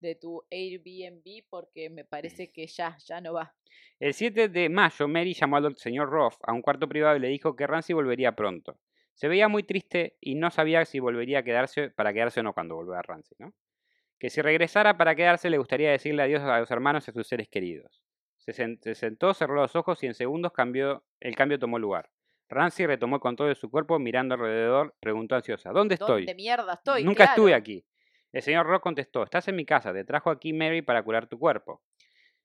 de 0.00 0.14
tu 0.14 0.42
Airbnb 0.50 1.44
porque 1.48 1.90
me 1.90 2.04
parece 2.04 2.52
que 2.52 2.66
ya, 2.66 2.96
ya 3.06 3.20
no 3.20 3.32
va. 3.34 3.54
El 3.98 4.14
7 4.14 4.48
de 4.48 4.68
mayo, 4.68 5.08
Mary 5.08 5.32
llamó 5.34 5.56
al 5.56 5.76
señor 5.76 6.10
Roth 6.10 6.36
a 6.42 6.52
un 6.52 6.62
cuarto 6.62 6.88
privado 6.88 7.16
y 7.16 7.20
le 7.20 7.28
dijo 7.28 7.56
que 7.56 7.66
Ramsey 7.66 7.94
volvería 7.94 8.32
pronto. 8.32 8.78
Se 9.14 9.28
veía 9.28 9.48
muy 9.48 9.62
triste 9.62 10.16
y 10.20 10.34
no 10.34 10.50
sabía 10.50 10.84
si 10.84 11.00
volvería 11.00 11.38
a 11.38 11.42
quedarse 11.42 11.90
para 11.90 12.12
quedarse 12.12 12.40
o 12.40 12.42
no 12.42 12.52
cuando 12.52 12.74
volviera 12.76 13.00
Ramsey, 13.02 13.36
¿no? 13.38 13.54
Que 14.18 14.30
si 14.30 14.40
regresara 14.42 14.96
para 14.96 15.14
quedarse 15.14 15.50
le 15.50 15.58
gustaría 15.58 15.90
decirle 15.90 16.22
adiós 16.22 16.42
a 16.42 16.58
los 16.60 16.70
hermanos 16.70 17.06
y 17.06 17.10
a 17.10 17.14
sus 17.14 17.26
seres 17.26 17.48
queridos. 17.48 18.02
Se, 18.38 18.52
sen- 18.52 18.78
se 18.82 18.94
sentó, 18.94 19.34
cerró 19.34 19.54
los 19.56 19.74
ojos 19.76 20.02
y 20.02 20.06
en 20.06 20.14
segundos 20.14 20.52
cambió, 20.52 21.04
el 21.20 21.34
cambio 21.34 21.58
tomó 21.58 21.78
lugar. 21.78 22.10
Ramsey 22.48 22.86
retomó 22.86 23.16
el 23.16 23.20
control 23.20 23.48
de 23.48 23.54
su 23.56 23.70
cuerpo 23.70 23.98
mirando 23.98 24.34
alrededor, 24.34 24.94
preguntó 25.00 25.34
ansiosa, 25.34 25.70
¿dónde 25.72 25.94
estoy? 25.94 26.26
¿Dónde 26.26 26.34
mierda 26.34 26.74
estoy? 26.74 27.02
Nunca 27.04 27.24
estuve 27.24 27.54
aquí. 27.54 27.84
El 28.36 28.42
señor 28.42 28.66
Rock 28.66 28.82
contestó, 28.82 29.22
estás 29.22 29.48
en 29.48 29.56
mi 29.56 29.64
casa, 29.64 29.94
te 29.94 30.04
trajo 30.04 30.28
aquí 30.28 30.52
Mary 30.52 30.82
para 30.82 31.02
curar 31.02 31.26
tu 31.26 31.38
cuerpo. 31.38 31.82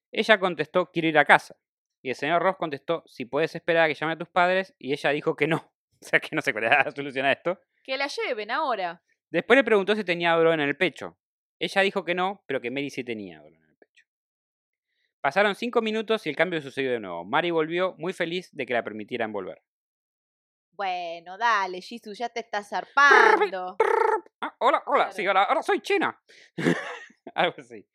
Ella 0.09 0.39
contestó, 0.39 0.89
quiero 0.89 1.09
ir 1.09 1.17
a 1.17 1.25
casa. 1.25 1.57
Y 2.01 2.11
el 2.11 2.15
señor 2.15 2.41
Ross 2.41 2.55
contestó, 2.55 3.03
si 3.07 3.25
puedes 3.25 3.53
esperar 3.55 3.83
a 3.83 3.87
que 3.89 3.95
llame 3.95 4.13
a 4.13 4.17
tus 4.17 4.29
padres, 4.29 4.73
y 4.79 4.93
ella 4.93 5.09
dijo 5.09 5.35
que 5.35 5.47
no. 5.47 5.69
O 6.01 6.05
sea 6.05 6.21
que 6.21 6.33
no 6.33 6.41
sé 6.41 6.53
cuál 6.53 6.63
era 6.63 6.85
la 6.85 6.91
solución 6.95 7.25
a 7.25 7.33
esto. 7.33 7.59
Que 7.83 7.97
la 7.97 8.07
lleven 8.07 8.51
ahora. 8.51 9.03
Después 9.31 9.57
le 9.57 9.65
preguntó 9.65 9.93
si 9.93 10.05
tenía 10.05 10.31
dolor 10.31 10.53
en 10.53 10.61
el 10.61 10.77
pecho. 10.77 11.17
Ella 11.59 11.81
dijo 11.81 12.05
que 12.05 12.15
no, 12.15 12.41
pero 12.47 12.61
que 12.61 12.71
Mary 12.71 12.89
sí 12.89 13.03
tenía 13.03 13.39
dolor 13.39 13.59
en 13.59 13.69
el 13.69 13.75
pecho. 13.75 14.05
Pasaron 15.19 15.55
cinco 15.55 15.81
minutos 15.81 16.25
y 16.25 16.29
el 16.29 16.37
cambio 16.37 16.61
sucedió 16.61 16.93
de 16.93 17.01
nuevo. 17.01 17.25
Mary 17.25 17.51
volvió 17.51 17.95
muy 17.97 18.13
feliz 18.13 18.49
de 18.53 18.65
que 18.65 18.73
la 18.73 18.81
permitieran 18.81 19.33
volver. 19.33 19.61
Bueno, 20.71 21.37
dale, 21.37 21.81
Jesus, 21.81 22.17
ya 22.17 22.29
te 22.29 22.39
estás 22.39 22.69
zarpando. 22.69 23.75
Ah, 24.41 24.55
hola, 24.59 24.83
hola, 24.87 25.11
sí, 25.11 25.25
ahora, 25.25 25.43
ahora 25.43 25.61
soy 25.61 25.81
China. 25.81 26.19
Algo 27.35 27.55
así. 27.57 27.85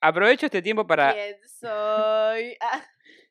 Aprovecho 0.00 0.46
este 0.46 0.62
tiempo 0.62 0.86
para... 0.86 1.12
¿Quién 1.12 1.36
soy? 1.46 2.56
Ah, 2.60 2.84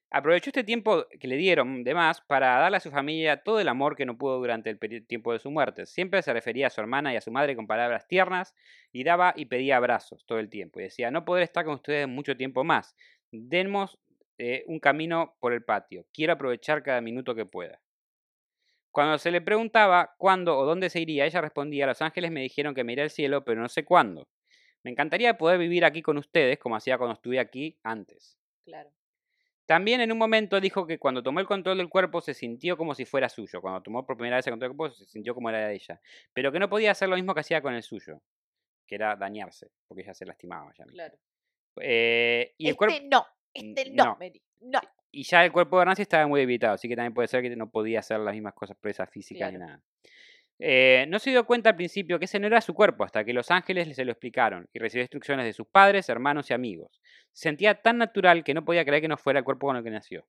Aprovechó 0.09 0.51
este 0.51 0.63
tiempo 0.63 1.05
que 1.19 1.27
le 1.27 1.35
dieron 1.35 1.83
de 1.83 1.93
más 1.93 2.21
para 2.21 2.59
darle 2.59 2.77
a 2.77 2.79
su 2.79 2.91
familia 2.91 3.43
todo 3.43 3.59
el 3.59 3.67
amor 3.67 3.97
que 3.97 4.05
no 4.05 4.17
pudo 4.17 4.37
durante 4.37 4.69
el 4.69 5.05
tiempo 5.05 5.33
de 5.33 5.39
su 5.39 5.51
muerte. 5.51 5.85
Siempre 5.85 6.21
se 6.21 6.31
refería 6.31 6.67
a 6.67 6.69
su 6.69 6.79
hermana 6.79 7.13
y 7.13 7.17
a 7.17 7.21
su 7.21 7.29
madre 7.29 7.57
con 7.57 7.67
palabras 7.67 8.07
tiernas 8.07 8.55
y 8.93 9.03
daba 9.03 9.33
y 9.35 9.47
pedía 9.47 9.75
abrazos 9.75 10.25
todo 10.25 10.39
el 10.39 10.49
tiempo. 10.49 10.79
Y 10.79 10.83
decía, 10.83 11.11
no 11.11 11.25
podré 11.25 11.43
estar 11.43 11.65
con 11.65 11.73
ustedes 11.73 12.07
mucho 12.07 12.37
tiempo 12.37 12.63
más. 12.63 12.95
Demos 13.31 13.99
eh, 14.37 14.63
un 14.67 14.79
camino 14.79 15.35
por 15.41 15.51
el 15.51 15.65
patio. 15.65 16.05
Quiero 16.13 16.33
aprovechar 16.33 16.83
cada 16.83 17.01
minuto 17.01 17.35
que 17.35 17.45
pueda. 17.45 17.81
Cuando 18.97 19.19
se 19.19 19.29
le 19.29 19.41
preguntaba 19.41 20.15
cuándo 20.17 20.57
o 20.57 20.65
dónde 20.65 20.89
se 20.89 20.99
iría, 20.99 21.27
ella 21.27 21.39
respondía, 21.39 21.85
los 21.85 22.01
ángeles 22.01 22.31
me 22.31 22.41
dijeron 22.41 22.73
que 22.73 22.83
me 22.83 22.93
iré 22.93 23.03
al 23.03 23.11
cielo, 23.11 23.45
pero 23.45 23.61
no 23.61 23.69
sé 23.69 23.85
cuándo. 23.85 24.27
Me 24.81 24.89
encantaría 24.89 25.37
poder 25.37 25.59
vivir 25.59 25.85
aquí 25.85 26.01
con 26.01 26.17
ustedes 26.17 26.57
como 26.57 26.75
hacía 26.75 26.97
cuando 26.97 27.13
estuve 27.13 27.39
aquí 27.39 27.77
antes. 27.83 28.39
Claro. 28.65 28.89
También 29.67 30.01
en 30.01 30.11
un 30.11 30.17
momento 30.17 30.59
dijo 30.59 30.87
que 30.87 30.97
cuando 30.97 31.21
tomó 31.21 31.39
el 31.39 31.45
control 31.45 31.77
del 31.77 31.89
cuerpo 31.89 32.21
se 32.21 32.33
sintió 32.33 32.75
como 32.75 32.95
si 32.95 33.05
fuera 33.05 33.29
suyo. 33.29 33.61
Cuando 33.61 33.83
tomó 33.83 34.03
por 34.03 34.17
primera 34.17 34.37
vez 34.37 34.47
el 34.47 34.53
control 34.53 34.71
del 34.71 34.77
cuerpo 34.77 34.95
se 34.95 35.05
sintió 35.05 35.35
como 35.35 35.51
era 35.51 35.67
de 35.67 35.75
ella. 35.75 36.01
Pero 36.33 36.51
que 36.51 36.57
no 36.57 36.67
podía 36.67 36.89
hacer 36.89 37.07
lo 37.07 37.17
mismo 37.17 37.35
que 37.35 37.41
hacía 37.41 37.61
con 37.61 37.75
el 37.75 37.83
suyo. 37.83 38.23
Que 38.87 38.95
era 38.95 39.15
dañarse, 39.15 39.69
porque 39.87 40.01
ella 40.01 40.15
se 40.15 40.25
lastimaba 40.25 40.73
ya. 40.75 40.85
Claro. 40.85 41.19
Eh, 41.79 42.55
y, 42.57 42.65
el 42.65 42.71
este 42.71 42.77
cuerpo, 42.77 42.97
no, 43.11 43.27
este 43.53 43.91
no, 43.91 44.05
no. 44.05 44.17
Mary, 44.19 44.41
no. 44.61 44.81
Y 45.11 45.23
ya 45.23 45.43
el 45.45 45.51
cuerpo 45.51 45.79
de 45.79 45.85
Nancy 45.85 46.01
estaba 46.03 46.27
muy 46.27 46.39
debilitado, 46.41 46.73
así 46.73 46.87
que 46.87 46.95
también 46.95 47.13
puede 47.13 47.27
ser 47.27 47.41
que 47.41 47.55
no 47.55 47.69
podía 47.69 47.99
hacer 47.99 48.19
las 48.19 48.33
mismas 48.33 48.53
cosas 48.53 48.77
presas 48.79 49.09
físicas 49.09 49.51
ni 49.51 49.57
Claro. 49.57 49.71
nada. 49.73 49.83
Eh, 50.59 51.05
no 51.07 51.19
se 51.19 51.29
dio 51.29 51.45
cuenta 51.45 51.69
al 51.69 51.75
principio 51.75 52.17
que 52.17 52.25
ese 52.25 52.39
no 52.39 52.47
era 52.47 52.61
su 52.61 52.73
cuerpo 52.73 53.03
hasta 53.03 53.23
que 53.23 53.31
los 53.31 53.51
ángeles 53.51 53.95
se 53.95 54.05
lo 54.05 54.11
explicaron 54.11 54.67
y 54.73 54.79
recibió 54.79 55.03
instrucciones 55.03 55.45
de 55.45 55.53
sus 55.53 55.67
padres, 55.67 56.09
hermanos 56.09 56.49
y 56.49 56.53
amigos. 56.55 56.99
Se 57.31 57.43
sentía 57.43 57.75
tan 57.81 57.99
natural 57.99 58.43
que 58.43 58.55
no 58.55 58.65
podía 58.65 58.83
creer 58.83 59.01
que 59.03 59.07
no 59.07 59.17
fuera 59.17 59.39
el 59.39 59.45
cuerpo 59.45 59.67
con 59.67 59.77
el 59.77 59.83
que 59.83 59.91
nació. 59.91 60.25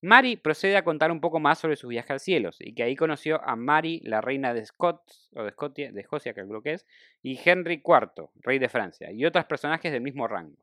Mary 0.00 0.36
procede 0.36 0.76
a 0.76 0.84
contar 0.84 1.10
un 1.10 1.20
poco 1.20 1.40
más 1.40 1.58
sobre 1.58 1.74
su 1.76 1.88
viaje 1.88 2.12
al 2.12 2.20
cielo 2.20 2.50
y 2.60 2.72
que 2.74 2.84
ahí 2.84 2.94
conoció 2.94 3.40
a 3.44 3.56
Mary, 3.56 4.00
la 4.04 4.20
reina 4.20 4.54
de 4.54 4.64
Scots, 4.64 5.30
o 5.34 5.42
de 5.42 5.48
Escocia, 5.48 5.90
de 5.90 6.00
Escocia, 6.00 6.34
que 6.34 6.46
creo 6.46 6.62
que 6.62 6.72
es, 6.74 6.86
y 7.22 7.38
Henry 7.44 7.82
IV, 7.84 8.30
rey 8.36 8.58
de 8.60 8.68
Francia, 8.68 9.10
y 9.10 9.24
otros 9.24 9.44
personajes 9.46 9.90
del 9.90 10.00
mismo 10.02 10.28
rango. 10.28 10.56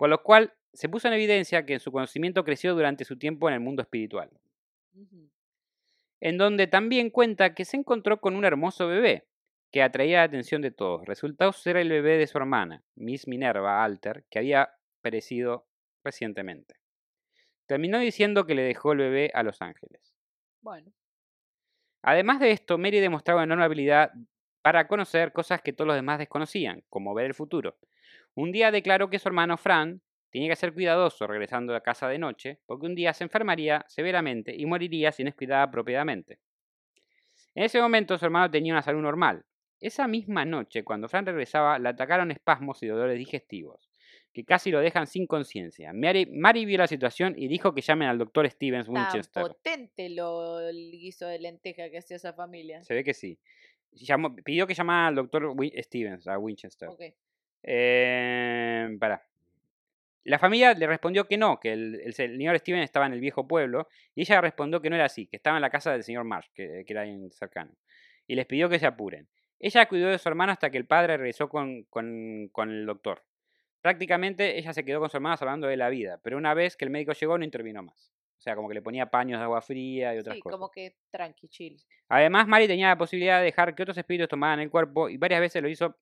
Por 0.00 0.08
lo 0.08 0.22
cual 0.22 0.54
se 0.72 0.88
puso 0.88 1.08
en 1.08 1.14
evidencia 1.14 1.66
que 1.66 1.78
su 1.78 1.92
conocimiento 1.92 2.42
creció 2.42 2.74
durante 2.74 3.04
su 3.04 3.18
tiempo 3.18 3.48
en 3.48 3.54
el 3.54 3.60
mundo 3.60 3.82
espiritual 3.82 4.30
en 6.20 6.36
donde 6.36 6.66
también 6.66 7.10
cuenta 7.10 7.54
que 7.54 7.64
se 7.64 7.76
encontró 7.76 8.20
con 8.20 8.36
un 8.36 8.44
hermoso 8.44 8.86
bebé 8.86 9.26
que 9.72 9.82
atraía 9.82 10.18
la 10.18 10.24
atención 10.24 10.60
de 10.62 10.70
todos. 10.70 11.06
Resultó 11.06 11.52
ser 11.52 11.76
el 11.76 11.88
bebé 11.88 12.18
de 12.18 12.26
su 12.26 12.38
hermana, 12.38 12.82
Miss 12.94 13.26
Minerva 13.26 13.84
Alter, 13.84 14.24
que 14.30 14.38
había 14.38 14.70
perecido 15.00 15.66
recientemente. 16.04 16.74
Terminó 17.66 17.98
diciendo 17.98 18.46
que 18.46 18.54
le 18.54 18.62
dejó 18.62 18.92
el 18.92 18.98
bebé 18.98 19.30
a 19.32 19.42
los 19.42 19.62
ángeles. 19.62 20.14
Bueno, 20.60 20.92
Además 22.02 22.40
de 22.40 22.50
esto, 22.50 22.78
Mary 22.78 22.98
demostraba 22.98 23.44
enorme 23.44 23.64
habilidad 23.64 24.10
para 24.62 24.88
conocer 24.88 25.32
cosas 25.32 25.60
que 25.60 25.74
todos 25.74 25.86
los 25.86 25.96
demás 25.96 26.18
desconocían, 26.18 26.82
como 26.88 27.14
ver 27.14 27.26
el 27.26 27.34
futuro. 27.34 27.76
Un 28.40 28.52
día 28.52 28.70
declaró 28.70 29.10
que 29.10 29.18
su 29.18 29.28
hermano 29.28 29.56
Fran 29.56 30.00
tenía 30.30 30.48
que 30.48 30.56
ser 30.56 30.72
cuidadoso 30.72 31.26
regresando 31.26 31.74
a 31.74 31.82
casa 31.82 32.08
de 32.08 32.18
noche, 32.18 32.58
porque 32.66 32.86
un 32.86 32.94
día 32.94 33.12
se 33.12 33.24
enfermaría 33.24 33.84
severamente 33.88 34.54
y 34.56 34.64
moriría 34.64 35.12
si 35.12 35.22
no 35.24 35.28
es 35.28 35.34
cuidada 35.34 35.64
apropiadamente. 35.64 36.38
En 37.54 37.64
ese 37.64 37.80
momento 37.80 38.16
su 38.16 38.24
hermano 38.24 38.50
tenía 38.50 38.72
una 38.72 38.82
salud 38.82 39.02
normal. 39.02 39.44
Esa 39.80 40.06
misma 40.06 40.44
noche, 40.44 40.84
cuando 40.84 41.08
Fran 41.08 41.26
regresaba, 41.26 41.78
le 41.78 41.88
atacaron 41.88 42.30
espasmos 42.30 42.82
y 42.82 42.86
dolores 42.86 43.18
digestivos, 43.18 43.90
que 44.32 44.44
casi 44.44 44.70
lo 44.70 44.80
dejan 44.80 45.06
sin 45.06 45.26
conciencia. 45.26 45.92
Mary, 45.92 46.26
Mary 46.26 46.64
vio 46.64 46.78
la 46.78 46.86
situación 46.86 47.34
y 47.36 47.48
dijo 47.48 47.74
que 47.74 47.80
llamen 47.80 48.08
al 48.08 48.18
doctor 48.18 48.48
Stevens 48.48 48.86
tan 48.86 48.94
Winchester. 48.94 49.42
potente 49.42 50.10
lo, 50.10 50.60
el 50.60 50.90
guiso 50.92 51.26
de 51.26 51.38
lenteja 51.40 51.90
que 51.90 51.98
hacía 51.98 52.16
esa 52.16 52.32
familia. 52.34 52.84
Se 52.84 52.94
ve 52.94 53.04
que 53.04 53.14
sí. 53.14 53.38
Llamó- 53.92 54.34
pidió 54.44 54.66
que 54.66 54.74
llamara 54.74 55.08
al 55.08 55.14
doctor 55.16 55.52
Stevens, 55.82 56.28
a 56.28 56.38
Winchester. 56.38 56.88
Ok. 56.88 57.02
Eh, 57.62 58.96
pará. 58.98 59.22
La 60.24 60.38
familia 60.38 60.74
le 60.74 60.86
respondió 60.86 61.26
que 61.26 61.38
no, 61.38 61.58
que 61.58 61.72
el, 61.72 62.00
el 62.04 62.12
señor 62.12 62.58
Stevens 62.58 62.84
estaba 62.84 63.06
en 63.06 63.14
el 63.14 63.20
viejo 63.20 63.48
pueblo, 63.48 63.88
y 64.14 64.22
ella 64.22 64.40
respondió 64.40 64.80
que 64.82 64.90
no 64.90 64.96
era 64.96 65.06
así, 65.06 65.26
que 65.26 65.36
estaba 65.36 65.56
en 65.56 65.62
la 65.62 65.70
casa 65.70 65.92
del 65.92 66.04
señor 66.04 66.24
Marsh, 66.24 66.48
que, 66.54 66.84
que 66.86 66.92
era 66.92 67.02
ahí 67.02 67.30
cercano, 67.30 67.72
y 68.26 68.34
les 68.34 68.46
pidió 68.46 68.68
que 68.68 68.78
se 68.78 68.86
apuren. 68.86 69.28
Ella 69.58 69.86
cuidó 69.86 70.08
de 70.08 70.18
su 70.18 70.28
hermano 70.28 70.52
hasta 70.52 70.70
que 70.70 70.76
el 70.78 70.86
padre 70.86 71.16
regresó 71.16 71.48
con, 71.48 71.84
con- 71.84 72.48
con 72.52 72.70
el 72.70 72.86
doctor. 72.86 73.22
Prácticamente 73.80 74.58
ella 74.58 74.74
se 74.74 74.84
quedó 74.84 75.00
con 75.00 75.08
su 75.08 75.16
hermano 75.16 75.36
salvando 75.38 75.66
de 75.66 75.76
la 75.78 75.88
vida, 75.88 76.20
pero 76.22 76.36
una 76.36 76.52
vez 76.52 76.76
que 76.76 76.84
el 76.84 76.90
médico 76.90 77.12
llegó 77.12 77.38
no 77.38 77.44
intervino 77.44 77.82
más. 77.82 78.12
O 78.38 78.42
sea, 78.42 78.54
como 78.54 78.68
que 78.68 78.74
le 78.74 78.82
ponía 78.82 79.06
paños 79.06 79.38
de 79.38 79.44
agua 79.44 79.60
fría 79.62 80.14
y 80.14 80.18
otras 80.18 80.36
Sí, 80.36 80.40
cosas. 80.42 80.54
como 80.58 80.70
que 80.70 80.96
tranqui, 81.10 81.48
chill. 81.48 81.78
Además, 82.08 82.46
Mari 82.46 82.66
tenía 82.66 82.88
la 82.88 82.96
posibilidad 82.98 83.38
de 83.38 83.44
dejar 83.46 83.74
que 83.74 83.82
otros 83.82 83.96
espíritus 83.98 84.28
tomaran 84.28 84.60
el 84.60 84.70
cuerpo 84.70 85.08
y 85.10 85.16
varias 85.18 85.40
veces 85.40 85.62
lo 85.62 85.68
hizo 85.68 85.96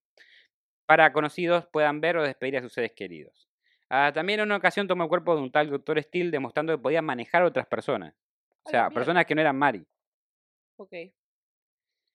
para 0.89 1.13
conocidos 1.13 1.67
puedan 1.67 2.01
ver 2.01 2.17
o 2.17 2.23
despedir 2.23 2.57
a 2.57 2.63
sus 2.63 2.73
seres 2.73 2.93
queridos. 2.95 3.47
Ah, 3.91 4.11
también 4.15 4.41
en 4.41 4.47
una 4.47 4.57
ocasión 4.57 4.89
tomó 4.89 5.03
el 5.03 5.11
cuerpo 5.11 5.37
de 5.37 5.43
un 5.43 5.53
tal 5.53 5.69
Dr. 5.69 6.03
Steele 6.03 6.31
demostrando 6.31 6.73
que 6.73 6.83
podía 6.83 7.03
manejar 7.03 7.43
a 7.43 7.47
otras 7.47 7.67
personas. 7.67 8.15
O 8.63 8.69
A 8.69 8.71
sea, 8.71 8.89
personas 8.89 9.27
que 9.27 9.35
no 9.35 9.43
eran 9.43 9.55
Mari. 9.55 9.87
Ok. 10.77 10.95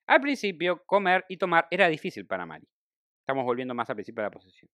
Al 0.07 0.21
principio, 0.21 0.83
comer 0.87 1.23
y 1.29 1.37
tomar 1.37 1.67
era 1.69 1.87
difícil 1.87 2.25
para 2.25 2.47
Mari. 2.47 2.67
Estamos 3.19 3.45
volviendo 3.45 3.75
más 3.75 3.87
al 3.91 3.95
principio 3.95 4.23
de 4.23 4.27
la 4.27 4.31
posesión. 4.31 4.71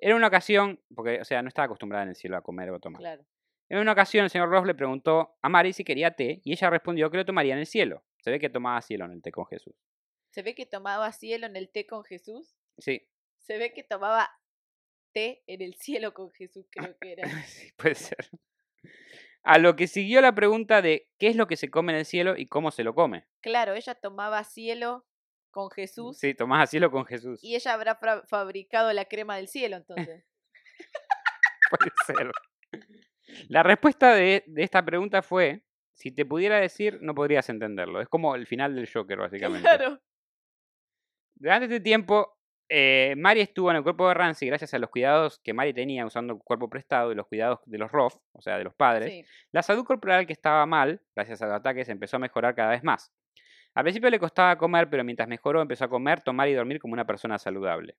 Era 0.00 0.16
una 0.16 0.26
ocasión, 0.26 0.80
porque, 0.92 1.20
o 1.20 1.24
sea, 1.24 1.40
no 1.40 1.48
estaba 1.48 1.66
acostumbrada 1.66 2.02
en 2.02 2.08
el 2.08 2.16
cielo 2.16 2.36
a 2.36 2.42
comer 2.42 2.70
o 2.70 2.80
tomar. 2.80 2.98
Claro. 2.98 3.24
En 3.68 3.78
una 3.78 3.92
ocasión, 3.92 4.24
el 4.24 4.30
señor 4.30 4.50
Ross 4.50 4.66
le 4.66 4.74
preguntó 4.74 5.36
a 5.40 5.48
Mari 5.48 5.72
si 5.72 5.84
quería 5.84 6.10
té 6.10 6.40
y 6.42 6.50
ella 6.50 6.68
respondió 6.68 7.10
que 7.12 7.18
lo 7.18 7.24
tomaría 7.24 7.52
en 7.52 7.60
el 7.60 7.66
cielo. 7.66 8.04
Se 8.18 8.32
ve 8.32 8.40
que 8.40 8.50
tomaba 8.50 8.82
cielo 8.82 9.04
en 9.04 9.12
el 9.12 9.22
té 9.22 9.30
con 9.30 9.46
Jesús. 9.46 9.76
Se 10.30 10.42
ve 10.42 10.56
que 10.56 10.66
tomaba 10.66 11.12
cielo 11.12 11.46
en 11.46 11.54
el 11.54 11.70
té 11.70 11.86
con 11.86 12.02
Jesús. 12.02 12.56
Sí, 12.78 13.08
Se 13.46 13.58
ve 13.58 13.72
que 13.72 13.82
tomaba 13.84 14.30
té 15.12 15.42
en 15.46 15.62
el 15.62 15.74
cielo 15.74 16.12
con 16.12 16.32
Jesús, 16.32 16.66
creo 16.70 16.96
que 17.00 17.12
era. 17.12 17.22
Sí, 17.46 17.72
puede 17.76 17.94
ser. 17.94 18.28
A 19.42 19.58
lo 19.58 19.76
que 19.76 19.86
siguió 19.86 20.20
la 20.20 20.34
pregunta 20.34 20.82
de 20.82 21.08
qué 21.18 21.28
es 21.28 21.36
lo 21.36 21.46
que 21.46 21.56
se 21.56 21.70
come 21.70 21.92
en 21.92 22.00
el 22.00 22.04
cielo 22.04 22.36
y 22.36 22.46
cómo 22.46 22.70
se 22.72 22.82
lo 22.82 22.94
come. 22.94 23.26
Claro, 23.40 23.74
ella 23.74 23.94
tomaba 23.94 24.42
cielo 24.42 25.06
con 25.52 25.70
Jesús 25.70 26.18
Sí, 26.18 26.34
tomás 26.34 26.64
a 26.64 26.66
cielo 26.66 26.90
con 26.90 27.06
Jesús. 27.06 27.38
y 27.42 27.54
ella 27.54 27.72
habrá 27.72 27.98
fabricado 28.28 28.92
la 28.92 29.04
crema 29.04 29.36
del 29.36 29.48
cielo 29.48 29.76
entonces. 29.76 30.24
Puede 31.70 31.92
ser. 32.06 32.30
La 33.48 33.62
respuesta 33.62 34.14
de, 34.14 34.44
de 34.46 34.62
esta 34.64 34.84
pregunta 34.84 35.22
fue, 35.22 35.62
si 35.94 36.10
te 36.10 36.26
pudiera 36.26 36.58
decir, 36.60 36.98
no 37.00 37.14
podrías 37.14 37.48
entenderlo. 37.48 38.00
Es 38.00 38.08
como 38.08 38.34
el 38.34 38.46
final 38.46 38.74
del 38.74 38.90
Joker, 38.92 39.18
básicamente. 39.18 39.62
claro. 39.62 40.00
Durante 41.36 41.66
este 41.66 41.80
tiempo, 41.80 42.35
eh, 42.68 43.14
Mari 43.16 43.40
estuvo 43.40 43.70
en 43.70 43.76
el 43.76 43.82
cuerpo 43.82 44.08
de 44.08 44.14
Ramsey 44.14 44.48
gracias 44.48 44.74
a 44.74 44.78
los 44.78 44.90
cuidados 44.90 45.40
que 45.42 45.52
Mari 45.52 45.72
tenía 45.72 46.04
usando 46.04 46.34
el 46.34 46.40
cuerpo 46.40 46.68
prestado 46.68 47.12
y 47.12 47.14
los 47.14 47.26
cuidados 47.26 47.60
de 47.66 47.78
los 47.78 47.90
Roth, 47.92 48.14
o 48.32 48.40
sea, 48.40 48.58
de 48.58 48.64
los 48.64 48.74
padres. 48.74 49.12
Sí. 49.12 49.24
La 49.52 49.62
salud 49.62 49.84
corporal 49.84 50.26
que 50.26 50.32
estaba 50.32 50.66
mal, 50.66 51.00
gracias 51.14 51.42
a 51.42 51.46
los 51.46 51.54
ataques, 51.54 51.88
empezó 51.88 52.16
a 52.16 52.20
mejorar 52.20 52.54
cada 52.54 52.70
vez 52.70 52.82
más. 52.82 53.12
Al 53.74 53.84
principio 53.84 54.08
le 54.08 54.18
costaba 54.18 54.56
comer, 54.56 54.88
pero 54.88 55.04
mientras 55.04 55.28
mejoró 55.28 55.60
empezó 55.60 55.84
a 55.84 55.88
comer, 55.88 56.22
tomar 56.22 56.48
y 56.48 56.54
dormir 56.54 56.80
como 56.80 56.94
una 56.94 57.04
persona 57.04 57.38
saludable. 57.38 57.94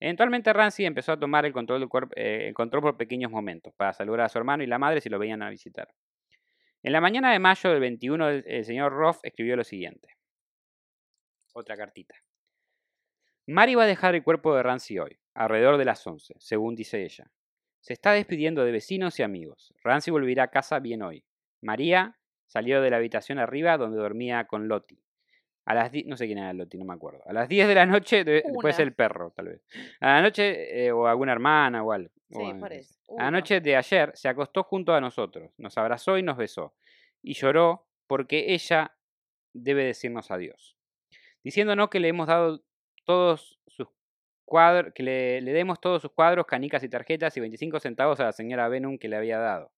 Eventualmente 0.00 0.50
Ramsey 0.50 0.86
empezó 0.86 1.12
a 1.12 1.20
tomar 1.20 1.44
el 1.44 1.52
control, 1.52 1.80
del 1.80 1.90
cuerpo, 1.90 2.14
eh, 2.16 2.48
el 2.48 2.54
control 2.54 2.82
por 2.82 2.96
pequeños 2.96 3.30
momentos, 3.30 3.74
para 3.76 3.92
saludar 3.92 4.22
a 4.22 4.28
su 4.30 4.38
hermano 4.38 4.62
y 4.62 4.66
la 4.66 4.78
madre 4.78 5.02
si 5.02 5.10
lo 5.10 5.18
veían 5.18 5.42
a 5.42 5.50
visitar. 5.50 5.88
En 6.82 6.92
la 6.92 7.02
mañana 7.02 7.32
de 7.32 7.38
mayo 7.38 7.68
del 7.68 7.80
21, 7.80 8.28
el, 8.30 8.44
el 8.46 8.64
señor 8.64 8.92
Roth 8.92 9.18
escribió 9.22 9.56
lo 9.56 9.64
siguiente. 9.64 10.08
Otra 11.52 11.76
cartita. 11.76 12.14
Mari 13.50 13.74
va 13.74 13.82
a 13.82 13.86
dejar 13.86 14.14
el 14.14 14.22
cuerpo 14.22 14.54
de 14.54 14.62
Ramsey 14.62 15.00
hoy, 15.00 15.18
alrededor 15.34 15.76
de 15.76 15.84
las 15.84 16.06
11, 16.06 16.34
según 16.38 16.76
dice 16.76 17.02
ella. 17.02 17.32
Se 17.80 17.92
está 17.92 18.12
despidiendo 18.12 18.64
de 18.64 18.70
vecinos 18.70 19.18
y 19.18 19.24
amigos. 19.24 19.74
Ramsey 19.82 20.12
volverá 20.12 20.44
a 20.44 20.50
casa 20.52 20.78
bien 20.78 21.02
hoy. 21.02 21.24
María 21.60 22.16
salió 22.46 22.80
de 22.80 22.90
la 22.90 22.98
habitación 22.98 23.40
arriba 23.40 23.76
donde 23.76 23.98
dormía 23.98 24.46
con 24.46 24.68
Lottie. 24.68 25.02
A 25.64 25.74
las 25.74 25.90
10, 25.90 26.06
no 26.06 26.16
sé 26.16 26.26
quién 26.26 26.38
era 26.38 26.52
Lottie, 26.52 26.78
no 26.78 26.84
me 26.84 26.94
acuerdo. 26.94 27.22
A 27.26 27.32
las 27.32 27.48
10 27.48 27.66
de 27.66 27.74
la 27.74 27.86
noche, 27.86 28.24
ser 28.72 28.86
el 28.86 28.94
perro, 28.94 29.32
tal 29.32 29.46
vez. 29.46 29.62
A 29.98 30.14
la 30.14 30.22
noche, 30.22 30.86
eh, 30.86 30.92
o 30.92 31.08
alguna 31.08 31.32
hermana 31.32 31.82
o 31.82 31.90
algo. 31.90 32.12
o 32.32 32.38
Sí, 32.38 32.44
algo 32.44 32.60
parece. 32.60 32.94
A 33.18 33.24
la 33.24 33.30
noche 33.32 33.60
de 33.60 33.74
ayer 33.74 34.12
se 34.14 34.28
acostó 34.28 34.62
junto 34.62 34.94
a 34.94 35.00
nosotros, 35.00 35.50
nos 35.58 35.76
abrazó 35.76 36.16
y 36.16 36.22
nos 36.22 36.36
besó. 36.36 36.76
Y 37.20 37.34
lloró 37.34 37.88
porque 38.06 38.54
ella 38.54 38.94
debe 39.52 39.84
decirnos 39.84 40.30
adiós. 40.30 40.76
Diciéndonos 41.42 41.88
que 41.88 41.98
le 41.98 42.06
hemos 42.06 42.28
dado 42.28 42.62
todos 43.10 43.58
sus 43.66 43.88
cuadros, 44.44 44.92
que 44.94 45.02
le, 45.02 45.40
le 45.40 45.52
demos 45.52 45.80
todos 45.80 46.00
sus 46.00 46.12
cuadros, 46.12 46.46
canicas 46.46 46.84
y 46.84 46.88
tarjetas 46.88 47.36
y 47.36 47.40
25 47.40 47.80
centavos 47.80 48.20
a 48.20 48.24
la 48.26 48.32
señora 48.32 48.68
Benham 48.68 48.98
que 48.98 49.08
le 49.08 49.16
había 49.16 49.38
dado 49.38 49.72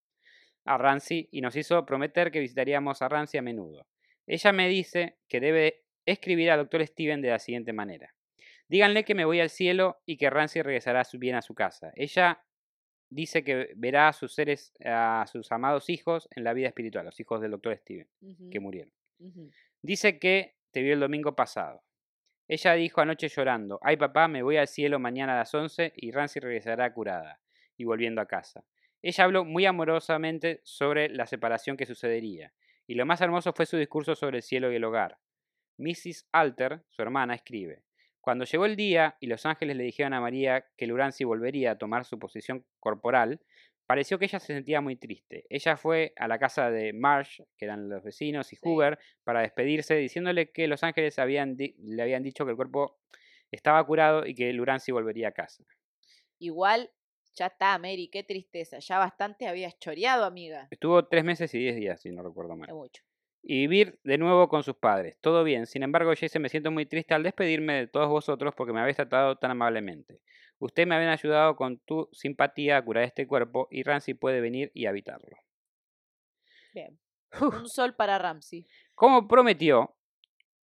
a 0.66 0.76
Ramsey 0.76 1.30
y 1.32 1.40
nos 1.40 1.56
hizo 1.56 1.86
prometer 1.86 2.30
que 2.30 2.40
visitaríamos 2.40 3.00
a 3.00 3.08
Ramsey 3.08 3.38
a 3.38 3.42
menudo. 3.42 3.86
Ella 4.26 4.52
me 4.52 4.68
dice 4.68 5.16
que 5.28 5.40
debe 5.40 5.82
escribir 6.04 6.50
al 6.50 6.58
doctor 6.58 6.86
Steven 6.86 7.22
de 7.22 7.30
la 7.30 7.38
siguiente 7.38 7.72
manera. 7.72 8.14
Díganle 8.68 9.04
que 9.04 9.14
me 9.14 9.24
voy 9.24 9.40
al 9.40 9.48
cielo 9.48 10.02
y 10.04 10.18
que 10.18 10.28
Ramsey 10.28 10.60
regresará 10.60 11.02
bien 11.14 11.36
a 11.36 11.42
su 11.42 11.54
casa. 11.54 11.90
Ella 11.96 12.44
dice 13.08 13.42
que 13.44 13.70
verá 13.76 14.08
a 14.08 14.12
sus 14.12 14.34
seres, 14.34 14.74
a 14.84 15.24
sus 15.26 15.50
amados 15.52 15.88
hijos 15.88 16.28
en 16.36 16.44
la 16.44 16.52
vida 16.52 16.68
espiritual, 16.68 17.06
los 17.06 17.18
hijos 17.18 17.40
del 17.40 17.52
doctor 17.52 17.74
Steven, 17.78 18.08
que 18.50 18.60
murieron. 18.60 18.92
Dice 19.80 20.18
que 20.18 20.54
te 20.70 20.82
vio 20.82 20.92
el 20.92 21.00
domingo 21.00 21.34
pasado. 21.34 21.82
Ella 22.48 22.74
dijo 22.74 23.00
anoche 23.00 23.28
llorando, 23.28 23.78
ay 23.82 23.96
papá, 23.96 24.28
me 24.28 24.42
voy 24.42 24.56
al 24.56 24.68
cielo 24.68 24.98
mañana 24.98 25.34
a 25.34 25.38
las 25.38 25.54
11 25.54 25.92
y 25.96 26.10
Ramsey 26.10 26.40
regresará 26.40 26.92
curada 26.92 27.40
y 27.76 27.84
volviendo 27.84 28.20
a 28.20 28.26
casa. 28.26 28.64
Ella 29.00 29.24
habló 29.24 29.44
muy 29.44 29.66
amorosamente 29.66 30.60
sobre 30.64 31.08
la 31.08 31.26
separación 31.26 31.76
que 31.76 31.86
sucedería, 31.86 32.52
y 32.86 32.94
lo 32.94 33.06
más 33.06 33.20
hermoso 33.20 33.52
fue 33.52 33.66
su 33.66 33.76
discurso 33.76 34.14
sobre 34.14 34.38
el 34.38 34.42
cielo 34.42 34.70
y 34.70 34.76
el 34.76 34.84
hogar. 34.84 35.18
Mrs. 35.78 36.28
Alter, 36.32 36.82
su 36.88 37.02
hermana, 37.02 37.34
escribe, 37.34 37.82
Cuando 38.20 38.44
llegó 38.44 38.66
el 38.66 38.76
día 38.76 39.16
y 39.18 39.26
los 39.26 39.46
ángeles 39.46 39.76
le 39.76 39.84
dijeron 39.84 40.14
a 40.14 40.20
María 40.20 40.66
que 40.76 40.86
Lurancy 40.86 41.24
volvería 41.24 41.72
a 41.72 41.78
tomar 41.78 42.04
su 42.04 42.18
posición 42.18 42.64
corporal, 42.78 43.40
pareció 43.86 44.18
que 44.18 44.26
ella 44.26 44.40
se 44.40 44.54
sentía 44.54 44.80
muy 44.80 44.96
triste. 44.96 45.46
Ella 45.50 45.76
fue 45.76 46.12
a 46.16 46.28
la 46.28 46.38
casa 46.38 46.70
de 46.70 46.92
Marsh, 46.92 47.40
que 47.56 47.64
eran 47.66 47.88
los 47.88 48.02
vecinos, 48.02 48.52
y 48.52 48.56
Sí. 48.56 48.62
Hoover, 48.68 48.98
para 49.24 49.40
despedirse, 49.42 49.94
diciéndole 49.96 50.50
que 50.52 50.66
los 50.68 50.82
ángeles 50.82 51.18
habían 51.18 51.56
le 51.58 52.02
habían 52.02 52.22
dicho 52.22 52.44
que 52.44 52.50
el 52.52 52.56
cuerpo 52.56 52.98
estaba 53.50 53.84
curado 53.86 54.26
y 54.26 54.34
que 54.34 54.52
Lurancy 54.52 54.92
volvería 54.92 55.28
a 55.28 55.32
casa. 55.32 55.64
Igual, 56.38 56.90
ya 57.34 57.46
está, 57.46 57.78
Mary, 57.78 58.08
qué 58.08 58.22
tristeza. 58.24 58.78
Ya 58.78 58.98
bastante 58.98 59.46
habías 59.46 59.78
choreado, 59.78 60.24
amiga. 60.24 60.68
Estuvo 60.70 61.06
tres 61.06 61.24
meses 61.24 61.54
y 61.54 61.58
diez 61.58 61.76
días, 61.76 62.00
si 62.00 62.10
no 62.10 62.22
recuerdo 62.22 62.56
mal. 62.56 62.68
Es 62.68 62.74
mucho. 62.74 63.02
y 63.44 63.66
vivir 63.66 63.98
de 64.04 64.18
nuevo 64.18 64.48
con 64.48 64.62
sus 64.62 64.76
padres. 64.76 65.16
Todo 65.20 65.42
bien, 65.44 65.66
sin 65.66 65.82
embargo, 65.82 66.12
Jason 66.18 66.42
me 66.42 66.48
siento 66.48 66.70
muy 66.70 66.86
triste 66.86 67.14
al 67.14 67.24
despedirme 67.24 67.74
de 67.74 67.86
todos 67.88 68.08
vosotros 68.08 68.54
porque 68.56 68.72
me 68.72 68.80
habéis 68.80 68.96
tratado 68.96 69.36
tan 69.36 69.50
amablemente. 69.50 70.20
Ustedes 70.62 70.86
me 70.86 70.94
habían 70.94 71.10
ayudado 71.10 71.56
con 71.56 71.78
tu 71.78 72.08
simpatía 72.12 72.76
a 72.76 72.82
curar 72.84 73.02
este 73.02 73.26
cuerpo 73.26 73.66
y 73.70 73.82
Ramsey 73.82 74.14
puede 74.14 74.40
venir 74.40 74.70
y 74.74 74.86
habitarlo. 74.86 75.36
Bien. 76.72 76.98
Uf. 77.40 77.54
Un 77.54 77.68
sol 77.68 77.94
para 77.96 78.16
Ramsey. 78.18 78.64
Como 78.94 79.26
prometió, 79.26 79.96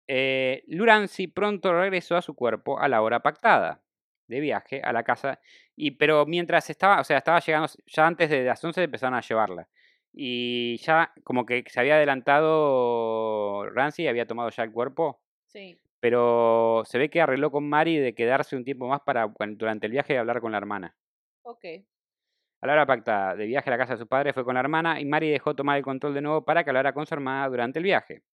eh, 0.07 0.63
Lurancy 0.67 1.27
pronto 1.27 1.73
regresó 1.73 2.15
a 2.15 2.21
su 2.21 2.35
cuerpo 2.35 2.79
a 2.79 2.87
la 2.87 3.01
hora 3.01 3.21
pactada 3.21 3.81
de 4.27 4.39
viaje 4.39 4.81
a 4.83 4.93
la 4.93 5.03
casa, 5.03 5.39
y, 5.75 5.91
pero 5.91 6.25
mientras 6.25 6.69
estaba, 6.69 6.99
o 6.99 7.03
sea, 7.03 7.17
estaba 7.17 7.39
llegando, 7.39 7.69
ya 7.87 8.05
antes 8.05 8.29
de 8.29 8.43
las 8.43 8.63
11 8.63 8.83
empezaron 8.83 9.15
a 9.15 9.21
llevarla. 9.21 9.67
Y 10.13 10.77
ya 10.77 11.11
como 11.23 11.45
que 11.45 11.63
se 11.67 11.79
había 11.79 11.95
adelantado 11.95 13.69
Ramsey 13.71 14.05
y 14.05 14.07
había 14.09 14.27
tomado 14.27 14.49
ya 14.49 14.63
el 14.63 14.71
cuerpo, 14.71 15.21
Sí. 15.45 15.79
Pero 16.07 16.83
se 16.85 16.97
ve 16.97 17.09
que 17.09 17.19
arregló 17.19 17.51
con 17.51 17.67
Mari 17.67 17.97
de 17.97 18.15
quedarse 18.15 18.55
un 18.55 18.63
tiempo 18.63 18.87
más 18.87 19.01
para 19.01 19.27
durante 19.57 19.87
el 19.87 19.91
viaje 19.91 20.17
hablar 20.17 20.39
con 20.39 20.53
la 20.53 20.57
hermana. 20.57 20.95
Ok. 21.41 21.65
A 22.61 22.67
la 22.67 22.71
hora 22.71 22.85
pactada 22.85 23.35
de 23.35 23.45
viaje 23.45 23.69
a 23.69 23.71
la 23.71 23.77
casa 23.77 23.95
de 23.95 23.99
su 23.99 24.07
padre 24.07 24.31
fue 24.31 24.45
con 24.45 24.53
la 24.53 24.61
hermana 24.61 25.01
y 25.01 25.05
Mari 25.05 25.29
dejó 25.29 25.53
tomar 25.53 25.75
el 25.75 25.83
control 25.83 26.13
de 26.13 26.21
nuevo 26.21 26.45
para 26.45 26.63
que 26.63 26.69
hablara 26.69 26.93
con 26.93 27.05
su 27.05 27.13
hermana 27.13 27.49
durante 27.49 27.79
el 27.79 27.83
viaje. 27.83 28.23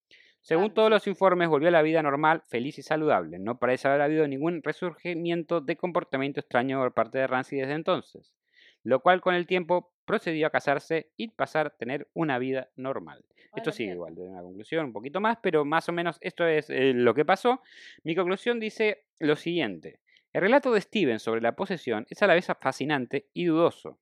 Según 0.40 0.72
todos 0.72 0.88
los 0.88 1.04
informes, 1.08 1.48
volvió 1.48 1.66
a 1.66 1.72
la 1.72 1.82
vida 1.82 2.00
normal, 2.00 2.44
feliz 2.46 2.78
y 2.78 2.82
saludable. 2.82 3.40
No 3.40 3.58
parece 3.58 3.88
haber 3.88 4.02
habido 4.02 4.28
ningún 4.28 4.62
resurgimiento 4.62 5.60
de 5.60 5.76
comportamiento 5.76 6.38
extraño 6.38 6.78
por 6.78 6.94
parte 6.94 7.18
de 7.18 7.26
Ramsey 7.26 7.58
desde 7.58 7.72
entonces, 7.72 8.36
lo 8.84 9.00
cual 9.00 9.20
con 9.20 9.34
el 9.34 9.48
tiempo 9.48 9.93
procedió 10.04 10.46
a 10.46 10.50
casarse 10.50 11.10
y 11.16 11.28
pasar 11.28 11.66
a 11.66 11.70
tener 11.70 12.08
una 12.14 12.38
vida 12.38 12.68
normal. 12.76 13.24
Esto 13.56 13.70
sigue 13.70 13.92
igual, 13.92 14.14
de 14.14 14.22
una 14.22 14.42
conclusión 14.42 14.86
un 14.86 14.92
poquito 14.92 15.20
más, 15.20 15.38
pero 15.40 15.64
más 15.64 15.88
o 15.88 15.92
menos 15.92 16.18
esto 16.20 16.46
es 16.46 16.70
eh, 16.70 16.92
lo 16.92 17.14
que 17.14 17.24
pasó. 17.24 17.62
Mi 18.02 18.14
conclusión 18.16 18.58
dice 18.58 19.04
lo 19.20 19.36
siguiente. 19.36 20.00
El 20.32 20.40
relato 20.40 20.72
de 20.72 20.80
Steven 20.80 21.20
sobre 21.20 21.40
la 21.40 21.54
posesión 21.54 22.06
es 22.10 22.20
a 22.22 22.26
la 22.26 22.34
vez 22.34 22.48
fascinante 22.60 23.28
y 23.32 23.44
dudoso. 23.44 23.98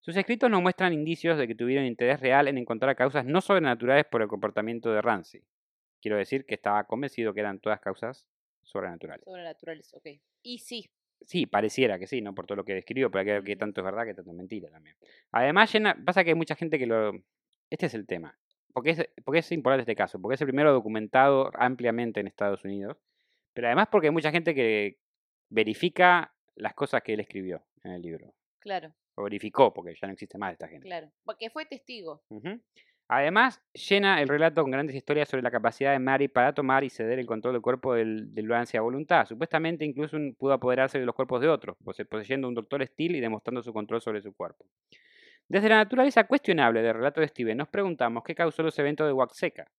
Sus 0.00 0.16
escritos 0.16 0.50
no 0.50 0.60
muestran 0.60 0.92
indicios 0.92 1.38
de 1.38 1.46
que 1.46 1.54
tuvieron 1.54 1.84
interés 1.84 2.20
real 2.20 2.48
en 2.48 2.58
encontrar 2.58 2.94
causas 2.96 3.24
no 3.24 3.40
sobrenaturales 3.40 4.04
por 4.06 4.22
el 4.22 4.28
comportamiento 4.28 4.92
de 4.92 5.02
Ramsey. 5.02 5.42
Quiero 6.00 6.16
decir 6.16 6.44
que 6.44 6.54
estaba 6.54 6.84
convencido 6.84 7.34
que 7.34 7.40
eran 7.40 7.60
todas 7.60 7.80
causas 7.80 8.28
sobrenaturales. 8.62 9.24
Sobrenaturales, 9.24 9.94
ok. 9.94 10.06
Y 10.42 10.58
sí, 10.58 10.90
Sí, 11.26 11.46
pareciera 11.46 11.98
que 11.98 12.06
sí, 12.06 12.20
¿no? 12.20 12.34
Por 12.34 12.46
todo 12.46 12.56
lo 12.56 12.64
que 12.64 12.74
describió, 12.74 13.10
pero 13.10 13.36
hay 13.36 13.44
que 13.44 13.56
tanto 13.56 13.80
es 13.80 13.84
verdad, 13.84 14.04
qué 14.04 14.14
tanto 14.14 14.30
es 14.30 14.36
mentira 14.36 14.70
también. 14.70 14.96
Además, 15.30 15.72
llena, 15.72 15.96
pasa 16.04 16.24
que 16.24 16.30
hay 16.30 16.36
mucha 16.36 16.54
gente 16.54 16.78
que 16.78 16.86
lo... 16.86 17.12
Este 17.70 17.86
es 17.86 17.94
el 17.94 18.06
tema. 18.06 18.38
¿Por 18.72 18.82
qué 18.84 18.90
es, 18.90 19.08
por 19.24 19.34
qué 19.34 19.40
es 19.40 19.52
importante 19.52 19.82
este 19.82 19.96
caso? 19.96 20.20
Porque 20.20 20.34
es 20.34 20.40
el 20.40 20.46
primero 20.46 20.72
documentado 20.72 21.50
ampliamente 21.54 22.20
en 22.20 22.26
Estados 22.26 22.64
Unidos, 22.64 22.96
pero 23.52 23.68
además 23.68 23.88
porque 23.90 24.08
hay 24.08 24.12
mucha 24.12 24.30
gente 24.30 24.54
que 24.54 24.98
verifica 25.50 26.34
las 26.54 26.74
cosas 26.74 27.02
que 27.02 27.14
él 27.14 27.20
escribió 27.20 27.62
en 27.84 27.92
el 27.92 28.02
libro. 28.02 28.34
claro, 28.58 28.94
O 29.14 29.24
verificó, 29.24 29.72
porque 29.72 29.94
ya 29.94 30.06
no 30.06 30.14
existe 30.14 30.38
más 30.38 30.52
esta 30.52 30.68
gente. 30.68 30.86
claro. 30.86 31.10
Porque 31.24 31.50
fue 31.50 31.66
testigo. 31.66 32.22
Además, 33.14 33.60
llena 33.74 34.22
el 34.22 34.28
relato 34.28 34.62
con 34.62 34.70
grandes 34.70 34.96
historias 34.96 35.28
sobre 35.28 35.42
la 35.42 35.50
capacidad 35.50 35.92
de 35.92 35.98
Mary 35.98 36.28
para 36.28 36.54
tomar 36.54 36.82
y 36.82 36.88
ceder 36.88 37.18
el 37.18 37.26
control 37.26 37.52
del 37.52 37.60
cuerpo 37.60 37.92
del, 37.92 38.32
del 38.32 38.50
a 38.50 38.80
voluntad. 38.80 39.26
Supuestamente 39.26 39.84
incluso 39.84 40.16
pudo 40.38 40.54
apoderarse 40.54 40.98
de 40.98 41.04
los 41.04 41.14
cuerpos 41.14 41.42
de 41.42 41.48
otros, 41.48 41.76
pose- 41.84 42.06
poseyendo 42.06 42.48
un 42.48 42.54
doctor 42.54 42.82
Steele 42.86 43.18
y 43.18 43.20
demostrando 43.20 43.62
su 43.62 43.70
control 43.74 44.00
sobre 44.00 44.22
su 44.22 44.32
cuerpo. 44.32 44.64
Desde 45.46 45.68
la 45.68 45.76
naturaleza 45.76 46.24
cuestionable 46.26 46.80
del 46.80 46.94
relato 46.94 47.20
de 47.20 47.28
Steven, 47.28 47.58
nos 47.58 47.68
preguntamos 47.68 48.22
qué 48.24 48.34
causó 48.34 48.62
los 48.62 48.78
eventos 48.78 49.06
de 49.06 49.12
Waxeca. 49.12 49.70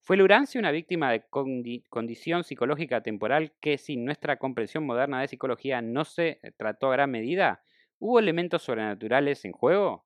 ¿Fue 0.00 0.16
Lurancy 0.16 0.58
una 0.58 0.72
víctima 0.72 1.12
de 1.12 1.22
condi- 1.30 1.84
condición 1.88 2.42
psicológica 2.42 3.00
temporal 3.00 3.52
que, 3.60 3.78
sin 3.78 4.04
nuestra 4.04 4.38
comprensión 4.40 4.84
moderna 4.84 5.20
de 5.20 5.28
psicología, 5.28 5.80
no 5.82 6.04
se 6.04 6.40
trató 6.56 6.88
a 6.88 6.94
gran 6.94 7.12
medida? 7.12 7.62
¿Hubo 8.00 8.18
elementos 8.18 8.64
sobrenaturales 8.64 9.44
en 9.44 9.52
juego? 9.52 10.04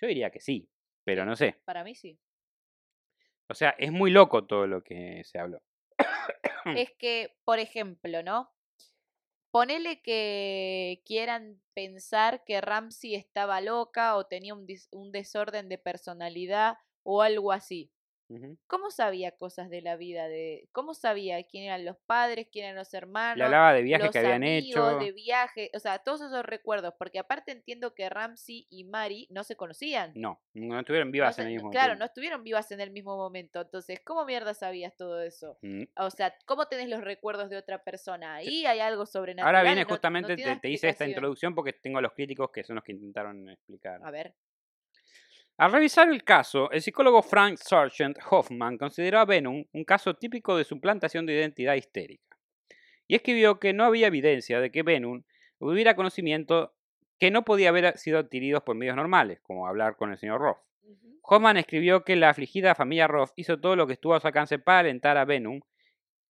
Yo 0.00 0.08
diría 0.08 0.30
que 0.30 0.40
sí, 0.40 0.70
pero 1.06 1.24
no 1.24 1.36
sé. 1.36 1.56
Para 1.64 1.84
mí 1.84 1.94
sí. 1.94 2.18
O 3.48 3.54
sea, 3.54 3.70
es 3.78 3.92
muy 3.92 4.10
loco 4.10 4.44
todo 4.44 4.66
lo 4.66 4.82
que 4.82 5.22
se 5.24 5.38
habló. 5.38 5.62
Es 6.76 6.90
que, 6.98 7.38
por 7.44 7.60
ejemplo, 7.60 8.24
¿no? 8.24 8.52
Ponele 9.52 10.02
que 10.02 11.00
quieran 11.06 11.62
pensar 11.74 12.42
que 12.44 12.60
Ramsey 12.60 13.14
estaba 13.14 13.60
loca 13.60 14.16
o 14.16 14.26
tenía 14.26 14.52
un, 14.52 14.66
un 14.90 15.12
desorden 15.12 15.68
de 15.68 15.78
personalidad 15.78 16.78
o 17.04 17.22
algo 17.22 17.52
así. 17.52 17.92
¿Cómo 18.66 18.90
sabía 18.90 19.30
cosas 19.32 19.70
de 19.70 19.82
la 19.82 19.96
vida 19.96 20.28
de... 20.28 20.68
¿Cómo 20.72 20.94
sabía 20.94 21.42
quién 21.44 21.64
eran 21.64 21.84
los 21.84 21.96
padres, 22.06 22.48
quién 22.50 22.66
eran 22.66 22.76
los 22.76 22.92
hermanos? 22.92 23.38
Le 23.38 23.44
hablaba 23.44 23.72
de 23.72 23.82
viajes 23.82 24.10
que 24.10 24.18
habían 24.18 24.42
hecho. 24.42 24.98
de 24.98 25.12
viaje, 25.12 25.70
o 25.74 25.78
sea, 25.78 26.00
todos 26.00 26.20
esos 26.22 26.44
recuerdos, 26.44 26.94
porque 26.98 27.18
aparte 27.18 27.52
entiendo 27.52 27.94
que 27.94 28.08
Ramsey 28.08 28.66
y 28.68 28.84
Mari 28.84 29.28
no 29.30 29.44
se 29.44 29.56
conocían. 29.56 30.12
No, 30.14 30.40
no 30.54 30.78
estuvieron 30.80 31.12
vivas 31.12 31.38
en 31.38 31.46
el 31.46 31.54
mismo 31.54 31.70
claro, 31.70 31.92
tiempo. 31.92 31.98
no 32.00 32.04
estuvieron 32.06 32.42
vivas 32.42 32.70
en 32.72 32.80
el 32.80 32.90
mismo 32.90 33.16
momento. 33.16 33.60
Entonces, 33.60 34.00
¿cómo 34.04 34.24
mierda 34.24 34.54
sabías 34.54 34.96
todo 34.96 35.22
eso? 35.22 35.58
Mm. 35.62 35.84
O 35.96 36.10
sea, 36.10 36.34
¿cómo 36.46 36.66
tenés 36.66 36.88
los 36.88 37.02
recuerdos 37.02 37.48
de 37.48 37.56
otra 37.56 37.84
persona? 37.84 38.34
Ahí 38.36 38.66
hay 38.66 38.80
algo 38.80 39.06
sobrenatural. 39.06 39.54
Ahora 39.54 39.62
viene 39.62 39.82
no- 39.82 39.88
no 39.88 39.94
justamente, 39.94 40.36
te, 40.36 40.56
te 40.56 40.68
hice 40.68 40.88
esta 40.88 41.06
introducción 41.06 41.54
porque 41.54 41.72
tengo 41.72 41.98
a 41.98 42.02
los 42.02 42.12
críticos 42.12 42.50
que 42.50 42.64
son 42.64 42.76
los 42.76 42.84
que 42.84 42.92
intentaron 42.92 43.48
explicar. 43.50 44.00
A 44.02 44.10
ver. 44.10 44.34
Al 45.58 45.72
revisar 45.72 46.10
el 46.10 46.22
caso, 46.22 46.70
el 46.70 46.82
psicólogo 46.82 47.22
Frank 47.22 47.56
Sargent 47.56 48.18
Hoffman 48.30 48.76
consideró 48.76 49.20
a 49.20 49.24
Venom 49.24 49.64
un 49.72 49.84
caso 49.84 50.12
típico 50.12 50.54
de 50.54 50.64
suplantación 50.64 51.24
de 51.24 51.32
identidad 51.32 51.76
histérica. 51.76 52.36
Y 53.08 53.14
escribió 53.14 53.58
que 53.58 53.72
no 53.72 53.84
había 53.84 54.08
evidencia 54.08 54.60
de 54.60 54.70
que 54.70 54.82
Venom 54.82 55.22
hubiera 55.58 55.96
conocimiento 55.96 56.74
que 57.18 57.30
no 57.30 57.46
podía 57.46 57.70
haber 57.70 57.96
sido 57.96 58.18
adquiridos 58.18 58.64
por 58.64 58.76
medios 58.76 58.96
normales, 58.96 59.40
como 59.40 59.66
hablar 59.66 59.96
con 59.96 60.10
el 60.10 60.18
señor 60.18 60.42
Roth. 60.42 60.58
Hoffman 61.22 61.56
escribió 61.56 62.04
que 62.04 62.16
la 62.16 62.28
afligida 62.28 62.74
familia 62.74 63.08
Roth 63.08 63.30
hizo 63.36 63.58
todo 63.58 63.76
lo 63.76 63.86
que 63.86 63.94
estuvo 63.94 64.14
a 64.14 64.20
su 64.20 64.26
alcance 64.26 64.58
para 64.58 64.80
alentar 64.80 65.16
a 65.16 65.24
Venom 65.24 65.60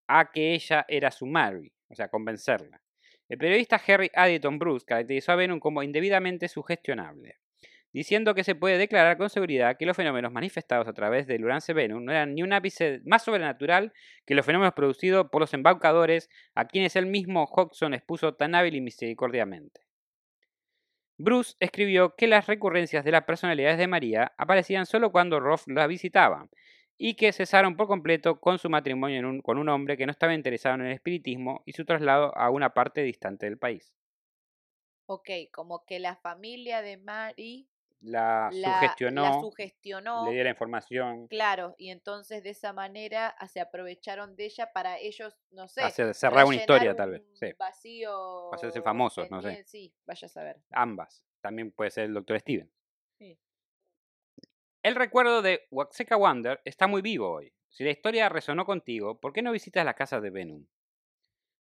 a 0.07 0.31
que 0.31 0.55
ella 0.55 0.87
era 0.87 1.11
su 1.11 1.27
Mary, 1.27 1.73
o 1.89 1.97
sea, 1.97 2.09
convencerla. 2.09 2.81
El 3.29 3.39
periodista 3.39 3.83
Harry 3.89 4.09
Addington 4.15 4.61
Bruce 4.61 4.87
caracterizó 4.87 5.33
a 5.33 5.37
Venom 5.37 5.59
como 5.59 5.83
indebidamente 5.83 6.47
sugestionable, 6.47 7.41
diciendo 7.93 8.35
que 8.35 8.45
se 8.45 8.55
puede 8.55 8.79
declarar 8.79 9.17
con 9.17 9.31
seguridad 9.31 9.77
que 9.79 9.87
los 9.87 9.97
fenómenos 9.97 10.33
manifestados 10.33 10.87
a 10.87 10.93
través 10.93 11.27
del 11.27 11.45
Urance 11.45 11.73
Venom 11.73 12.05
no 12.05 12.13
eran 12.13 12.35
ni 12.35 12.43
un 12.43 12.53
ápice 12.53 13.01
más 13.05 13.25
sobrenatural 13.25 13.93
que 14.27 14.35
los 14.35 14.45
fenómenos 14.45 14.75
producidos 14.75 15.29
por 15.31 15.41
los 15.41 15.55
embaucadores 15.55 16.29
a 16.55 16.67
quienes 16.67 16.97
él 16.97 17.07
mismo 17.07 17.45
Hodgson 17.45 17.95
expuso 17.95 18.35
tan 18.35 18.55
hábil 18.55 18.75
y 18.75 18.81
misericordiamente. 18.81 19.81
Bruce 21.19 21.55
escribió 21.61 22.15
que 22.15 22.27
las 22.27 22.47
recurrencias 22.47 23.05
de 23.05 23.13
las 23.13 23.25
personalidades 23.25 23.79
de 23.79 23.87
María 23.87 24.35
aparecían 24.37 24.85
solo 24.85 25.11
cuando 25.11 25.41
Roth 25.41 25.67
la 25.67 25.87
visitaba 25.87 26.49
y 26.99 27.15
que 27.15 27.33
cesaron 27.33 27.77
por 27.77 27.87
completo 27.87 28.41
con 28.41 28.59
su 28.59 28.69
matrimonio 28.69 29.23
con 29.43 29.59
un 29.59 29.69
hombre 29.69 29.97
que 29.97 30.07
no 30.07 30.13
estaba 30.13 30.35
interesado 30.35 30.75
en 30.77 30.83
el 30.83 30.93
espiritismo 30.93 31.63
y 31.65 31.73
su 31.73 31.85
traslado 31.85 32.37
a 32.37 32.51
una 32.51 32.75
parte 32.75 33.03
distante 33.03 33.47
del 33.47 33.59
país. 33.59 33.95
Ok, 35.07 35.31
como 35.53 35.85
que 35.85 36.01
la 36.01 36.17
familia 36.17 36.83
de 36.83 36.97
Mari 36.97 37.69
La, 38.07 38.49
la, 38.53 38.75
sugestionó, 38.75 39.23
la 39.23 39.41
sugestionó. 39.41 40.27
le 40.27 40.33
dio 40.33 40.45
la 40.45 40.51
información, 40.51 41.27
Claro, 41.27 41.75
y 41.77 41.91
entonces 41.91 42.43
de 42.45 42.51
esa 42.51 42.73
manera 42.73 43.29
ah, 43.39 43.49
se 43.49 43.61
aprovecharon 43.61 44.37
de 44.37 44.45
ella 44.45 44.71
para 44.73 44.99
ellos, 44.99 45.37
no 45.51 45.67
sé, 45.67 45.83
hacer- 45.83 46.15
cerrar 46.15 46.45
una 46.45 46.55
historia 46.57 46.95
tal 46.95 47.11
vez. 47.11 47.23
Sí, 47.35 47.53
vacío. 47.59 48.55
Hacerse 48.55 48.81
famosos, 48.81 49.29
no 49.31 49.43
sé. 49.43 49.65
Sí, 49.65 49.93
vaya 50.07 50.27
a 50.27 50.29
saber. 50.29 50.57
ambas. 50.71 51.25
También 51.41 51.73
puede 51.73 51.91
ser 51.91 52.05
el 52.05 52.15
Dr. 52.15 52.39
Steven. 52.41 52.71
Sí. 53.19 53.39
El 54.83 54.95
recuerdo 54.95 55.43
de 55.43 55.67
Waxeca 55.71 56.17
Wonder 56.17 56.61
está 56.65 56.87
muy 56.87 57.03
vivo 57.03 57.31
hoy. 57.31 57.53
Si 57.69 57.83
la 57.85 57.91
historia 57.91 58.29
resonó 58.29 58.65
contigo, 58.65 59.21
¿por 59.21 59.33
qué 59.33 59.43
no 59.43 59.51
visitas 59.53 59.85
las 59.85 59.97
casas 59.97 60.23
de 60.23 60.31
Venom? 60.31 60.65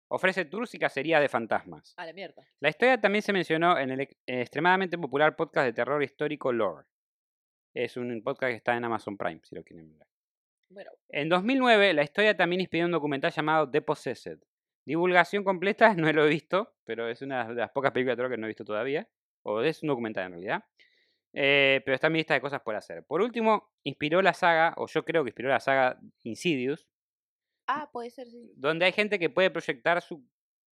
Ofrece 0.08 0.44
tours 0.44 0.74
y 0.74 0.78
cacería 0.78 1.18
de 1.20 1.28
fantasmas. 1.28 1.94
A 1.96 2.06
la 2.06 2.12
mierda. 2.12 2.46
La 2.60 2.68
historia 2.68 3.00
también 3.00 3.22
se 3.22 3.32
mencionó 3.32 3.78
en 3.78 3.90
el 3.90 4.00
ex- 4.00 4.14
eh, 4.26 4.42
extremadamente 4.42 4.96
popular 4.98 5.34
podcast 5.34 5.66
de 5.66 5.72
terror 5.72 6.02
histórico 6.02 6.52
Lore. 6.52 6.86
Es 7.74 7.96
un 7.96 8.22
podcast 8.22 8.50
que 8.50 8.56
está 8.56 8.76
en 8.76 8.84
Amazon 8.84 9.16
Prime, 9.16 9.40
si 9.42 9.54
lo 9.54 9.64
quieren 9.64 9.96
ver. 9.98 10.06
Bueno, 10.70 10.90
En 11.08 11.28
2009, 11.28 11.92
la 11.94 12.02
historia 12.02 12.36
también 12.36 12.60
inspiró 12.60 12.86
un 12.86 12.92
documental 12.92 13.32
llamado 13.32 13.70
The 13.70 13.82
Possessed, 13.82 14.38
Divulgación 14.86 15.44
completa 15.44 15.94
no 15.96 16.12
lo 16.12 16.26
he 16.26 16.28
visto, 16.28 16.74
pero 16.84 17.08
es 17.08 17.22
una 17.22 17.48
de 17.48 17.54
las 17.54 17.70
pocas 17.70 17.90
películas 17.92 18.12
de 18.12 18.16
terror 18.18 18.30
que 18.30 18.36
no 18.38 18.46
he 18.46 18.48
visto 18.48 18.64
todavía. 18.64 19.08
O 19.42 19.60
es 19.62 19.82
un 19.82 19.88
documental 19.88 20.26
en 20.26 20.32
realidad. 20.32 20.64
Eh, 21.32 21.82
pero 21.84 21.94
está 21.96 22.06
en 22.06 22.12
mi 22.12 22.18
lista 22.20 22.34
de 22.34 22.40
cosas 22.40 22.60
por 22.62 22.76
hacer. 22.76 23.04
Por 23.04 23.20
último, 23.20 23.72
inspiró 23.82 24.22
la 24.22 24.34
saga, 24.34 24.72
o 24.76 24.86
yo 24.86 25.04
creo 25.04 25.24
que 25.24 25.30
inspiró 25.30 25.48
la 25.48 25.58
saga 25.60 25.98
Insidious, 26.22 26.86
Ah, 27.68 27.88
puede 27.92 28.10
ser, 28.10 28.28
sí. 28.30 28.54
donde 28.54 28.86
hay 28.86 28.92
gente 28.92 29.18
que 29.18 29.30
puede 29.30 29.50
proyectar 29.50 30.00
su 30.02 30.24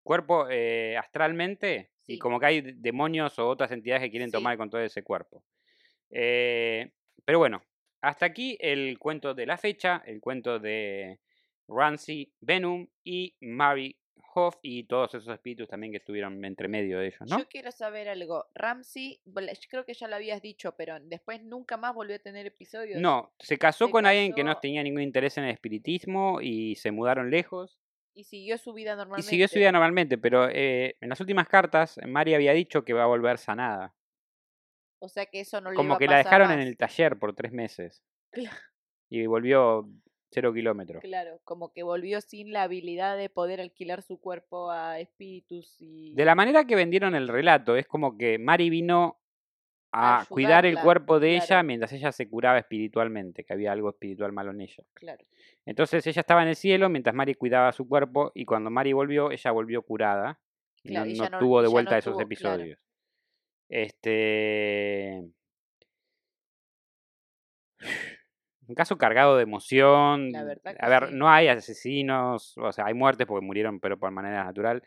cuerpo 0.03 0.47
eh, 0.49 0.97
astralmente 0.97 1.91
y 2.07 2.17
como 2.17 2.39
que 2.39 2.45
hay 2.47 2.61
demonios 2.61 3.37
o 3.39 3.47
otras 3.47 3.71
entidades 3.71 4.03
que 4.03 4.11
quieren 4.11 4.31
Sí. 4.31 4.31
tomar 4.31 4.53
el 4.53 4.57
control 4.57 4.81
de 4.83 4.87
ese 4.87 5.03
cuerpo. 5.03 5.43
Eh, 6.11 6.93
pero 7.25 7.39
bueno, 7.39 7.63
hasta 8.01 8.27
aquí 8.27 8.57
el 8.61 8.99
cuento 8.99 9.35
de 9.35 9.47
la 9.47 9.57
fecha, 9.57 10.03
el 10.05 10.21
cuento 10.21 10.59
de 10.59 11.19
Ramsey, 11.67 12.33
Venom 12.41 12.87
y 13.03 13.37
Mary 13.41 13.98
Hoff 14.33 14.55
y 14.61 14.83
todos 14.83 15.13
esos 15.15 15.33
espíritus 15.33 15.67
también 15.67 15.91
que 15.91 15.97
estuvieron 15.97 16.43
entre 16.45 16.67
medio 16.67 16.99
de 16.99 17.07
ellos, 17.07 17.21
¿no? 17.21 17.39
Yo 17.39 17.47
quiero 17.47 17.71
saber 17.71 18.09
algo. 18.09 18.45
Ramsey, 18.53 19.21
creo 19.69 19.85
que 19.85 19.93
ya 19.93 20.07
lo 20.07 20.15
habías 20.15 20.41
dicho, 20.41 20.75
pero 20.75 20.99
después 20.99 21.41
nunca 21.43 21.77
más 21.77 21.93
volvió 21.93 22.15
a 22.15 22.19
tener 22.19 22.45
episodios. 22.45 22.99
No, 23.01 23.33
se 23.39 23.57
casó 23.57 23.85
Se 23.85 23.91
con 23.91 24.05
alguien 24.05 24.33
que 24.33 24.43
no 24.43 24.57
tenía 24.57 24.83
ningún 24.83 25.01
interés 25.01 25.37
en 25.37 25.45
el 25.45 25.51
espiritismo 25.51 26.41
y 26.41 26.75
se 26.75 26.91
mudaron 26.91 27.29
lejos. 27.29 27.79
Y 28.13 28.23
siguió 28.25 28.57
su 28.57 28.73
vida 28.73 28.93
Y 28.93 28.97
normalmente. 28.97 29.29
siguió 29.29 29.47
su 29.47 29.57
vida 29.57 29.71
normalmente, 29.71 30.17
pero 30.17 30.49
eh, 30.49 30.97
en 30.99 31.09
las 31.09 31.19
últimas 31.21 31.47
cartas 31.47 31.99
Mari 32.05 32.33
había 32.33 32.53
dicho 32.53 32.83
que 32.83 32.93
va 32.93 33.03
a 33.03 33.07
volver 33.07 33.37
sanada. 33.37 33.95
O 34.99 35.07
sea 35.07 35.25
que 35.25 35.39
eso 35.39 35.61
no 35.61 35.69
le 35.69 35.75
Como 35.75 35.89
iba 35.89 35.95
a 35.95 35.99
que 35.99 36.07
la 36.07 36.17
dejaron 36.17 36.51
en 36.51 36.59
el 36.59 36.75
taller 36.75 37.17
por 37.17 37.33
tres 37.33 37.53
meses. 37.53 38.03
Claro. 38.31 38.57
Y 39.09 39.25
volvió 39.25 39.89
cero 40.31 40.53
kilómetros. 40.53 41.01
Claro, 41.01 41.39
como 41.43 41.71
que 41.73 41.83
volvió 41.83 42.21
sin 42.21 42.51
la 42.53 42.63
habilidad 42.63 43.17
de 43.17 43.29
poder 43.29 43.61
alquilar 43.61 44.01
su 44.01 44.19
cuerpo 44.19 44.71
a 44.71 44.99
espíritus 44.99 45.75
y... 45.79 46.13
De 46.15 46.25
la 46.25 46.35
manera 46.35 46.65
que 46.65 46.75
vendieron 46.75 47.15
el 47.15 47.27
relato, 47.27 47.75
es 47.75 47.87
como 47.87 48.17
que 48.17 48.37
Mari 48.37 48.69
vino 48.69 49.17
a 49.91 50.23
cuidar 50.29 50.67
el 50.67 50.79
cuerpo 50.79 51.19
de 51.19 51.35
ella 51.37 51.63
mientras 51.63 51.91
ella 51.93 52.11
se 52.11 52.29
curaba 52.29 52.59
espiritualmente, 52.59 53.43
que 53.43 53.53
había 53.53 53.71
algo 53.71 53.89
espiritual 53.89 54.31
malo 54.31 54.51
en 54.51 54.61
ella. 54.61 54.83
Claro. 54.93 55.25
Entonces 55.65 56.05
ella 56.05 56.19
estaba 56.19 56.43
en 56.43 56.49
el 56.49 56.55
cielo 56.55 56.89
mientras 56.89 57.15
Mari 57.15 57.33
cuidaba 57.33 57.71
su 57.71 57.87
cuerpo 57.87 58.31
y 58.35 58.45
cuando 58.45 58.69
Mari 58.69 58.93
volvió, 58.93 59.31
ella 59.31 59.51
volvió 59.51 59.81
curada 59.81 60.39
y 60.83 60.89
Claro, 60.89 61.05
no, 61.05 61.11
y 61.11 61.17
no 61.17 61.23
ya 61.23 61.29
no- 61.31 61.39
tuvo 61.39 61.61
de 61.63 61.67
vuelta 61.69 61.91
no 61.93 61.97
esos 61.97 62.13
tuvo, 62.13 62.27
claro. 62.27 62.61
episodios. 62.63 62.79
Este. 63.67 65.23
Un 68.69 68.75
caso 68.75 68.97
cargado 68.97 69.35
de 69.35 69.43
emoción. 69.43 70.31
La 70.31 70.43
verdad 70.43 70.75
que 70.75 70.85
A 70.85 70.87
ver, 70.89 71.09
sí. 71.09 71.15
no 71.15 71.27
hay 71.29 71.47
asesinos, 71.47 72.55
o 72.57 72.71
sea, 72.71 72.85
hay 72.85 72.93
muertes 72.93 73.25
porque 73.25 73.45
murieron, 73.45 73.79
pero 73.79 73.97
por 73.99 74.11
manera 74.11 74.43
natural. 74.43 74.83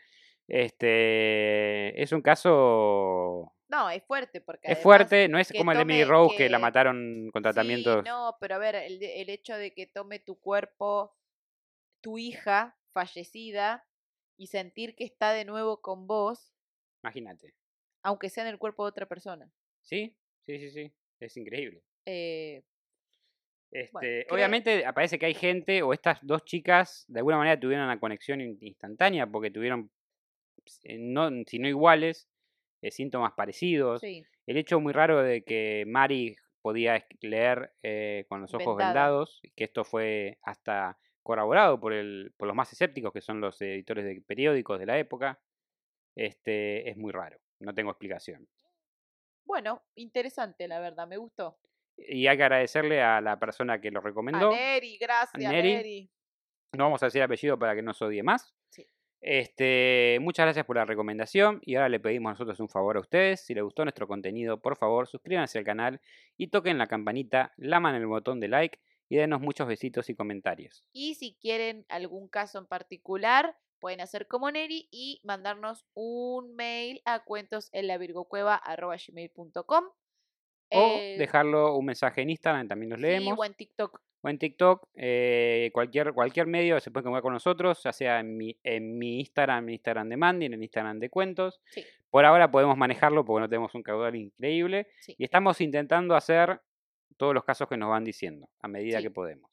Este. 0.47 2.01
Es 2.01 2.11
un 2.11 2.21
caso. 2.21 3.53
No, 3.67 3.89
es 3.89 4.03
fuerte 4.03 4.39
porque 4.39 4.71
Es 4.71 4.79
fuerte, 4.79 5.27
no 5.27 5.37
es 5.37 5.51
como 5.51 5.71
el 5.71 5.77
de 5.77 5.81
Emily 5.81 6.03
Rose 6.03 6.35
que 6.37 6.49
la 6.49 6.59
mataron 6.59 7.29
con 7.31 7.43
tratamientos. 7.43 8.03
Sí, 8.03 8.09
no, 8.09 8.37
pero 8.39 8.55
a 8.55 8.57
ver, 8.59 8.75
el, 8.75 9.01
el 9.03 9.29
hecho 9.29 9.55
de 9.57 9.73
que 9.73 9.87
tome 9.87 10.19
tu 10.19 10.39
cuerpo, 10.39 11.15
tu 12.01 12.17
hija 12.17 12.77
fallecida, 12.93 13.85
y 14.37 14.47
sentir 14.47 14.95
que 14.95 15.03
está 15.03 15.31
de 15.33 15.45
nuevo 15.45 15.81
con 15.81 16.07
vos, 16.07 16.53
Imagínate. 17.03 17.53
aunque 18.03 18.29
sea 18.29 18.43
en 18.43 18.49
el 18.49 18.59
cuerpo 18.59 18.83
de 18.85 18.89
otra 18.89 19.07
persona. 19.07 19.51
¿Sí? 19.81 20.15
Sí, 20.45 20.59
sí, 20.59 20.69
sí. 20.69 20.93
Es 21.19 21.35
increíble. 21.37 21.83
Eh, 22.05 22.63
Este, 23.73 24.25
Obviamente 24.31 24.85
aparece 24.85 25.17
que 25.17 25.25
hay 25.25 25.33
gente 25.33 25.81
o 25.81 25.93
estas 25.93 26.19
dos 26.21 26.45
chicas 26.45 27.05
de 27.07 27.19
alguna 27.19 27.37
manera 27.37 27.59
tuvieron 27.59 27.85
una 27.85 27.99
conexión 27.99 28.39
in- 28.41 28.57
instantánea 28.61 29.27
porque 29.27 29.51
tuvieron, 29.51 29.89
eh, 30.83 30.97
no, 30.99 31.29
si 31.47 31.59
no 31.59 31.67
iguales, 31.67 32.27
eh, 32.81 32.91
síntomas 32.91 33.33
parecidos. 33.33 34.01
sí, 34.01 34.25
El 34.45 34.57
hecho 34.57 34.79
muy 34.79 34.93
raro 34.93 35.21
de 35.23 35.43
que 35.43 35.85
Mari 35.87 36.35
podía 36.61 37.05
leer 37.21 37.73
eh, 37.83 38.25
con 38.29 38.41
los 38.41 38.53
ojos 38.53 38.77
vendados, 38.77 39.41
que 39.55 39.63
esto 39.65 39.83
fue 39.83 40.37
hasta 40.43 40.97
corroborado 41.23 41.79
por, 41.79 41.93
el, 41.93 42.33
por 42.37 42.47
los 42.47 42.55
más 42.55 42.71
escépticos, 42.73 43.13
que 43.13 43.21
son 43.21 43.41
los 43.41 43.61
editores 43.61 44.05
de 44.05 44.21
periódicos 44.21 44.79
de 44.79 44.85
la 44.85 44.97
época, 44.99 45.41
este, 46.15 46.89
es 46.89 46.97
muy 46.97 47.11
raro. 47.11 47.39
No 47.59 47.73
tengo 47.73 47.91
explicación. 47.91 48.47
bueno, 49.45 49.83
interesante, 49.95 50.67
la 50.67 50.79
verdad, 50.79 51.07
me 51.07 51.17
gustó. 51.17 51.57
Y 51.97 52.27
hay 52.27 52.37
que 52.37 52.43
agradecerle 52.43 53.01
a 53.01 53.21
la 53.21 53.39
persona 53.39 53.79
que 53.79 53.91
lo 53.91 54.01
recomendó. 54.01 54.51
A 54.51 54.55
Neri, 54.55 54.97
gracias, 54.97 55.41
Neri. 55.41 55.75
Neri. 55.75 56.11
No 56.73 56.85
vamos 56.85 57.03
a 57.03 57.07
decir 57.07 57.21
apellido 57.21 57.57
para 57.59 57.75
que 57.75 57.81
no 57.81 57.93
se 57.93 58.05
odie 58.05 58.23
más. 58.23 58.53
Sí. 58.69 58.87
Este, 59.21 60.17
muchas 60.21 60.45
gracias 60.45 60.65
por 60.65 60.75
la 60.75 60.85
recomendación 60.85 61.61
y 61.63 61.75
ahora 61.75 61.87
le 61.87 61.99
pedimos 61.99 62.31
nosotros 62.31 62.59
un 62.59 62.67
favor 62.67 62.97
a 62.97 62.99
ustedes. 62.99 63.39
Si 63.45 63.53
les 63.53 63.63
gustó 63.63 63.85
nuestro 63.85 64.07
contenido, 64.07 64.61
por 64.61 64.75
favor, 64.75 65.07
suscríbanse 65.07 65.59
al 65.59 65.63
canal 65.63 66.01
y 66.35 66.47
toquen 66.47 66.77
la 66.77 66.87
campanita, 66.87 67.53
laman 67.55 67.95
el 67.95 68.07
botón 68.07 68.39
de 68.41 68.49
like 68.49 68.79
y 69.07 69.15
denos 69.15 69.39
muchos 69.39 69.67
besitos 69.67 70.09
y 70.09 70.15
comentarios. 70.15 70.83
Y 70.91 71.15
si 71.15 71.37
quieren 71.39 71.85
algún 71.87 72.27
caso 72.27 72.57
en 72.57 72.65
particular, 72.65 73.55
pueden 73.79 74.01
hacer 74.01 74.27
como 74.27 74.49
Neri 74.49 74.89
y 74.91 75.21
mandarnos 75.23 75.85
un 75.93 76.55
mail 76.55 77.01
a 77.05 77.23
cuentos 77.23 77.69
en 80.69 81.15
O 81.15 81.19
dejarlo 81.19 81.75
un 81.75 81.85
mensaje 81.85 82.21
en 82.21 82.29
Instagram, 82.31 82.67
también 82.67 82.89
los 82.91 82.99
leemos. 82.99 83.37
o 83.37 83.45
en 83.45 83.53
TikTok. 83.53 84.01
o 84.21 84.29
en 84.29 84.37
TikTok, 84.39 84.87
eh, 84.95 85.69
cualquier, 85.73 86.13
cualquier 86.13 86.47
medio 86.47 86.79
se 86.79 86.89
puede 86.91 87.03
comunicar 87.03 87.23
con 87.23 87.33
nosotros, 87.33 87.83
ya 87.83 87.91
sea 87.91 88.19
en 88.21 88.37
mi, 88.37 88.57
en 88.63 88.97
mi 88.97 89.19
Instagram, 89.19 89.65
mi 89.65 89.73
Instagram 89.73 90.07
de 90.09 90.17
Mandy, 90.17 90.45
en 90.45 90.53
el 90.53 90.63
Instagram 90.63 90.99
de 90.99 91.09
Cuentos. 91.09 91.59
Sí. 91.67 91.83
Por 92.09 92.25
ahora 92.25 92.49
podemos 92.49 92.77
manejarlo 92.77 93.25
porque 93.25 93.41
no 93.41 93.49
tenemos 93.49 93.75
un 93.75 93.83
caudal 93.83 94.15
increíble. 94.15 94.87
Sí. 95.01 95.15
Y 95.17 95.23
estamos 95.25 95.59
intentando 95.61 96.15
hacer 96.15 96.61
todos 97.17 97.33
los 97.33 97.43
casos 97.43 97.67
que 97.67 97.77
nos 97.77 97.89
van 97.89 98.03
diciendo 98.05 98.47
a 98.61 98.67
medida 98.67 98.97
Sí. 98.99 99.03
que 99.03 99.11
podemos. 99.11 99.51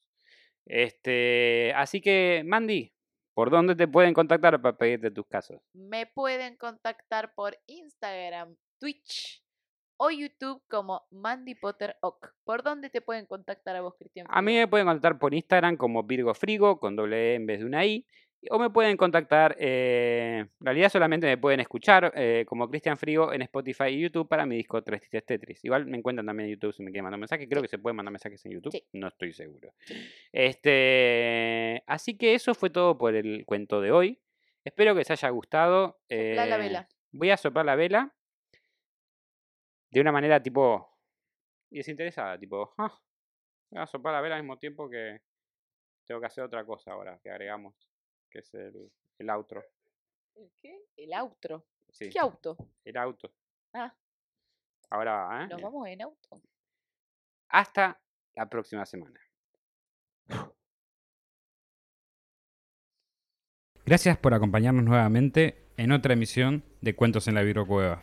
Este, 0.67 1.73
así 1.75 2.01
que, 2.01 2.43
Mandy, 2.47 2.93
¿por 3.35 3.51
dónde 3.51 3.75
te 3.75 3.89
pueden 3.89 4.15
contactar 4.15 4.61
para 4.63 4.77
pedirte 4.77 5.11
tus 5.11 5.27
casos? 5.27 5.61
Me 5.73 6.07
pueden 6.07 6.57
contactar 6.57 7.35
por 7.35 7.57
Instagram, 7.67 8.55
Twitch 8.79 9.43
o 10.03 10.11
YouTube 10.11 10.63
como 10.67 11.07
Mandy 11.11 11.55
Potter 11.55 11.97
Ock. 12.01 12.33
¿Por 12.45 12.63
dónde 12.63 12.89
te 12.89 13.03
pueden 13.03 13.27
contactar 13.27 13.77
a 13.77 13.83
vos, 13.83 13.95
Cristian? 13.99 14.27
A 14.31 14.41
mí 14.41 14.57
me 14.57 14.67
pueden 14.67 14.87
contactar 14.87 15.19
por 15.19 15.35
Instagram 15.35 15.77
como 15.77 16.05
Virgo 16.05 16.33
Frigo, 16.33 16.81
con 16.81 16.97
doble 16.97 17.33
E 17.33 17.35
en 17.35 17.47
vez 17.47 17.61
de 17.61 17.67
una 17.67 17.85
I. 17.85 18.07
O 18.49 18.59
me 18.59 18.71
pueden 18.71 18.97
contactar, 18.97 19.55
eh, 19.61 20.47
en 20.59 20.65
realidad 20.65 20.89
solamente 20.89 21.27
me 21.27 21.37
pueden 21.37 21.61
escuchar 21.61 22.15
eh, 22.17 22.47
como 22.49 22.71
Cristian 22.71 22.97
Frigo 22.97 23.35
en 23.35 23.43
Spotify 23.43 23.89
y 23.89 24.01
YouTube 24.01 24.27
para 24.27 24.47
mi 24.47 24.57
disco 24.57 24.83
Tres 24.83 25.01
Tristes 25.03 25.27
Tetris. 25.27 25.63
Igual 25.67 25.85
me 25.85 25.99
encuentran 25.99 26.25
también 26.25 26.49
en 26.49 26.55
YouTube 26.55 26.73
si 26.73 26.83
me 26.83 26.91
quieren 26.91 27.05
mandar 27.05 27.21
mensajes. 27.21 27.47
Creo 27.47 27.61
que 27.61 27.69
se 27.69 27.77
pueden 27.77 27.97
mandar 27.97 28.13
mensajes 28.13 28.43
en 28.47 28.53
YouTube. 28.53 28.73
Sí. 28.73 28.83
No 28.95 29.09
estoy 29.09 29.35
seguro. 29.35 29.75
Este, 30.33 31.83
así 31.87 32.17
que 32.17 32.33
eso 32.33 32.55
fue 32.55 32.71
todo 32.71 32.97
por 32.97 33.15
el 33.15 33.45
cuento 33.45 33.83
de 33.83 33.93
hoy. 33.93 34.19
Espero 34.65 34.95
que 34.95 35.01
les 35.01 35.11
haya 35.11 35.29
gustado. 35.29 35.99
Soplá 36.09 36.47
la 36.47 36.57
eh, 36.57 36.59
vela. 36.59 36.89
Voy 37.13 37.29
a 37.29 37.37
soplar 37.37 37.67
la 37.67 37.75
vela 37.75 38.15
de 39.91 40.01
una 40.01 40.13
manera 40.13 40.43
tipo 40.43 40.97
desinteresada, 41.71 42.39
tipo, 42.39 42.73
"Ah, 42.79 42.99
voy 43.71 43.81
a 43.83 43.87
soplar 43.87 44.15
la 44.15 44.21
vela 44.21 44.37
al 44.37 44.43
mismo 44.43 44.59
tiempo 44.59 44.89
que 44.89 45.21
tengo 46.07 46.21
que 46.21 46.27
hacer 46.27 46.45
otra 46.45 46.65
cosa 46.65 46.93
ahora 46.93 47.19
que 47.23 47.31
agregamos, 47.31 47.75
que 48.31 48.41
es 48.41 48.55
el, 48.55 48.91
el 49.19 49.31
outro. 49.31 49.63
¿El 50.35 50.51
qué? 50.61 50.87
El 50.97 51.13
outro. 51.15 51.67
Sí, 51.91 52.09
¿Qué 52.11 52.19
auto? 52.19 52.57
el 52.85 52.97
auto. 52.97 53.33
Ah, 53.73 53.95
Ahora 54.91 55.15
va, 55.25 55.45
¿eh? 55.45 55.49
nos 55.49 55.63
vamos 55.63 55.87
en 55.87 56.03
auto. 56.03 56.43
Hasta 57.49 58.01
la 58.35 58.49
próxima 58.49 58.85
semana. 58.85 59.21
Gracias 63.87 64.19
por 64.19 64.35
acompañarnos 64.35 64.85
nuevamente 64.85 65.73
en 65.77 65.93
otra 65.93 66.13
emisión 66.15 66.65
de 66.81 66.95
Cuentos 66.95 67.29
en 67.29 67.35
la 67.35 67.65
Cueva. 67.67 68.03